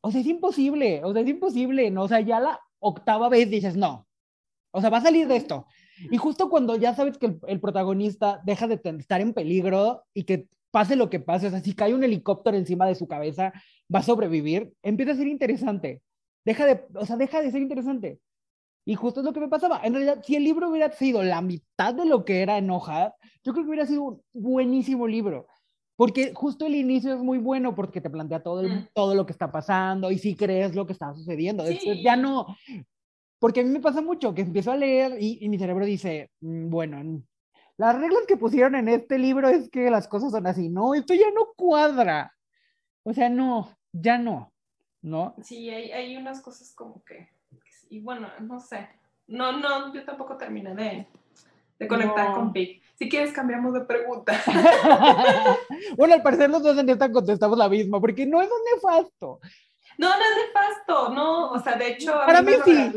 o 0.00 0.10
sea, 0.10 0.20
es 0.20 0.26
imposible, 0.26 1.02
o 1.04 1.12
sea, 1.12 1.22
es 1.22 1.28
imposible, 1.28 1.90
¿no? 1.90 2.04
O 2.04 2.08
sea, 2.08 2.20
ya 2.20 2.40
la 2.40 2.60
octava 2.84 3.28
vez 3.28 3.48
dices, 3.50 3.76
no, 3.76 4.06
o 4.70 4.80
sea, 4.80 4.90
va 4.90 4.98
a 4.98 5.02
salir 5.02 5.26
de 5.26 5.36
esto. 5.36 5.66
Y 6.10 6.16
justo 6.16 6.50
cuando 6.50 6.76
ya 6.76 6.94
sabes 6.94 7.16
que 7.18 7.26
el, 7.26 7.38
el 7.46 7.60
protagonista 7.60 8.40
deja 8.44 8.66
de 8.66 8.80
estar 8.98 9.20
en 9.20 9.32
peligro 9.32 10.04
y 10.12 10.24
que 10.24 10.48
pase 10.70 10.96
lo 10.96 11.08
que 11.08 11.20
pase, 11.20 11.46
o 11.46 11.50
sea, 11.50 11.60
si 11.60 11.72
cae 11.74 11.94
un 11.94 12.02
helicóptero 12.02 12.56
encima 12.56 12.86
de 12.86 12.96
su 12.96 13.06
cabeza, 13.06 13.52
va 13.94 14.00
a 14.00 14.02
sobrevivir, 14.02 14.72
empieza 14.82 15.12
a 15.12 15.16
ser 15.16 15.28
interesante. 15.28 16.02
Deja 16.44 16.66
de, 16.66 16.84
o 16.94 17.06
sea, 17.06 17.16
deja 17.16 17.40
de 17.40 17.52
ser 17.52 17.62
interesante. 17.62 18.18
Y 18.84 18.96
justo 18.96 19.20
es 19.20 19.24
lo 19.24 19.32
que 19.32 19.40
me 19.40 19.48
pasaba. 19.48 19.80
En 19.82 19.94
realidad, 19.94 20.22
si 20.24 20.36
el 20.36 20.44
libro 20.44 20.68
hubiera 20.68 20.90
sido 20.92 21.22
la 21.22 21.40
mitad 21.40 21.94
de 21.94 22.04
lo 22.04 22.24
que 22.24 22.42
era 22.42 22.58
en 22.58 22.70
hoja, 22.70 23.14
yo 23.42 23.52
creo 23.52 23.64
que 23.64 23.70
hubiera 23.70 23.86
sido 23.86 24.02
un 24.02 24.22
buenísimo 24.32 25.06
libro. 25.06 25.46
Porque 25.96 26.32
justo 26.34 26.66
el 26.66 26.74
inicio 26.74 27.14
es 27.14 27.20
muy 27.20 27.38
bueno 27.38 27.74
porque 27.74 28.00
te 28.00 28.10
plantea 28.10 28.42
todo, 28.42 28.62
mm. 28.62 28.88
todo 28.92 29.14
lo 29.14 29.26
que 29.26 29.32
está 29.32 29.52
pasando 29.52 30.10
y 30.10 30.18
si 30.18 30.34
crees 30.34 30.74
lo 30.74 30.86
que 30.86 30.92
está 30.92 31.14
sucediendo. 31.14 31.62
Después 31.62 32.02
ya 32.02 32.16
no. 32.16 32.56
Porque 33.38 33.60
a 33.60 33.64
mí 33.64 33.70
me 33.70 33.80
pasa 33.80 34.00
mucho 34.00 34.34
que 34.34 34.42
empiezo 34.42 34.72
a 34.72 34.76
leer 34.76 35.16
y, 35.20 35.38
y 35.40 35.48
mi 35.48 35.58
cerebro 35.58 35.84
dice, 35.84 36.30
mm, 36.40 36.68
bueno, 36.68 37.22
las 37.76 37.98
reglas 37.98 38.22
que 38.26 38.36
pusieron 38.36 38.74
en 38.74 38.88
este 38.88 39.18
libro 39.18 39.48
es 39.48 39.68
que 39.68 39.90
las 39.90 40.08
cosas 40.08 40.30
son 40.32 40.46
así, 40.46 40.68
no, 40.68 40.94
esto 40.94 41.14
ya 41.14 41.30
no 41.34 41.52
cuadra. 41.56 42.32
O 43.02 43.12
sea, 43.12 43.28
no, 43.28 43.68
ya 43.92 44.16
no, 44.16 44.52
¿no? 45.02 45.34
Sí, 45.42 45.68
hay, 45.68 45.90
hay 45.90 46.16
unas 46.16 46.40
cosas 46.40 46.72
como 46.74 47.02
que, 47.04 47.28
y 47.90 48.00
bueno, 48.00 48.28
no 48.40 48.60
sé. 48.60 48.88
no, 49.26 49.52
no, 49.58 49.92
yo 49.92 50.04
tampoco 50.04 50.36
terminé 50.36 50.74
de, 50.74 51.06
de 51.78 51.88
conectar 51.88 52.30
No. 52.30 52.34
con 52.36 52.52
Pig. 52.52 52.80
Si 53.04 53.08
quieres, 53.10 53.32
cambiamos 53.32 53.74
de 53.74 53.82
pregunta. 53.82 54.32
bueno, 55.96 56.14
al 56.14 56.22
parecer 56.22 56.48
los 56.50 56.62
dos 56.62 56.78
en 56.78 56.88
esta 56.88 57.12
contestamos 57.12 57.58
la 57.58 57.68
misma, 57.68 58.00
porque 58.00 58.24
no 58.24 58.40
es 58.40 58.48
un 58.48 58.64
nefasto. 58.74 59.40
No, 59.98 60.08
no 60.08 60.14
es 60.14 60.46
nefasto, 60.46 61.08
no, 61.10 61.50
o 61.50 61.58
sea, 61.60 61.76
de 61.76 61.88
hecho, 61.88 62.14
a 62.14 62.26
Para 62.26 62.40
mí 62.42 62.50
mí 62.52 62.56
sí. 62.64 62.92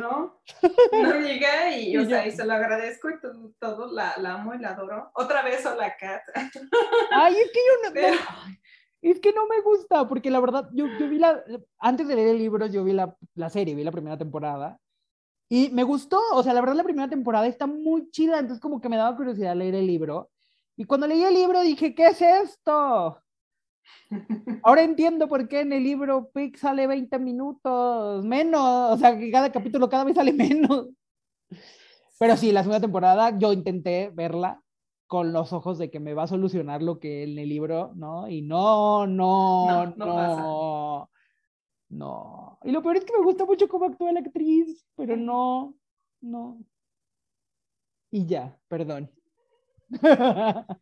una 0.93 1.15
amiga 1.15 1.75
y, 1.77 1.89
Y 1.91 1.97
o 1.97 2.01
yo- 2.03 2.09
sea, 2.09 2.25
y 2.25 2.31
se 2.31 2.45
lo 2.45 2.53
agradezco 2.53 3.09
y 3.09 3.19
todo, 3.19 3.51
todo 3.59 3.91
la, 3.93 4.13
la 4.17 4.35
amo 4.35 4.53
y 4.55 4.59
la 4.59 4.69
adoro. 4.69 5.11
Otra 5.13 5.43
vez, 5.43 5.63
hola, 5.65 5.93
Kat. 5.99 6.21
Ay, 7.11 7.35
es 7.35 7.51
que 7.51 7.59
yo 7.59 7.83
no, 7.83 7.89
no- 7.89 7.93
Pero- 7.93 8.17
ay, 8.45 8.59
es 9.01 9.19
que 9.19 9.31
no 9.33 9.45
me 9.47 9.61
gusta, 9.61 10.07
porque 10.07 10.31
la 10.31 10.39
verdad, 10.39 10.69
yo, 10.73 10.87
yo 10.99 11.07
vi 11.09 11.19
la, 11.19 11.43
antes 11.79 12.07
de 12.07 12.15
leer 12.15 12.29
el 12.29 12.37
libro, 12.39 12.65
yo 12.65 12.83
vi 12.83 12.93
la, 12.93 13.15
la 13.35 13.49
serie, 13.49 13.75
vi 13.75 13.83
la 13.83 13.91
primera 13.91 14.17
temporada, 14.17 14.79
y 15.49 15.69
me 15.69 15.83
gustó, 15.83 16.19
o 16.33 16.43
sea, 16.43 16.53
la 16.53 16.61
verdad 16.61 16.75
la 16.75 16.83
primera 16.83 17.09
temporada 17.09 17.47
está 17.47 17.67
muy 17.67 18.09
chida, 18.11 18.39
entonces 18.39 18.61
como 18.61 18.81
que 18.81 18.89
me 18.89 18.97
daba 18.97 19.15
curiosidad 19.15 19.55
leer 19.55 19.75
el 19.75 19.87
libro, 19.87 20.29
y 20.75 20.85
cuando 20.85 21.07
leí 21.07 21.23
el 21.23 21.33
libro 21.33 21.61
dije, 21.61 21.95
¿qué 21.95 22.07
es 22.07 22.21
esto? 22.21 23.21
Ahora 24.63 24.83
entiendo 24.83 25.27
por 25.27 25.47
qué 25.47 25.61
en 25.61 25.73
el 25.73 25.83
libro 25.83 26.29
Pig 26.33 26.57
sale 26.57 26.85
20 26.85 27.17
minutos 27.19 28.23
menos, 28.23 28.91
o 28.91 28.97
sea, 28.97 29.17
que 29.17 29.31
cada 29.31 29.51
capítulo 29.51 29.89
cada 29.89 30.03
vez 30.03 30.15
sale 30.15 30.33
menos. 30.33 30.89
Pero 32.19 32.37
sí, 32.37 32.51
la 32.51 32.61
segunda 32.61 32.81
temporada 32.81 33.37
yo 33.37 33.53
intenté 33.53 34.11
verla 34.13 34.61
con 35.07 35.31
los 35.31 35.53
ojos 35.53 35.77
de 35.77 35.89
que 35.89 35.99
me 35.99 36.13
va 36.13 36.23
a 36.23 36.27
solucionar 36.27 36.83
lo 36.83 36.99
que 36.99 37.23
en 37.23 37.39
el 37.39 37.49
libro, 37.49 37.93
¿no? 37.95 38.27
Y 38.27 38.41
no, 38.41 39.07
no, 39.07 39.67
No, 39.67 39.85
no, 39.85 39.95
no 39.95 40.05
pasa. 40.05 41.16
No. 41.89 42.59
Y 42.63 42.71
lo 42.71 42.81
peor 42.81 42.97
es 42.97 43.05
que 43.05 43.13
me 43.17 43.23
gusta 43.23 43.45
mucho 43.45 43.67
cómo 43.67 43.85
actúa 43.85 44.11
la 44.11 44.19
actriz, 44.21 44.85
pero 44.95 45.15
no, 45.15 45.75
no. 46.21 46.59
Y 48.11 48.25
ya, 48.25 48.57
perdón. 48.67 49.09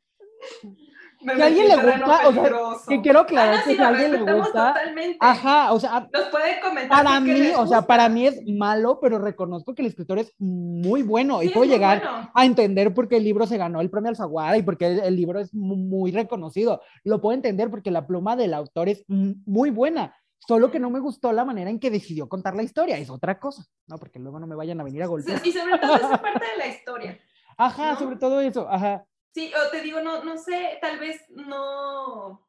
Me 1.22 1.32
a 1.42 1.46
alguien 1.48 1.68
le 1.70 1.76
gusta, 1.76 2.28
o 2.28 2.34
sea, 2.34 2.44
que 2.88 3.02
quiero 3.02 3.20
Ah, 3.20 3.24
aclarar 3.24 3.58
no, 3.58 3.64
que 3.64 3.76
si 3.76 3.82
a 3.82 3.88
alguien 3.88 4.12
le 4.12 4.20
gusta, 4.22 4.74
totalmente. 4.74 5.18
ajá, 5.22 5.74
o 5.74 5.80
sea, 5.80 6.08
Nos 6.14 6.26
puede 6.26 6.60
comentar. 6.62 7.04
para 7.04 7.18
qué 7.26 7.34
mí, 7.34 7.40
les 7.40 7.58
o 7.58 7.66
sea, 7.66 7.82
para 7.82 8.10
mí 8.10 8.28
es 8.28 8.42
malo, 8.46 9.00
pero 9.02 9.18
reconozco 9.18 9.74
que 9.74 9.82
el 9.82 9.88
escritor 9.88 10.20
es 10.20 10.34
muy 10.38 11.02
bueno 11.02 11.42
y 11.42 11.48
Sí, 11.48 11.54
puedo 11.54 11.64
es 11.64 11.70
muy 11.70 11.76
llegar 11.78 12.04
bueno. 12.04 12.30
a 12.32 12.46
entender 12.46 12.94
por 12.94 13.08
qué 13.08 13.18
el 13.18 13.24
libro 13.24 13.48
se 13.48 13.58
ganó 13.58 13.82
el 13.82 13.90
premio 13.90 14.10
Alfaguara 14.10 14.58
y 14.58 14.62
porque 14.64 14.86
el, 14.88 15.00
el 15.00 15.16
libro 15.16 15.40
es 15.40 15.52
mu- 15.54 15.78
muy 15.78 16.12
reconocido. 16.12 16.82
Lo 17.04 17.22
puedo 17.22 17.34
entender 17.34 17.72
porque 17.72 17.90
la 17.92 18.06
pluma 18.06 18.36
del 18.36 18.54
autor 18.54 18.90
es 18.90 19.04
muy 19.08 19.72
buena, 19.72 20.14
solo 20.48 20.72
que 20.72 20.80
no 20.80 20.90
me 20.90 21.00
gustó 21.00 21.32
la 21.32 21.46
manera 21.46 21.70
en 21.70 21.80
que 21.80 21.92
decidió 21.92 22.30
contar 22.30 22.56
la 22.56 22.64
historia, 22.64 22.98
es 22.98 23.10
otra 23.10 23.40
cosa, 23.40 23.66
¿no? 23.88 23.98
Porque 23.98 24.20
luego 24.20 24.40
no 24.40 24.48
me 24.48 24.56
vayan 24.56 24.80
a 24.80 24.84
venir 24.84 25.04
a 25.04 25.08
golpear. 25.08 25.42
Y 25.46 25.52
sobre 25.52 25.78
todo 25.78 25.96
esa 25.96 26.18
parte 26.22 26.46
de 26.46 26.58
la 26.58 26.68
historia. 26.68 27.20
Ajá, 27.58 27.94
¿no? 27.94 28.00
sobre 28.00 28.16
todo 28.18 28.42
eso, 28.42 28.70
ajá. 28.70 29.06
Sí, 29.34 29.52
o 29.54 29.70
te 29.70 29.82
digo, 29.82 30.02
no, 30.02 30.24
no 30.24 30.38
sé, 30.38 30.78
tal 30.82 31.00
vez 31.00 31.26
no, 31.30 32.48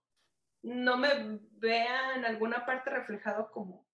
no 0.62 0.96
me 0.96 1.40
vea 1.52 2.14
en 2.16 2.24
alguna 2.24 2.64
parte 2.64 2.90
reflejado 2.90 3.50
como 3.50 3.86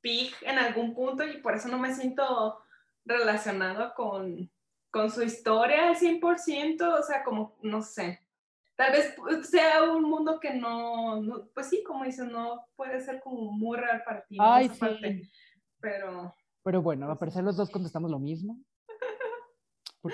Pig 0.00 0.34
en 0.42 0.58
algún 0.58 0.94
punto 0.94 1.24
y 1.24 1.38
por 1.38 1.54
eso 1.54 1.68
no 1.68 1.78
me 1.78 1.94
siento 1.94 2.62
relacionado 3.04 3.94
con, 3.94 4.50
con 4.90 5.10
su 5.10 5.22
historia 5.22 5.88
al 5.88 5.96
100%, 5.96 6.82
o 6.82 7.02
sea, 7.02 7.24
como, 7.24 7.56
no 7.62 7.82
sé. 7.82 8.20
Tal 8.78 8.92
vez 8.92 9.12
pues, 9.16 9.50
sea 9.50 9.82
un 9.92 10.04
mundo 10.04 10.38
que 10.38 10.54
no, 10.54 11.20
no- 11.20 11.48
pues 11.52 11.66
sí, 11.68 11.82
como 11.82 12.04
dices, 12.04 12.26
no 12.30 12.64
puede 12.76 13.00
ser 13.00 13.20
como 13.20 13.50
muy 13.50 13.76
real 13.76 14.02
para 14.04 14.24
ti. 14.24 14.36
Ay, 14.40 14.68
sí. 14.68 14.78
parte, 14.78 15.22
pero... 15.80 16.32
Pero 16.62 16.80
bueno, 16.80 17.10
a 17.10 17.18
parecer 17.18 17.42
los 17.42 17.56
dos 17.56 17.70
contestamos 17.70 18.10
lo 18.10 18.18
mismo. 18.20 18.56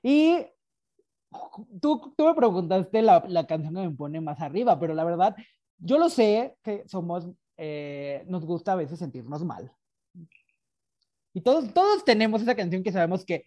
Y 0.00 0.46
tú, 1.82 2.14
tú 2.16 2.24
me 2.24 2.34
preguntaste 2.34 3.02
la, 3.02 3.24
la 3.26 3.48
canción 3.48 3.74
que 3.74 3.80
me 3.80 3.90
pone 3.90 4.20
más 4.20 4.40
arriba, 4.40 4.78
pero 4.78 4.94
la 4.94 5.02
verdad, 5.02 5.34
yo 5.76 5.98
lo 5.98 6.08
sé 6.08 6.56
que 6.62 6.84
somos, 6.86 7.28
eh, 7.56 8.22
nos 8.28 8.46
gusta 8.46 8.74
a 8.74 8.76
veces 8.76 9.00
sentirnos 9.00 9.44
mal. 9.44 9.72
Y 11.34 11.40
todos, 11.40 11.74
todos 11.74 12.04
tenemos 12.04 12.40
esa 12.40 12.54
canción 12.54 12.84
que 12.84 12.92
sabemos 12.92 13.24
que 13.24 13.42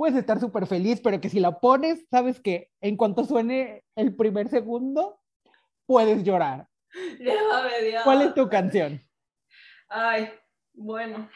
puedes 0.00 0.16
estar 0.16 0.40
súper 0.40 0.66
feliz, 0.66 0.98
pero 1.04 1.20
que 1.20 1.28
si 1.28 1.40
la 1.40 1.60
pones, 1.60 2.06
sabes 2.10 2.40
que 2.40 2.70
en 2.80 2.96
cuanto 2.96 3.22
suene 3.22 3.84
el 3.94 4.16
primer 4.16 4.48
segundo, 4.48 5.20
puedes 5.84 6.24
llorar. 6.24 6.66
Llévame, 7.20 7.82
Dios. 7.86 8.02
¿Cuál 8.04 8.22
es 8.22 8.32
tu 8.34 8.48
canción? 8.48 8.98
Ay, 9.90 10.30
bueno. 10.72 11.28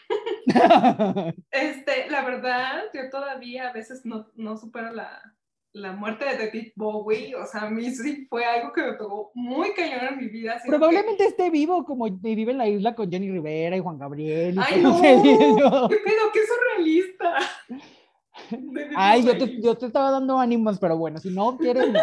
Este, 1.51 2.09
la 2.09 2.25
verdad, 2.25 2.85
yo 2.95 3.11
todavía 3.11 3.69
a 3.69 3.73
veces 3.75 4.01
no, 4.07 4.31
no 4.35 4.57
supero 4.57 4.93
la, 4.95 5.21
la 5.75 5.93
muerte 5.93 6.25
de 6.25 6.47
David 6.47 6.73
Bowie. 6.75 7.35
O 7.37 7.45
sea, 7.47 7.65
a 7.65 7.71
mí 7.71 7.91
sí 7.91 8.27
fue 8.31 8.47
algo 8.47 8.73
que 8.73 8.81
me 8.83 8.95
pegó 8.95 9.31
muy 9.35 9.75
cañón 9.75 10.07
en 10.13 10.17
mi 10.21 10.29
vida. 10.29 10.55
de 10.55 10.61
que- 10.63 10.69
Probablemente 10.71 11.27
esté 11.27 11.51
vivo 11.51 11.85
como 11.85 12.07
vive 12.09 12.53
en 12.53 12.59
la 12.59 12.69
isla 12.69 12.95
con 12.95 13.11
Jenny 13.11 13.31
Rivera 13.31 13.77
y 13.77 13.81
Juan 13.81 13.99
Gabriel. 13.99 14.55
y 14.55 14.59
¡Ay, 14.59 14.81
no! 14.83 15.05
ellos. 15.05 15.91
¿Qué 15.91 15.97
pedo? 15.97 16.33
¡Qué 16.33 16.41
surrealista! 16.47 17.37
Ay, 18.97 19.25
yo 19.25 19.39
te, 19.39 19.61
yo 19.61 19.77
te 19.77 19.87
estaba 19.87 20.11
dando 20.11 20.39
ánimos, 20.39 20.79
pero 20.79 20.97
bueno, 20.97 21.19
si 21.19 21.31
no 21.31 21.57
quieres, 21.57 21.93
no. 21.93 22.01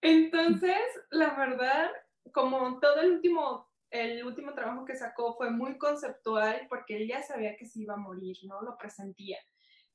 Entonces, 0.00 0.80
la 1.10 1.34
verdad, 1.34 1.90
como 2.32 2.80
todo 2.80 3.00
el 3.00 3.12
último, 3.12 3.70
el 3.90 4.24
último 4.24 4.54
trabajo 4.54 4.84
que 4.84 4.96
sacó 4.96 5.34
fue 5.34 5.50
muy 5.50 5.78
conceptual 5.78 6.66
porque 6.68 6.96
él 6.96 7.08
ya 7.08 7.22
sabía 7.22 7.56
que 7.56 7.66
se 7.66 7.80
iba 7.80 7.94
a 7.94 7.98
morir, 7.98 8.36
¿no? 8.44 8.62
Lo 8.62 8.76
presentía. 8.76 9.38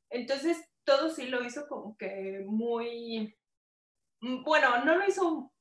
Entonces, 0.10 0.58
todo 0.84 1.10
sí 1.10 1.28
lo 1.28 1.44
hizo 1.44 1.68
como 1.68 1.98
que 1.98 2.44
muy, 2.46 3.36
bueno, 4.22 4.86
no 4.86 4.96
lo 4.96 5.06
hizo 5.06 5.52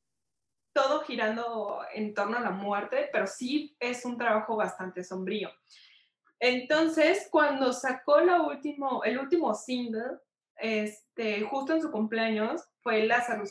todo 0.73 1.01
girando 1.01 1.81
en 1.95 2.15
torno 2.15 2.37
a 2.37 2.43
la 2.43 2.51
muerte, 2.51 3.09
pero 3.11 3.27
sí 3.27 3.77
es 3.81 4.05
un 4.05 4.19
trabajo 4.19 4.57
bastante 4.57 5.03
sombrío. 5.03 5.51
Entonces, 6.41 7.29
cuando 7.31 7.73
sacó 7.73 8.21
la 8.21 8.43
último, 8.43 9.03
el 9.05 9.19
último 9.19 9.55
single, 9.55 10.19
este, 10.57 11.43
justo 11.43 11.75
en 11.75 11.83
su 11.83 11.91
cumpleaños, 11.91 12.63
fue 12.83 13.07
Lazarus 13.07 13.51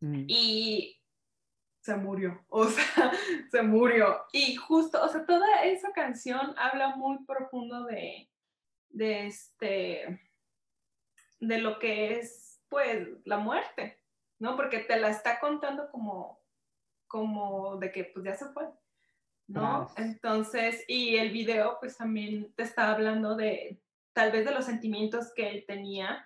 Mm. 0.00 0.24
y 0.28 1.00
se 1.80 1.96
murió, 1.96 2.44
o 2.48 2.64
sea, 2.66 3.12
se 3.50 3.62
murió. 3.62 4.24
Y 4.32 4.56
justo, 4.56 5.02
o 5.02 5.08
sea, 5.08 5.26
toda 5.26 5.64
esa 5.64 5.92
canción 5.92 6.54
habla 6.56 6.96
muy 6.96 7.24
profundo 7.24 7.84
de, 7.84 8.30
de 8.90 9.26
este, 9.26 10.20
de 11.40 11.58
lo 11.58 11.78
que 11.78 12.18
es, 12.18 12.62
pues, 12.68 13.08
la 13.24 13.38
muerte, 13.38 14.00
¿no? 14.38 14.56
Porque 14.56 14.80
te 14.80 14.98
la 14.98 15.10
está 15.10 15.40
contando 15.40 15.90
como, 15.90 16.40
como 17.06 17.76
de 17.78 17.90
que, 17.90 18.04
pues, 18.04 18.24
ya 18.24 18.34
se 18.36 18.46
fue, 18.52 18.68
¿no? 19.48 19.90
Entonces, 19.96 20.84
y 20.86 21.16
el 21.16 21.30
video, 21.30 21.78
pues, 21.80 21.96
también 21.96 22.52
te 22.54 22.62
está 22.62 22.92
hablando 22.92 23.34
de, 23.34 23.80
tal 24.12 24.30
vez, 24.30 24.44
de 24.44 24.52
los 24.52 24.66
sentimientos 24.66 25.32
que 25.34 25.48
él 25.48 25.64
tenía, 25.66 26.24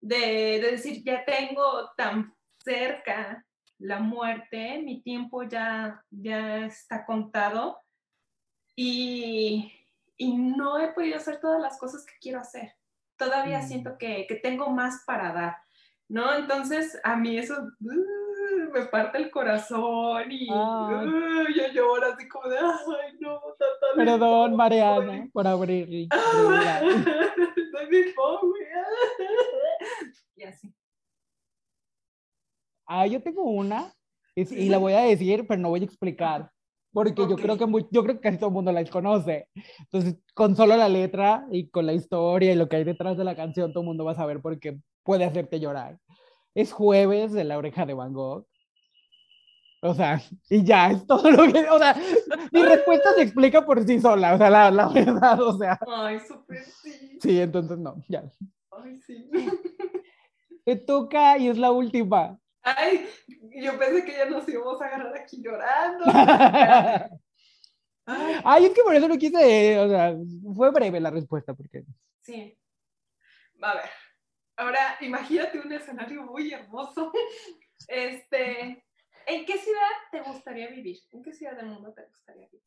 de, 0.00 0.60
de 0.60 0.70
decir, 0.72 1.02
ya 1.04 1.24
tengo 1.24 1.90
tan 1.96 2.34
cerca 2.58 3.44
la 3.78 4.00
muerte, 4.00 4.80
mi 4.82 5.02
tiempo 5.02 5.42
ya, 5.42 6.02
ya 6.10 6.66
está 6.66 7.04
contado 7.06 7.78
y, 8.74 9.72
y 10.16 10.36
no 10.36 10.78
he 10.78 10.92
podido 10.92 11.16
hacer 11.16 11.40
todas 11.40 11.60
las 11.60 11.78
cosas 11.78 12.04
que 12.04 12.14
quiero 12.20 12.40
hacer. 12.40 12.72
Todavía 13.16 13.60
Mm. 13.60 13.68
siento 13.68 13.98
que, 13.98 14.26
que 14.26 14.36
tengo 14.36 14.70
más 14.70 15.04
para 15.06 15.32
dar, 15.32 15.56
¿no? 16.08 16.34
Entonces 16.34 16.98
a 17.04 17.16
mí 17.16 17.38
eso 17.38 17.54
uh, 17.80 18.25
me 18.78 18.86
parte 18.86 19.18
el 19.18 19.30
corazón 19.30 20.30
y 20.30 20.48
Ah. 20.50 21.02
uh, 21.04 21.48
yo 21.54 21.68
lloro 21.72 22.06
así 22.12 22.28
como 22.28 22.48
de, 22.48 22.58
ay, 22.58 23.16
no, 23.20 23.40
tata, 23.58 23.86
Perdón, 23.96 24.56
Mariana, 24.56 25.28
por 25.32 25.46
abrir. 25.46 26.08
David 27.72 28.06
Bowie. 28.16 28.66
y 30.36 30.42
así. 30.44 30.72
Ah, 32.86 33.06
yo 33.06 33.20
tengo 33.22 33.42
una, 33.42 33.92
es- 34.34 34.52
y 34.52 34.68
la 34.68 34.78
voy 34.78 34.92
a 34.92 35.00
decir, 35.00 35.44
pero 35.48 35.60
no 35.60 35.70
voy 35.70 35.80
a 35.80 35.84
explicar, 35.84 36.50
porque 36.92 37.22
yo 37.28 37.36
creo 37.36 37.58
que 37.58 37.66
muy- 37.66 37.86
yo 37.90 38.02
creo 38.04 38.14
que 38.16 38.20
casi 38.20 38.38
todo 38.38 38.48
el 38.48 38.54
mundo 38.54 38.70
la 38.72 38.84
conoce. 38.84 39.48
Entonces, 39.80 40.16
con 40.34 40.54
solo 40.54 40.76
la 40.76 40.88
letra 40.88 41.46
y 41.50 41.68
con 41.68 41.84
la 41.86 41.92
historia 41.94 42.52
y 42.52 42.56
lo 42.56 42.68
que 42.68 42.76
hay 42.76 42.84
detrás 42.84 43.16
de 43.16 43.24
la 43.24 43.34
canción, 43.34 43.72
todo 43.72 43.80
el 43.82 43.86
mundo 43.88 44.04
va 44.04 44.12
a 44.12 44.16
saber 44.16 44.40
porque 44.40 44.78
puede 45.02 45.24
hacerte 45.24 45.58
llorar. 45.58 45.98
Es 46.54 46.72
jueves 46.72 47.32
de 47.32 47.44
la 47.44 47.58
oreja 47.58 47.84
de 47.86 47.94
Van 47.94 48.12
Gogh. 48.12 48.46
O 49.82 49.94
sea, 49.94 50.20
y 50.48 50.64
ya, 50.64 50.90
es 50.90 51.06
todo 51.06 51.30
lo 51.30 51.52
que, 51.52 51.68
o 51.68 51.78
sea, 51.78 51.94
mi 52.50 52.62
respuesta 52.62 53.14
se 53.14 53.22
explica 53.22 53.64
por 53.64 53.84
sí 53.84 54.00
sola, 54.00 54.34
o 54.34 54.38
sea, 54.38 54.50
la, 54.50 54.70
la 54.70 54.88
verdad, 54.88 55.40
o 55.40 55.56
sea, 55.58 55.78
Ay, 55.86 56.18
súper 56.20 56.64
sí. 56.64 57.18
sí, 57.20 57.40
entonces 57.40 57.78
no, 57.78 58.02
ya. 58.08 58.24
Ay, 58.70 58.96
sí. 58.96 59.30
Te 60.64 60.76
toca 60.76 61.38
y 61.38 61.48
es 61.48 61.58
la 61.58 61.70
última. 61.70 62.38
Ay, 62.62 63.06
yo 63.62 63.78
pensé 63.78 64.04
que 64.04 64.12
ya 64.12 64.28
nos 64.28 64.48
íbamos 64.48 64.80
a 64.80 64.86
agarrar 64.86 65.16
aquí 65.16 65.40
llorando. 65.42 66.04
Ay, 68.06 68.66
es 68.66 68.70
que 68.72 68.82
por 68.82 68.94
eso 68.94 69.08
no 69.08 69.18
quise, 69.18 69.78
o 69.78 69.88
sea, 69.88 70.16
fue 70.54 70.70
breve 70.70 71.00
la 71.00 71.10
respuesta, 71.10 71.54
porque... 71.54 71.84
Sí. 72.22 72.58
A 73.62 73.74
ver, 73.74 73.90
ahora 74.56 74.96
imagínate 75.00 75.60
un 75.60 75.72
escenario 75.72 76.22
muy 76.24 76.52
hermoso. 76.52 77.12
Este, 77.88 78.84
¿en 79.26 79.44
qué 79.44 79.58
ciudad 79.58 79.80
te 80.10 80.20
gustaría 80.22 80.68
vivir? 80.68 80.98
¿En 81.12 81.22
qué 81.22 81.32
ciudad 81.32 81.56
del 81.56 81.66
mundo 81.66 81.92
te 81.92 82.04
gustaría 82.04 82.46
vivir? 82.46 82.62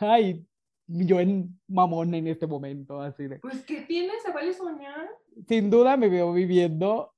Ay, 0.00 0.46
yo 0.86 1.20
en 1.20 1.60
mamón 1.68 2.14
en 2.14 2.26
este 2.28 2.46
momento, 2.46 3.00
así 3.00 3.26
de... 3.26 3.38
Pues, 3.40 3.62
¿qué 3.64 3.82
tienes? 3.82 4.22
¿Se 4.22 4.32
vale 4.32 4.52
soñar? 4.54 5.08
Sin 5.46 5.70
duda 5.70 5.96
me 5.96 6.08
veo 6.08 6.32
viviendo, 6.32 7.14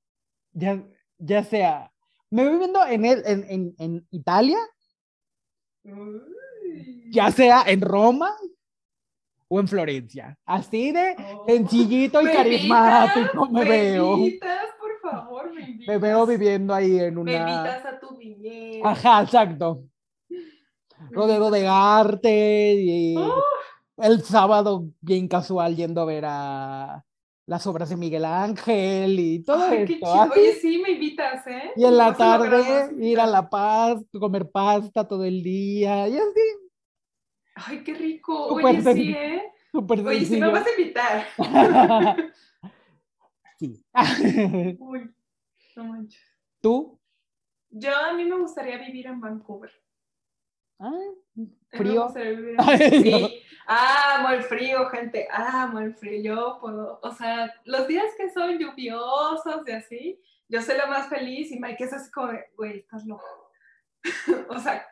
ya, 0.51 0.83
ya 1.17 1.43
sea, 1.43 1.91
me 2.29 2.43
veo 2.43 2.51
viviendo 2.53 2.85
en, 2.85 3.05
el, 3.05 3.23
en, 3.25 3.45
en, 3.49 3.75
en 3.79 4.07
Italia, 4.11 4.57
Uy. 5.83 7.09
ya 7.11 7.31
sea 7.31 7.63
en 7.67 7.81
Roma 7.81 8.35
o 9.47 9.59
en 9.59 9.67
Florencia. 9.67 10.37
Así 10.45 10.91
de 10.91 11.15
Oh. 11.17 11.45
sencillito 11.47 12.21
y 12.21 12.25
¿Me 12.25 12.33
carismático 12.33 13.49
me 13.49 13.65
veo. 13.65 14.17
Favor, 15.11 15.53
me 15.53 15.61
invitas. 15.61 15.87
Me 15.87 15.97
veo 15.97 16.25
viviendo 16.25 16.73
ahí 16.73 16.99
en 16.99 17.15
Me 17.15 17.21
una... 17.21 17.33
invitas 17.33 17.85
a 17.85 17.99
tu 17.99 18.17
viñedo. 18.17 18.85
Ajá, 18.87 19.21
exacto. 19.23 19.83
Rodeado 21.11 21.49
de 21.51 21.67
arte 21.67 22.73
y 22.77 23.15
Oh. 23.17 23.43
el 23.97 24.21
sábado 24.23 24.85
bien 25.01 25.27
casual 25.27 25.75
yendo 25.75 26.01
a 26.01 26.05
ver 26.05 26.23
a 26.27 27.03
las 27.47 27.65
obras 27.67 27.89
de 27.89 27.97
Miguel 27.97 28.23
Ángel 28.23 29.19
y 29.19 29.43
todo 29.43 29.63
Ay, 29.63 29.85
qué 29.85 29.93
esto. 29.95 30.05
chido. 30.05 30.21
así. 30.21 30.39
Oye, 30.39 30.53
sí, 30.61 30.77
me 30.81 30.91
invitas, 30.91 31.45
¿eh? 31.47 31.71
Y 31.75 31.83
en 31.85 31.97
la 31.97 32.13
tarde 32.15 32.95
ir 32.99 33.19
a. 33.19 33.25
La 33.25 33.49
Paz, 33.49 33.99
comer 34.19 34.49
pasta 34.49 35.07
todo 35.07 35.25
el 35.25 35.41
día 35.43 36.07
y 36.07 36.17
así, 36.17 36.39
Ay, 37.55 37.83
qué 37.83 37.93
rico. 37.95 38.45
Oye, 38.47 38.81
sí, 38.93 39.11
¿eh? 39.11 39.41
Oye, 39.73 40.25
sí 40.25 40.39
me 40.39 40.47
sencillo. 40.47 40.51
vas 40.51 40.65
a 40.65 40.69
invitar. 40.81 41.25
Uy, 44.79 45.13
no 45.75 45.83
manches. 45.83 46.21
¿Tú? 46.61 46.99
Yo, 47.69 47.95
a 47.95 48.13
mí 48.13 48.25
me 48.25 48.37
gustaría 48.37 48.77
vivir 48.77 49.07
en 49.07 49.21
Vancouver. 49.21 49.71
Ah, 50.79 50.91
¿Frío? 51.69 52.11
en-. 52.15 52.57
Sí, 53.03 53.43
amo 53.67 54.29
el 54.29 54.43
frío, 54.43 54.89
gente, 54.89 55.27
amo 55.31 55.79
el 55.79 55.95
frío. 55.95 56.21
Yo 56.21 56.57
puedo, 56.59 56.99
o 57.01 57.11
sea, 57.11 57.53
los 57.65 57.87
días 57.87 58.07
que 58.17 58.29
son 58.31 58.57
lluviosos 58.57 59.67
y 59.67 59.71
así, 59.71 60.21
yo 60.49 60.61
soy 60.61 60.77
la 60.77 60.87
más 60.87 61.07
feliz 61.07 61.51
y 61.51 61.59
Mike 61.59 61.83
es 61.83 61.93
así 61.93 62.11
como, 62.11 62.27
de, 62.27 62.45
güey, 62.57 62.79
estás 62.79 63.05
loco. 63.05 63.51
o 64.49 64.59
sea, 64.59 64.85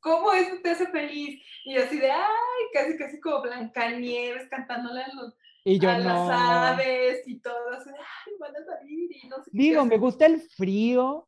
¿cómo 0.00 0.32
eso 0.32 0.56
te 0.62 0.70
hace 0.70 0.86
feliz? 0.86 1.42
Y 1.64 1.76
así 1.76 1.98
de, 1.98 2.10
ay, 2.10 2.64
casi, 2.72 2.96
casi 2.96 3.20
como 3.20 3.42
Blancanieves 3.42 4.48
cantándole 4.48 5.02
a, 5.02 5.14
los, 5.14 5.34
Y 5.64 5.78
yo 5.78 5.88
a 5.90 5.98
las 5.98 6.04
no. 6.28 6.32
aves 6.32 7.22
y 7.26 7.38
todo, 7.40 7.54
ay, 7.72 8.32
van 8.38 8.54
a 8.56 8.64
salir 8.64 9.10
y 9.10 9.28
no 9.28 9.36
sé 9.42 9.50
qué 9.50 9.56
Digo, 9.56 9.82
me 9.84 9.88
hacer". 9.94 10.00
gusta 10.00 10.26
el 10.26 10.40
frío, 10.40 11.26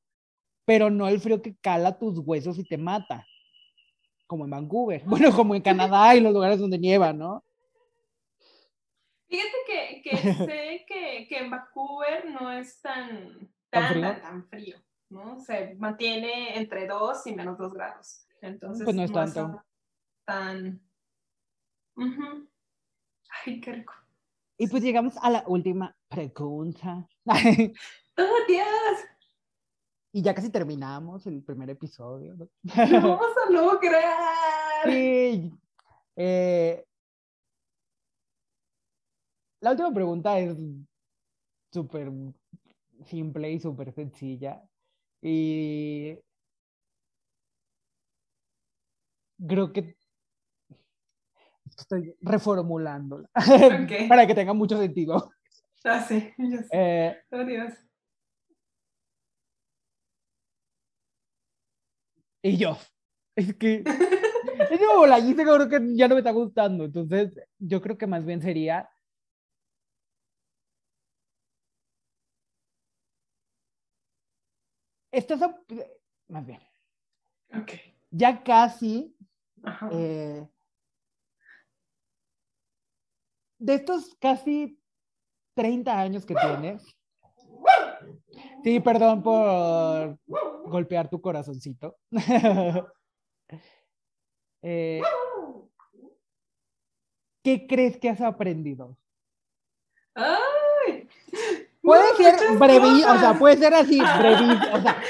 pero 0.66 0.90
no 0.90 1.08
el 1.08 1.20
frío 1.20 1.40
que 1.40 1.56
cala 1.56 1.98
tus 1.98 2.18
huesos 2.18 2.58
y 2.58 2.64
te 2.64 2.76
mata. 2.76 3.26
Como 4.26 4.44
en 4.44 4.50
Vancouver. 4.50 5.02
Bueno, 5.06 5.32
como 5.34 5.54
en 5.54 5.62
Canadá 5.62 6.14
y 6.14 6.20
los 6.20 6.32
lugares 6.34 6.58
donde 6.58 6.78
nieva, 6.78 7.12
¿no? 7.12 7.42
Fíjate 9.28 9.56
que, 9.66 10.02
que 10.02 10.16
sé 10.44 10.84
que, 10.86 11.26
que 11.28 11.38
en 11.38 11.50
Vancouver 11.50 12.30
no 12.30 12.52
es 12.52 12.80
tan, 12.80 13.38
¿Tan 13.70 13.84
tan, 13.84 13.88
frío? 13.88 14.02
tan, 14.12 14.20
tan 14.20 14.48
frío, 14.48 14.76
¿no? 15.08 15.40
Se 15.40 15.74
mantiene 15.76 16.56
entre 16.58 16.86
2 16.86 17.26
y 17.26 17.34
menos 17.34 17.56
2 17.58 17.72
grados. 17.72 18.26
Entonces, 18.42 18.84
Pues 18.84 18.94
no 18.94 19.02
es 19.02 19.12
tanto. 19.12 19.40
tan... 19.40 19.62
tan... 20.26 20.82
Ujú. 21.96 22.48
Ay, 23.46 23.60
qué 23.60 23.72
rico. 23.72 23.94
Y 24.58 24.68
pues 24.68 24.82
llegamos 24.82 25.14
a 25.20 25.30
la 25.30 25.44
última 25.46 25.94
pregunta. 26.08 27.06
¡Oh, 28.18 28.38
Dios! 28.48 29.16
y 30.16 30.22
ya 30.22 30.34
casi 30.34 30.48
terminamos 30.48 31.26
el 31.26 31.42
primer 31.42 31.68
episodio. 31.68 32.34
¿no? 32.36 32.48
¡Lo 32.90 33.00
vamos 33.02 33.36
a 33.46 33.52
lograr! 33.52 34.86
Sí. 34.86 35.52
eh, 36.16 36.86
la 39.60 39.72
última 39.72 39.92
pregunta 39.92 40.38
es 40.38 40.56
súper 41.70 42.10
simple 43.04 43.52
y 43.52 43.60
súper 43.60 43.92
sencilla. 43.92 44.62
Y 45.20 46.18
creo 49.46 49.70
que 49.70 49.96
estoy 51.76 52.14
reformulándola 52.20 53.28
para 54.08 54.26
que 54.26 54.34
tenga 54.34 54.52
mucho 54.52 54.78
sentido. 54.78 55.30
Ya 55.84 56.02
sé, 56.02 56.34
ya 56.38 56.58
sé. 56.62 56.68
Eh, 56.72 57.16
¡Oh, 57.30 57.44
Dios! 57.44 57.72
y 62.42 62.56
yo, 62.56 62.78
es 63.34 63.54
que 63.56 63.82
es 64.70 64.80
como 64.80 65.06
la 65.06 65.18
hice, 65.18 65.42
creo 65.42 65.68
que 65.68 65.80
ya 65.96 66.06
no 66.08 66.14
me 66.14 66.20
está 66.20 66.30
gustando. 66.30 66.84
Entonces, 66.84 67.38
yo 67.58 67.80
creo 67.80 67.98
que 67.98 68.06
más 68.06 68.24
bien 68.24 68.40
sería 68.40 68.88
estás 75.12 75.42
a- 75.42 75.58
más 76.28 76.46
bien, 76.46 76.60
Ok. 77.54 77.72
ya 78.10 78.42
casi 78.42 79.16
Ajá. 79.62 79.88
eh, 79.92 80.46
de 83.58 83.74
estos 83.74 84.14
casi 84.20 84.78
30 85.54 86.00
años 86.00 86.26
que 86.26 86.34
tienes. 86.34 86.84
Sí, 88.62 88.80
perdón 88.80 89.22
por 89.22 90.18
golpear 90.66 91.08
tu 91.08 91.20
corazoncito. 91.20 91.96
Eh, 94.68 95.00
¿Qué 97.44 97.68
crees 97.68 97.96
que 97.98 98.08
has 98.08 98.20
aprendido? 98.20 98.98
¡Ay! 100.12 101.08
Puede 101.80 102.16
ser 102.16 102.58
brevi, 102.58 103.04
o 103.04 103.18
sea, 103.20 103.38
puede 103.38 103.58
ser 103.58 103.74
así, 103.74 104.00
brevi, 104.18 104.50
o 104.72 104.82
sea, 104.82 105.00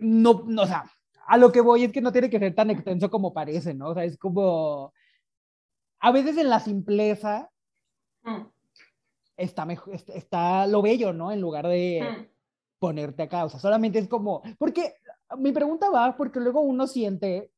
no, 0.00 0.44
no, 0.46 0.62
o 0.62 0.66
sea, 0.66 0.84
a 1.26 1.38
lo 1.38 1.50
que 1.50 1.62
voy 1.62 1.84
es 1.84 1.92
que 1.92 2.02
no 2.02 2.12
tiene 2.12 2.28
que 2.28 2.38
ser 2.38 2.54
tan 2.54 2.68
extenso 2.68 3.10
como 3.10 3.32
parece, 3.32 3.72
¿no? 3.72 3.88
O 3.88 3.94
sea, 3.94 4.04
es 4.04 4.18
como, 4.18 4.92
a 6.00 6.10
veces 6.10 6.36
en 6.36 6.50
la 6.50 6.60
simpleza 6.60 7.50
Mm, 8.22 8.46
está 9.36 9.64
mejor, 9.64 9.94
está, 9.94 10.66
lo 10.66 10.82
bello, 10.82 11.12
¿no? 11.12 11.32
En 11.32 11.40
lugar 11.40 11.66
de 11.66 12.02
mm. 12.02 12.26
ponerte 12.78 13.22
acá, 13.22 13.44
o 13.44 13.48
sea, 13.48 13.60
solamente 13.60 13.98
es 13.98 14.08
como, 14.08 14.42
porque 14.58 14.94
mi 15.38 15.52
pregunta 15.52 15.90
va 15.90 16.16
porque 16.16 16.40
luego 16.40 16.60
uno 16.60 16.86
siente 16.86 17.50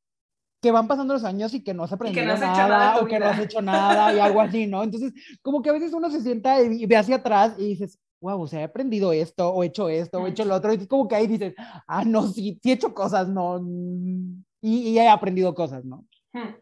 que 0.62 0.70
van 0.70 0.86
pasando 0.86 1.14
los 1.14 1.24
años 1.24 1.52
y 1.54 1.64
que 1.64 1.74
no 1.74 1.82
has 1.82 1.92
aprendido 1.92 2.24
no 2.24 2.32
has 2.34 2.40
hecho 2.40 2.68
nada, 2.68 3.00
o 3.00 3.06
que 3.06 3.18
no 3.18 3.26
has 3.26 3.38
hecho 3.40 3.60
nada 3.60 4.14
y 4.14 4.20
algo 4.20 4.40
así, 4.40 4.68
¿no? 4.68 4.84
Entonces, 4.84 5.12
como 5.42 5.60
que 5.60 5.70
a 5.70 5.72
veces 5.72 5.92
uno 5.92 6.08
se 6.08 6.20
sienta 6.20 6.62
y, 6.62 6.86
ve 6.86 6.96
hacia 6.96 7.16
atrás 7.16 7.56
y 7.58 7.66
dices, 7.66 7.98
wow, 8.20 8.40
o 8.40 8.46
sea, 8.46 8.60
he 8.60 8.64
aprendido 8.64 9.12
esto, 9.12 9.52
o 9.52 9.64
he 9.64 9.66
hecho 9.66 9.88
esto, 9.88 10.18
o 10.18 10.26
he 10.26 10.30
hecho 10.30 10.44
lo 10.44 10.54
otro, 10.54 10.72
y 10.72 10.76
es 10.76 10.86
como 10.86 11.08
que 11.08 11.16
ahí 11.16 11.26
dices, 11.26 11.54
ah, 11.88 12.04
no, 12.04 12.28
sí, 12.28 12.60
sí 12.62 12.70
he 12.70 12.74
hecho 12.74 12.94
cosas, 12.94 13.28
no, 13.28 13.58
mm, 13.60 14.44
y, 14.60 14.90
y 14.90 14.98
he 14.98 15.08
aprendido 15.08 15.52
cosas, 15.52 15.84
¿no? 15.84 16.06
Hmm. 16.32 16.54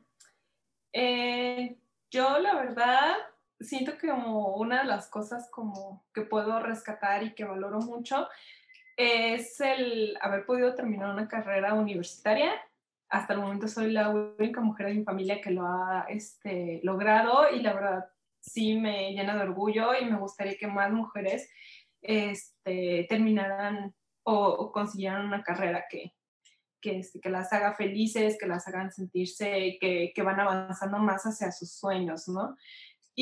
Eh, 0.94 1.78
yo 2.10 2.38
la 2.38 2.54
verdad 2.54 3.12
siento 3.60 3.96
que 3.98 4.08
como 4.08 4.56
una 4.56 4.80
de 4.82 4.88
las 4.88 5.08
cosas 5.08 5.48
como 5.50 6.04
que 6.14 6.22
puedo 6.22 6.60
rescatar 6.60 7.22
y 7.22 7.34
que 7.34 7.44
valoro 7.44 7.80
mucho 7.80 8.28
es 8.96 9.60
el 9.60 10.16
haber 10.20 10.44
podido 10.44 10.74
terminar 10.74 11.10
una 11.10 11.28
carrera 11.28 11.74
universitaria. 11.74 12.52
Hasta 13.08 13.34
el 13.34 13.40
momento 13.40 13.68
soy 13.68 13.92
la 13.92 14.10
única 14.10 14.60
mujer 14.60 14.86
de 14.86 14.94
mi 14.94 15.04
familia 15.04 15.40
que 15.40 15.50
lo 15.50 15.66
ha 15.66 16.06
este, 16.08 16.80
logrado 16.82 17.50
y 17.50 17.60
la 17.60 17.74
verdad 17.74 18.04
sí 18.40 18.76
me 18.76 19.12
llena 19.12 19.34
de 19.36 19.42
orgullo 19.42 19.94
y 19.94 20.04
me 20.04 20.18
gustaría 20.18 20.56
que 20.56 20.66
más 20.66 20.92
mujeres 20.92 21.50
este, 22.02 23.06
terminaran 23.08 23.94
o, 24.22 24.34
o 24.34 24.72
consiguieran 24.72 25.26
una 25.26 25.42
carrera 25.42 25.84
que, 25.90 26.14
que, 26.80 26.98
este, 26.98 27.20
que 27.20 27.30
las 27.30 27.52
haga 27.52 27.74
felices, 27.74 28.36
que 28.38 28.46
las 28.46 28.66
hagan 28.68 28.90
sentirse 28.90 29.76
que, 29.80 30.12
que 30.14 30.22
van 30.22 30.40
avanzando 30.40 30.98
más 30.98 31.24
hacia 31.24 31.52
sus 31.52 31.72
sueños, 31.72 32.28
¿no? 32.28 32.56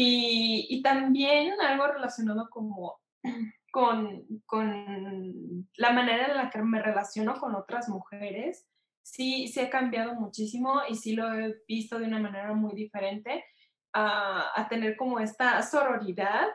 Y, 0.01 0.69
y 0.71 0.81
también 0.81 1.61
algo 1.61 1.89
relacionado 1.89 2.49
como 2.51 3.01
con, 3.73 4.25
con 4.47 5.67
la 5.77 5.91
manera 5.91 6.27
en 6.27 6.37
la 6.37 6.51
que 6.51 6.63
me 6.63 6.81
relaciono 6.81 7.35
con 7.41 7.57
otras 7.57 7.89
mujeres, 7.89 8.69
sí, 9.03 9.49
sí 9.49 9.59
ha 9.59 9.71
cambiado 9.71 10.15
muchísimo 10.15 10.83
y 10.89 10.95
sí 10.95 11.17
lo 11.17 11.33
he 11.35 11.57
visto 11.67 11.99
de 11.99 12.07
una 12.07 12.21
manera 12.21 12.55
muy 12.55 12.77
diferente 12.77 13.45
a, 13.93 14.53
a 14.55 14.69
tener 14.69 14.97
como 14.97 15.19
esta 15.19 15.61
sororidad 15.63 16.47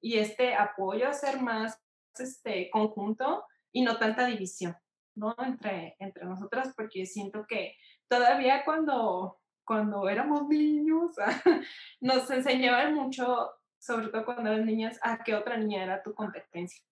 y 0.00 0.18
este 0.18 0.54
apoyo 0.54 1.08
a 1.08 1.12
ser 1.12 1.40
más 1.40 1.82
este 2.16 2.70
conjunto 2.70 3.44
y 3.72 3.82
no 3.82 3.98
tanta 3.98 4.26
división. 4.26 4.76
¿no? 5.16 5.34
Entre, 5.44 5.96
entre 5.98 6.24
nosotras, 6.24 6.72
porque 6.76 7.04
siento 7.04 7.46
que 7.48 7.74
todavía 8.06 8.64
cuando, 8.64 9.40
cuando 9.66 10.08
éramos 10.08 10.48
niños, 10.48 11.12
nos 12.00 12.30
enseñaban 12.30 12.94
mucho, 12.94 13.50
sobre 13.78 14.08
todo 14.08 14.24
cuando 14.24 14.52
eran 14.52 14.66
niñas, 14.66 14.98
a 15.02 15.22
que 15.22 15.34
otra 15.34 15.56
niña 15.56 15.82
era 15.82 16.02
tu 16.02 16.14
competencia. 16.14 16.82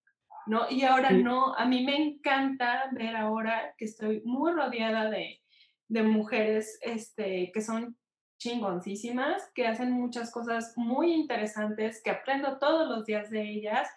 ¿no? 0.47 0.71
Y 0.71 0.83
ahora 0.83 1.11
no, 1.11 1.55
a 1.55 1.65
mí 1.65 1.85
me 1.85 1.97
encanta 1.97 2.91
ver 2.93 3.17
ahora 3.17 3.75
que 3.79 3.87
estoy 3.87 4.21
muy 4.25 4.53
rodeada 4.53 5.09
de, 5.09 5.41
de 5.89 6.03
mujeres 6.03 6.79
este, 6.83 7.51
que 7.53 7.63
son 7.63 7.97
chingoncísimas, 8.39 9.51
que 9.55 9.67
hacen 9.67 9.93
muchas 9.93 10.31
cosas 10.31 10.75
muy 10.77 11.15
interesantes, 11.15 12.03
que 12.03 12.11
aprendo 12.11 12.59
todos 12.59 12.89
los 12.89 13.07
días 13.07 13.31
de 13.31 13.43
ellas 13.43 13.89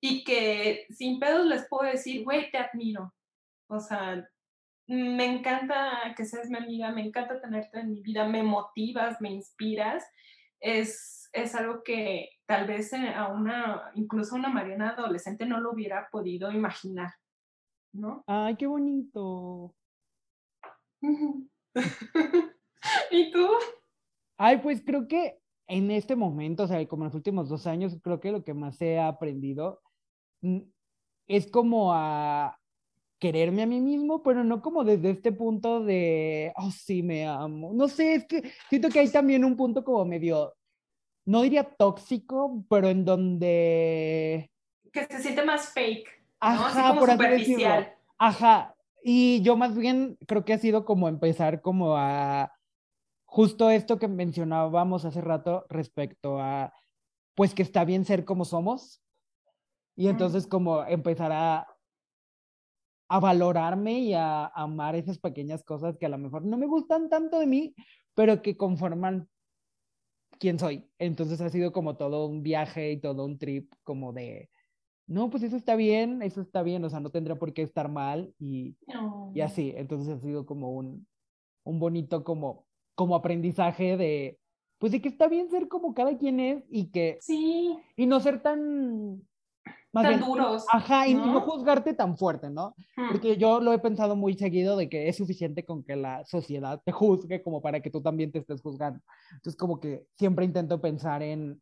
y 0.00 0.22
que 0.22 0.86
sin 0.90 1.18
pedos 1.18 1.46
les 1.46 1.66
puedo 1.68 1.90
decir, 1.90 2.22
güey, 2.22 2.50
te 2.50 2.58
admiro. 2.58 3.12
O 3.68 3.80
sea, 3.80 4.28
me 4.88 5.24
encanta 5.24 6.14
que 6.16 6.24
seas 6.24 6.48
mi 6.48 6.58
amiga, 6.58 6.92
me 6.92 7.04
encanta 7.04 7.40
tenerte 7.40 7.80
en 7.80 7.90
mi 7.90 8.00
vida, 8.02 8.26
me 8.28 8.42
motivas, 8.42 9.20
me 9.20 9.30
inspiras. 9.30 10.04
Es, 10.60 11.28
es 11.32 11.54
algo 11.54 11.82
que 11.82 12.30
tal 12.46 12.66
vez 12.66 12.92
eh, 12.92 13.08
a 13.14 13.28
una, 13.28 13.90
incluso 13.94 14.34
a 14.34 14.38
una 14.38 14.48
Mariana 14.48 14.90
adolescente 14.90 15.44
no 15.44 15.60
lo 15.60 15.72
hubiera 15.72 16.08
podido 16.10 16.50
imaginar, 16.50 17.10
¿no? 17.92 18.24
Ay, 18.26 18.56
qué 18.56 18.66
bonito. 18.66 19.74
¿Y 23.10 23.30
tú? 23.32 23.48
Ay, 24.38 24.58
pues 24.58 24.82
creo 24.84 25.08
que 25.08 25.38
en 25.68 25.90
este 25.90 26.14
momento, 26.14 26.62
o 26.64 26.66
sea, 26.68 26.86
como 26.86 27.02
en 27.02 27.08
los 27.08 27.14
últimos 27.14 27.48
dos 27.48 27.66
años, 27.66 27.98
creo 28.02 28.20
que 28.20 28.32
lo 28.32 28.44
que 28.44 28.54
más 28.54 28.80
he 28.80 29.00
aprendido 29.00 29.82
mm, 30.42 30.60
es 31.26 31.50
como 31.50 31.92
a 31.92 32.58
quererme 33.18 33.62
a 33.62 33.66
mí 33.66 33.80
mismo, 33.80 34.22
pero 34.22 34.44
no 34.44 34.60
como 34.60 34.84
desde 34.84 35.10
este 35.10 35.32
punto 35.32 35.82
de, 35.82 36.52
oh, 36.56 36.70
sí, 36.70 37.02
me 37.02 37.26
amo. 37.26 37.72
No 37.74 37.88
sé, 37.88 38.14
es 38.14 38.26
que 38.26 38.50
siento 38.68 38.88
que 38.88 39.00
hay 39.00 39.10
también 39.10 39.44
un 39.44 39.56
punto 39.56 39.84
como 39.84 40.04
medio, 40.04 40.54
no 41.24 41.42
diría 41.42 41.64
tóxico, 41.64 42.64
pero 42.68 42.88
en 42.88 43.04
donde... 43.04 44.50
Que 44.92 45.04
se 45.06 45.20
siente 45.20 45.44
más 45.44 45.68
fake. 45.70 46.08
Ajá, 46.40 46.94
por 46.98 47.10
superficial. 47.10 47.94
Ajá, 48.18 48.76
y 49.08 49.40
yo 49.42 49.56
más 49.56 49.76
bien 49.76 50.18
creo 50.26 50.44
que 50.44 50.52
ha 50.52 50.58
sido 50.58 50.84
como 50.84 51.08
empezar 51.08 51.60
como 51.60 51.96
a 51.96 52.52
justo 53.24 53.70
esto 53.70 53.98
que 53.98 54.08
mencionábamos 54.08 55.04
hace 55.04 55.20
rato 55.20 55.64
respecto 55.68 56.40
a, 56.40 56.72
pues 57.36 57.54
que 57.54 57.62
está 57.62 57.84
bien 57.84 58.04
ser 58.04 58.24
como 58.24 58.44
somos. 58.44 59.00
Y 59.94 60.08
entonces 60.08 60.46
como 60.46 60.84
empezar 60.84 61.30
a, 61.32 61.75
a 63.08 63.20
valorarme 63.20 64.00
y 64.00 64.14
a, 64.14 64.46
amar 64.46 64.96
esas 64.96 65.18
pequeñas 65.18 65.62
cosas 65.62 65.96
que 65.98 66.06
a 66.06 66.10
lo 66.10 66.18
mejor 66.18 66.44
no 66.44 66.56
me 66.56 66.66
gustan 66.66 67.08
tanto 67.08 67.38
de 67.38 67.46
mí, 67.46 67.74
pero 68.14 68.42
que 68.42 68.56
conforman 68.56 69.28
quién 70.38 70.58
soy. 70.58 70.88
Entonces 70.98 71.40
ha 71.40 71.48
sido 71.48 71.72
como 71.72 71.96
todo 71.96 72.26
un 72.26 72.42
viaje 72.42 72.92
y 72.92 73.00
todo 73.00 73.24
un 73.24 73.38
trip 73.38 73.72
como 73.82 74.12
de, 74.12 74.50
no, 75.06 75.30
pues 75.30 75.42
eso 75.42 75.56
está 75.56 75.76
bien, 75.76 76.22
eso 76.22 76.40
está 76.40 76.62
bien, 76.62 76.84
o 76.84 76.90
sea, 76.90 77.00
no 77.00 77.10
tendría 77.10 77.38
por 77.38 77.52
qué 77.52 77.62
estar 77.62 77.90
mal 77.90 78.34
y, 78.38 78.76
y 79.34 79.40
así. 79.40 79.72
Entonces 79.76 80.16
ha 80.16 80.20
sido 80.20 80.46
como 80.46 80.72
un, 80.72 81.06
un 81.64 81.78
bonito 81.78 82.24
como 82.24 82.66
como 82.96 83.14
aprendizaje 83.14 83.96
de, 83.96 84.40
pues 84.78 84.90
de 84.90 85.00
que 85.00 85.08
está 85.08 85.28
bien 85.28 85.48
ser 85.50 85.68
como 85.68 85.94
cada 85.94 86.18
quien 86.18 86.40
es 86.40 86.64
y 86.68 86.90
que... 86.90 87.18
Sí. 87.20 87.76
Y 87.94 88.06
no 88.06 88.18
ser 88.18 88.42
tan... 88.42 89.22
tan 90.02 90.20
duros. 90.20 90.64
Ajá, 90.70 91.06
y 91.06 91.14
no 91.14 91.40
juzgarte 91.40 91.94
tan 91.94 92.16
fuerte, 92.16 92.50
¿no? 92.50 92.74
Hmm. 92.96 93.08
Porque 93.12 93.36
yo 93.36 93.60
lo 93.60 93.72
he 93.72 93.78
pensado 93.78 94.16
muy 94.16 94.34
seguido 94.34 94.76
de 94.76 94.88
que 94.88 95.08
es 95.08 95.16
suficiente 95.16 95.64
con 95.64 95.82
que 95.82 95.96
la 95.96 96.24
sociedad 96.24 96.80
te 96.84 96.92
juzgue 96.92 97.42
como 97.42 97.60
para 97.60 97.80
que 97.80 97.90
tú 97.90 98.00
también 98.00 98.32
te 98.32 98.38
estés 98.38 98.60
juzgando. 98.60 99.00
Entonces 99.32 99.56
como 99.56 99.80
que 99.80 100.06
siempre 100.16 100.44
intento 100.44 100.80
pensar 100.80 101.22
en, 101.22 101.60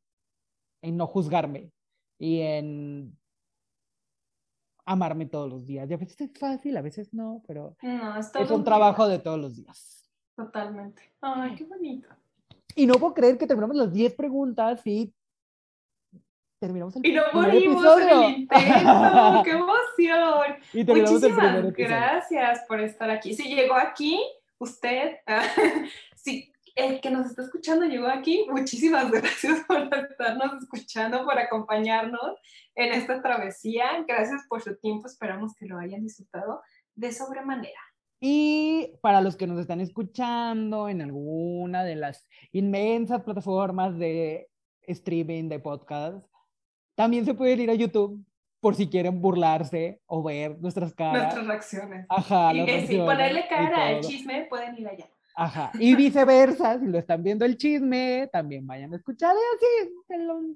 en 0.83 0.97
no 0.97 1.07
juzgarme 1.07 1.71
y 2.19 2.41
en 2.41 3.17
amarme 4.85 5.27
todos 5.27 5.51
los 5.51 5.67
días. 5.67 5.91
Y 5.91 5.95
a 5.95 5.97
veces 5.97 6.21
es 6.21 6.39
fácil, 6.39 6.77
a 6.77 6.83
veces 6.83 7.13
no, 7.13 7.43
pero 7.47 7.77
es 7.83 8.51
un 8.51 8.65
trabajo 8.65 9.09
de 9.09 9.19
todos 9.19 9.41
los 9.41 9.57
días. 9.57 10.05
Totalmente. 10.37 11.03
Ay, 11.21 11.55
qué 11.55 11.65
bonito. 11.65 12.09
Y 12.77 12.87
no 12.87 12.95
puedo 12.95 13.15
creer 13.15 13.39
que 13.39 13.47
terminamos 13.47 13.77
las 13.77 13.93
10 13.93 14.15
preguntas 14.15 14.85
y 14.87 15.15
terminamos 16.65 16.97
el 16.97 17.07
Y 17.07 17.13
no 17.13 17.23
morimos 17.33 18.01
en 18.01 18.09
el 18.09 18.31
intento. 18.39 19.43
¡Qué 19.45 19.51
emoción! 19.53 20.57
Y 20.73 20.85
Muchísimas 20.85 21.73
gracias 21.75 22.65
por 22.67 22.81
estar 22.81 23.11
aquí. 23.11 23.35
Si 23.35 23.55
llegó 23.55 23.75
aquí, 23.75 24.19
usted, 24.59 25.19
si 26.17 26.51
el 26.75 27.01
que 27.01 27.11
nos 27.11 27.27
está 27.27 27.43
escuchando 27.43 27.85
llegó 27.85 28.09
aquí, 28.09 28.47
muchísimas 28.51 29.11
gracias 29.11 29.61
por 29.69 29.89
estarnos 29.95 30.63
escuchando, 30.63 31.25
por 31.25 31.39
acompañarnos 31.39 32.39
en 32.75 32.93
esta 32.93 33.21
travesía. 33.21 34.05
Gracias 34.09 34.43
por 34.49 34.63
su 34.63 34.75
tiempo. 34.77 35.07
Esperamos 35.07 35.55
que 35.55 35.67
lo 35.67 35.79
hayan 35.79 36.03
disfrutado 36.03 36.63
de 36.95 37.13
sobremanera. 37.13 37.81
Y 38.21 38.93
para 39.03 39.21
los 39.21 39.37
que 39.37 39.47
nos 39.47 39.61
están 39.61 39.83
escuchando 39.83 40.89
en 40.89 41.03
alguna 41.03 41.85
de 41.85 41.97
las 41.97 42.27
inmensas 42.53 43.23
plataformas 43.23 43.99
de 43.99 44.49
streaming 44.87 45.49
de 45.49 45.61
podcast, 45.61 46.34
también 46.95 47.25
se 47.25 47.35
pueden 47.35 47.61
ir 47.61 47.71
a 47.71 47.75
YouTube 47.75 48.25
por 48.61 48.75
si 48.75 48.89
quieren 48.89 49.21
burlarse 49.21 50.01
o 50.07 50.23
ver 50.23 50.59
nuestras 50.61 50.95
caras. 50.95 51.23
Nuestras 51.23 51.47
reacciones. 51.47 52.07
Ajá. 52.09 52.55
Y 52.55 52.87
si 52.87 52.97
ponerle 52.97 53.47
cara 53.49 53.89
al 53.89 54.01
chisme, 54.01 54.47
pueden 54.49 54.75
ir 54.79 54.89
allá. 54.89 55.07
Ajá. 55.37 55.73
Y 55.81 55.97
viceversa, 55.97 56.79
si 56.79 56.87
lo 56.87 56.99
están 56.99 57.23
viendo 57.23 57.45
el 57.45 57.57
chisme, 57.57 58.29
también 58.33 58.67
vayan 58.67 58.93
a 58.93 58.97
escuchar 58.97 59.35
así, 59.35 59.93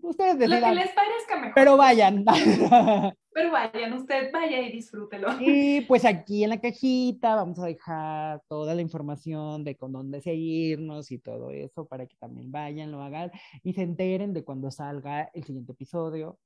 ustedes 0.03 0.39
decidan. 0.39 0.61
Lo 0.61 0.69
que 0.69 0.75
les 0.75 0.93
parezca 0.93 1.37
mejor. 1.37 1.55
Pero 1.55 1.77
vayan. 1.77 2.25
Pero 3.33 3.53
vayan, 3.53 3.93
usted 3.93 4.33
vaya 4.33 4.61
y 4.61 4.73
disfrútelo. 4.73 5.29
Y 5.41 5.81
pues 5.83 6.05
aquí 6.05 6.45
en 6.45 6.51
la 6.51 6.61
cajita 6.61 7.35
vamos 7.35 7.59
a 7.59 7.67
dejar 7.67 8.41
toda 8.49 8.75
la 8.75 8.83
información 8.83 9.65
de 9.65 9.77
con 9.77 9.93
dónde 9.93 10.21
seguirnos 10.21 11.11
y 11.11 11.19
todo 11.19 11.51
eso 11.51 11.87
para 11.87 12.07
que 12.07 12.17
también 12.17 12.51
vayan, 12.51 12.93
lo 12.93 13.03
hagan 13.03 13.31
y 13.63 13.75
se 13.75 13.83
enteren 13.83 14.33
de 14.33 14.45
cuando 14.45 14.71
salga 14.71 15.31
el 15.35 15.45
siguiente 15.45 15.73
episodio. 15.73 16.39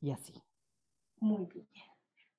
Y 0.00 0.10
así. 0.10 0.34
Muy 1.18 1.46
bien. 1.46 1.66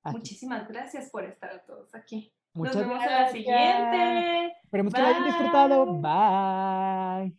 Muchísimas 0.04 0.68
gracias 0.68 1.10
por 1.10 1.26
estar 1.26 1.66
todos 1.66 1.94
aquí. 1.96 2.34
Muchas 2.58 2.76
Nos 2.76 2.88
vemos 2.88 3.04
en 3.04 3.12
la 3.12 3.32
siguiente. 3.32 4.54
Esperemos 4.64 4.94
que 4.94 5.02
lo 5.02 5.08
hayan 5.08 5.26
disfrutado. 5.26 5.86
Bye. 6.02 7.38